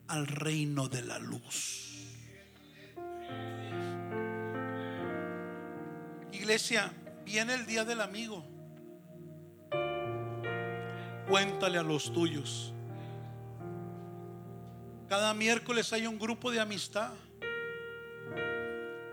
al 0.09 0.26
reino 0.26 0.88
de 0.88 1.02
la 1.02 1.18
luz. 1.18 1.94
Iglesia, 6.32 6.92
viene 7.24 7.55
el 7.55 7.64
día 7.64 7.84
del 7.84 8.00
amigo. 8.00 8.44
Cuéntale 11.28 11.78
a 11.78 11.82
los 11.82 12.12
tuyos. 12.12 12.72
Cada 15.09 15.32
miércoles 15.32 15.92
hay 15.92 16.07
un 16.07 16.18
grupo 16.18 16.50
de 16.50 16.61
amistad. 16.61 17.12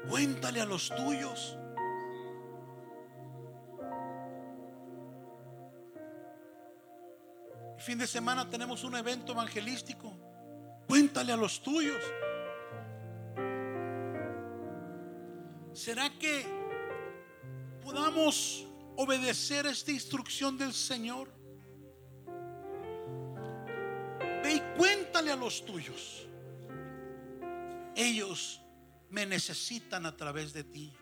Cuéntale 0.09 0.59
a 0.59 0.65
los 0.65 0.89
tuyos. 0.89 1.57
fin 7.81 7.97
de 7.97 8.07
semana 8.07 8.49
tenemos 8.49 8.83
un 8.83 8.95
evento 8.95 9.31
evangelístico. 9.31 10.13
Cuéntale 10.87 11.31
a 11.33 11.37
los 11.37 11.61
tuyos. 11.61 12.01
¿Será 15.73 16.09
que 16.19 16.45
podamos 17.81 18.67
obedecer 18.97 19.65
esta 19.65 19.91
instrucción 19.91 20.57
del 20.57 20.73
Señor? 20.73 21.33
Ve 24.43 24.53
y 24.53 24.77
cuéntale 24.77 25.31
a 25.31 25.35
los 25.35 25.65
tuyos. 25.65 26.27
Ellos 27.95 28.61
me 29.09 29.25
necesitan 29.25 30.05
a 30.05 30.15
través 30.15 30.53
de 30.53 30.63
ti. 30.63 30.93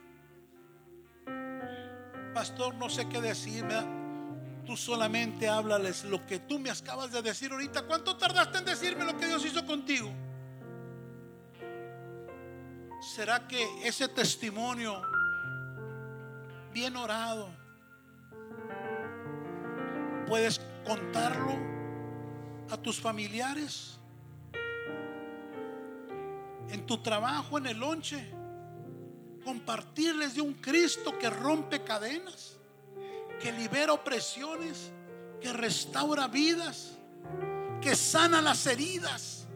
Pastor, 2.34 2.75
no 2.75 2.89
sé 2.89 3.09
qué 3.09 3.19
decir. 3.21 3.63
¿verdad? 3.63 3.99
Tú 4.70 4.78
solamente 4.78 5.49
háblales 5.49 6.03
lo 6.03 6.28
que 6.28 6.38
tú 6.38 6.59
me 6.59 6.70
acabas 6.70 7.11
de 7.11 7.24
decir 7.24 7.51
ahorita. 7.51 7.88
¿Cuánto 7.88 8.15
tardaste 8.15 8.59
en 8.59 8.65
decirme 8.65 9.03
lo 9.03 9.17
que 9.17 9.26
Dios 9.26 9.43
hizo 9.43 9.65
contigo? 9.65 10.11
¿Será 13.15 13.47
que 13.47 13.67
ese 13.84 14.07
testimonio 14.09 15.01
bien 16.72 16.95
orado 16.95 17.49
puedes 20.28 20.61
contarlo 20.86 21.57
a 22.70 22.78
tus 22.78 23.01
familiares? 23.01 23.97
En 26.70 26.86
tu 26.86 26.99
trabajo, 26.99 27.57
en 27.57 27.65
el 27.65 27.80
lonche, 27.80 28.32
compartirles 29.43 30.36
de 30.36 30.41
un 30.41 30.53
Cristo 30.53 31.17
que 31.17 31.28
rompe 31.28 31.84
cadenas, 31.84 32.59
que 33.39 33.51
libera 33.51 33.93
opresiones, 33.93 34.91
que 35.39 35.53
restaura 35.53 36.27
vidas, 36.27 36.97
que 37.81 37.95
sana 37.95 38.41
las 38.41 38.65
heridas. 38.67 39.47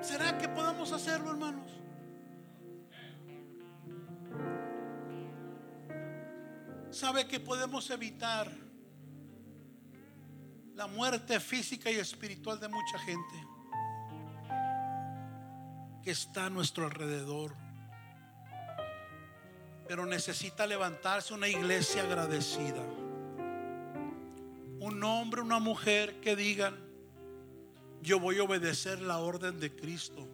¿Será 0.00 0.38
que 0.38 0.48
podamos 0.48 0.92
hacerlo, 0.92 1.30
hermanos? 1.30 1.70
¿Sabe 6.90 7.26
que 7.26 7.38
podemos 7.40 7.90
evitar 7.90 8.50
la 10.74 10.86
muerte 10.86 11.40
física 11.40 11.90
y 11.90 11.96
espiritual 11.96 12.58
de 12.58 12.68
mucha 12.68 12.98
gente 13.00 13.46
que 16.02 16.12
está 16.12 16.46
a 16.46 16.50
nuestro 16.50 16.86
alrededor? 16.86 17.65
Pero 19.86 20.06
necesita 20.06 20.66
levantarse 20.66 21.34
una 21.34 21.48
iglesia 21.48 22.02
agradecida. 22.02 22.82
Un 24.80 25.02
hombre, 25.04 25.40
una 25.40 25.58
mujer 25.58 26.20
que 26.20 26.36
digan, 26.36 26.76
yo 28.02 28.20
voy 28.20 28.38
a 28.38 28.44
obedecer 28.44 29.00
la 29.00 29.18
orden 29.18 29.58
de 29.58 29.74
Cristo. 29.74 30.28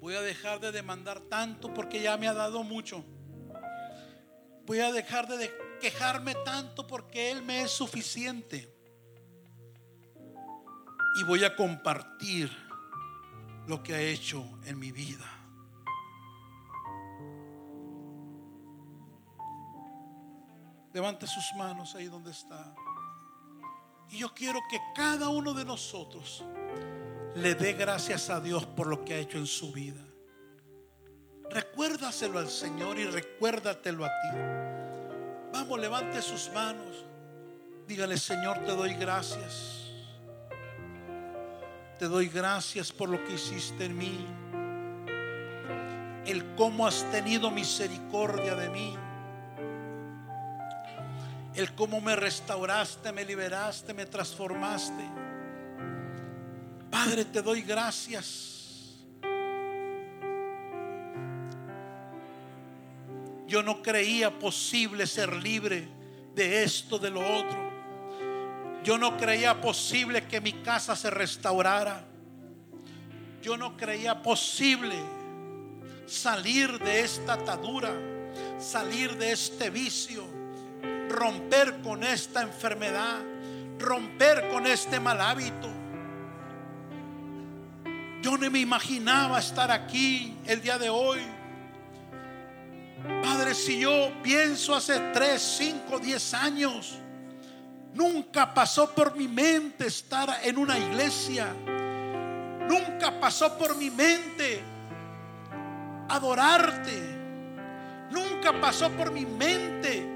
Voy 0.00 0.14
a 0.14 0.20
dejar 0.20 0.60
de 0.60 0.72
demandar 0.72 1.20
tanto 1.20 1.72
porque 1.72 2.02
ya 2.02 2.16
me 2.16 2.26
ha 2.26 2.34
dado 2.34 2.64
mucho. 2.64 3.04
Voy 4.66 4.80
a 4.80 4.92
dejar 4.92 5.28
de 5.28 5.52
quejarme 5.80 6.34
tanto 6.44 6.86
porque 6.86 7.30
Él 7.30 7.42
me 7.42 7.62
es 7.62 7.70
suficiente. 7.70 8.72
Y 11.20 11.24
voy 11.24 11.44
a 11.44 11.54
compartir 11.54 12.50
lo 13.66 13.82
que 13.82 13.94
ha 13.94 14.00
hecho 14.00 14.44
en 14.64 14.78
mi 14.78 14.90
vida. 14.90 15.41
Levante 20.92 21.26
sus 21.26 21.52
manos 21.56 21.94
ahí 21.94 22.06
donde 22.06 22.30
está. 22.30 22.74
Y 24.10 24.18
yo 24.18 24.34
quiero 24.34 24.60
que 24.70 24.78
cada 24.94 25.28
uno 25.30 25.54
de 25.54 25.64
nosotros 25.64 26.44
le 27.34 27.54
dé 27.54 27.72
gracias 27.72 28.28
a 28.28 28.40
Dios 28.40 28.66
por 28.66 28.86
lo 28.86 29.04
que 29.04 29.14
ha 29.14 29.18
hecho 29.18 29.38
en 29.38 29.46
su 29.46 29.72
vida. 29.72 30.00
Recuérdaselo 31.50 32.38
al 32.38 32.48
Señor 32.48 32.98
y 32.98 33.06
recuérdatelo 33.06 34.04
a 34.04 34.08
ti. 34.08 34.38
Vamos, 35.52 35.80
levante 35.80 36.20
sus 36.20 36.50
manos. 36.52 37.06
Dígale, 37.86 38.18
Señor, 38.18 38.58
te 38.58 38.72
doy 38.72 38.94
gracias. 38.94 39.90
Te 41.98 42.06
doy 42.06 42.28
gracias 42.28 42.92
por 42.92 43.08
lo 43.08 43.22
que 43.24 43.34
hiciste 43.34 43.86
en 43.86 43.96
mí. 43.96 44.26
El 46.26 46.54
cómo 46.54 46.86
has 46.86 47.10
tenido 47.10 47.50
misericordia 47.50 48.54
de 48.54 48.68
mí 48.68 48.96
el 51.54 51.74
cómo 51.74 52.00
me 52.00 52.16
restauraste, 52.16 53.12
me 53.12 53.24
liberaste, 53.24 53.92
me 53.92 54.06
transformaste. 54.06 55.02
Padre, 56.90 57.24
te 57.26 57.42
doy 57.42 57.62
gracias. 57.62 58.50
Yo 63.46 63.62
no 63.62 63.82
creía 63.82 64.38
posible 64.38 65.06
ser 65.06 65.34
libre 65.36 65.86
de 66.34 66.62
esto, 66.62 66.98
de 66.98 67.10
lo 67.10 67.20
otro. 67.20 67.70
Yo 68.82 68.96
no 68.96 69.16
creía 69.18 69.60
posible 69.60 70.26
que 70.26 70.40
mi 70.40 70.52
casa 70.62 70.96
se 70.96 71.10
restaurara. 71.10 72.04
Yo 73.42 73.58
no 73.58 73.76
creía 73.76 74.22
posible 74.22 74.94
salir 76.06 76.78
de 76.78 77.00
esta 77.00 77.34
atadura, 77.34 77.92
salir 78.58 79.16
de 79.18 79.32
este 79.32 79.68
vicio 79.68 80.41
romper 81.12 81.80
con 81.82 82.02
esta 82.02 82.42
enfermedad, 82.42 83.18
romper 83.78 84.48
con 84.48 84.66
este 84.66 84.98
mal 84.98 85.20
hábito. 85.20 85.68
Yo 88.22 88.36
no 88.38 88.50
me 88.50 88.60
imaginaba 88.60 89.38
estar 89.38 89.70
aquí 89.70 90.36
el 90.46 90.62
día 90.62 90.78
de 90.78 90.88
hoy. 90.88 91.20
Padre, 93.22 93.54
si 93.54 93.80
yo 93.80 94.12
pienso 94.22 94.74
hace 94.74 94.98
3, 95.12 95.42
5, 95.42 95.98
10 95.98 96.34
años, 96.34 96.98
nunca 97.94 98.54
pasó 98.54 98.94
por 98.94 99.16
mi 99.16 99.26
mente 99.26 99.88
estar 99.88 100.40
en 100.44 100.56
una 100.56 100.78
iglesia. 100.78 101.52
Nunca 102.68 103.20
pasó 103.20 103.58
por 103.58 103.76
mi 103.76 103.90
mente 103.90 104.62
adorarte. 106.08 107.20
Nunca 108.12 108.52
pasó 108.60 108.90
por 108.90 109.10
mi 109.10 109.26
mente 109.26 110.11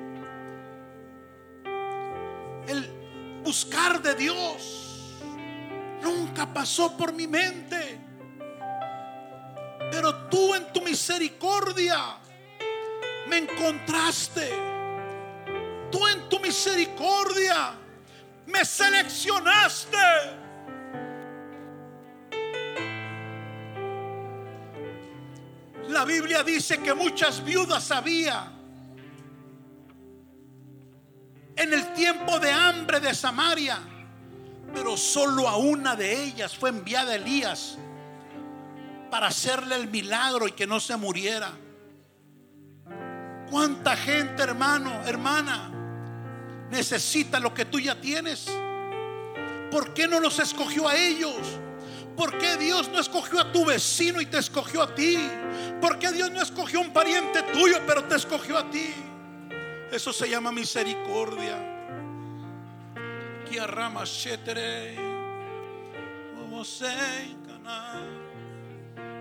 el 2.68 3.40
buscar 3.42 4.02
de 4.02 4.14
Dios 4.14 4.86
nunca 6.02 6.52
pasó 6.52 6.96
por 6.96 7.12
mi 7.12 7.26
mente. 7.26 8.00
Pero 9.90 10.28
tú 10.28 10.54
en 10.54 10.72
tu 10.72 10.82
misericordia 10.82 12.16
me 13.28 13.38
encontraste. 13.38 14.50
Tú 15.90 16.06
en 16.08 16.28
tu 16.28 16.40
misericordia 16.40 17.74
me 18.46 18.64
seleccionaste. 18.64 19.96
La 25.88 26.04
Biblia 26.04 26.42
dice 26.42 26.78
que 26.78 26.92
muchas 26.92 27.42
viudas 27.44 27.90
había 27.92 28.55
en 31.56 31.72
el 31.72 31.92
tiempo 31.94 32.38
de 32.38 32.52
hambre 32.52 33.00
de 33.00 33.14
Samaria, 33.14 33.78
pero 34.74 34.96
solo 34.96 35.48
a 35.48 35.56
una 35.56 35.96
de 35.96 36.24
ellas 36.24 36.56
fue 36.56 36.68
enviada 36.68 37.14
Elías 37.14 37.78
para 39.10 39.28
hacerle 39.28 39.76
el 39.76 39.88
milagro 39.88 40.46
y 40.46 40.52
que 40.52 40.66
no 40.66 40.78
se 40.80 40.96
muriera. 40.96 41.50
¿Cuánta 43.50 43.96
gente, 43.96 44.42
hermano, 44.42 45.02
hermana, 45.06 45.70
necesita 46.70 47.40
lo 47.40 47.54
que 47.54 47.64
tú 47.64 47.80
ya 47.80 47.98
tienes? 48.00 48.46
¿Por 49.70 49.94
qué 49.94 50.06
no 50.06 50.20
los 50.20 50.38
escogió 50.38 50.88
a 50.88 50.96
ellos? 50.96 51.36
¿Por 52.16 52.36
qué 52.38 52.56
Dios 52.56 52.88
no 52.88 52.98
escogió 52.98 53.40
a 53.40 53.52
tu 53.52 53.64
vecino 53.64 54.20
y 54.20 54.26
te 54.26 54.38
escogió 54.38 54.82
a 54.82 54.94
ti? 54.94 55.16
¿Por 55.80 55.98
qué 55.98 56.12
Dios 56.12 56.30
no 56.30 56.42
escogió 56.42 56.80
a 56.80 56.82
un 56.82 56.92
pariente 56.92 57.42
tuyo 57.52 57.78
pero 57.86 58.04
te 58.04 58.16
escogió 58.16 58.58
a 58.58 58.70
ti? 58.70 58.92
Eso 59.90 60.12
se 60.12 60.28
llama 60.28 60.52
misericordia. 60.52 61.76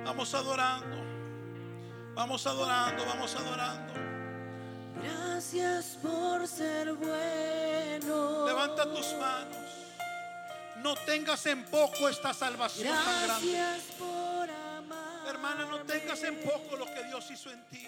Vamos 0.03 0.34
adorando. 0.34 0.95
Vamos 2.13 2.47
adorando, 2.47 3.05
vamos 3.05 3.36
adorando. 3.36 3.93
Gracias 5.03 5.97
por 6.01 6.47
ser 6.47 6.93
bueno. 6.93 8.45
Levanta 8.45 8.86
tus 8.86 9.13
manos. 9.20 9.57
No 10.78 10.95
tengas 11.05 11.45
en 11.47 11.66
poco 11.66 12.07
esta 12.07 12.34
salvación 12.34 12.95
tan 12.95 13.24
grande. 13.24 13.57
Hermana, 15.28 15.66
no 15.66 15.80
tengas 15.82 16.24
en 16.24 16.38
poco 16.43 16.78
lo 16.78 16.86
que 16.86 17.03
Dios 17.05 17.30
hizo 17.32 17.51
en 17.51 17.63
ti. 17.66 17.88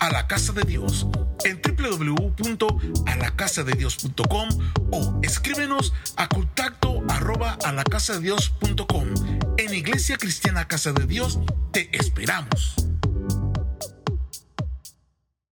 A 0.00 0.10
la 0.10 0.26
Casa 0.26 0.52
de 0.52 0.64
Dios 0.64 1.06
en 1.44 1.62
www.alacasadedios.com 1.62 4.48
o 4.90 5.20
escríbenos 5.22 5.92
a 6.16 6.26
contacto 6.28 7.04
arroba 7.08 7.56
alacasadedios.com. 7.64 9.06
En 9.58 9.74
Iglesia 9.74 10.16
Cristiana 10.16 10.66
Casa 10.66 10.92
de 10.92 11.06
Dios 11.06 11.38
te 11.72 11.94
esperamos. 11.96 12.89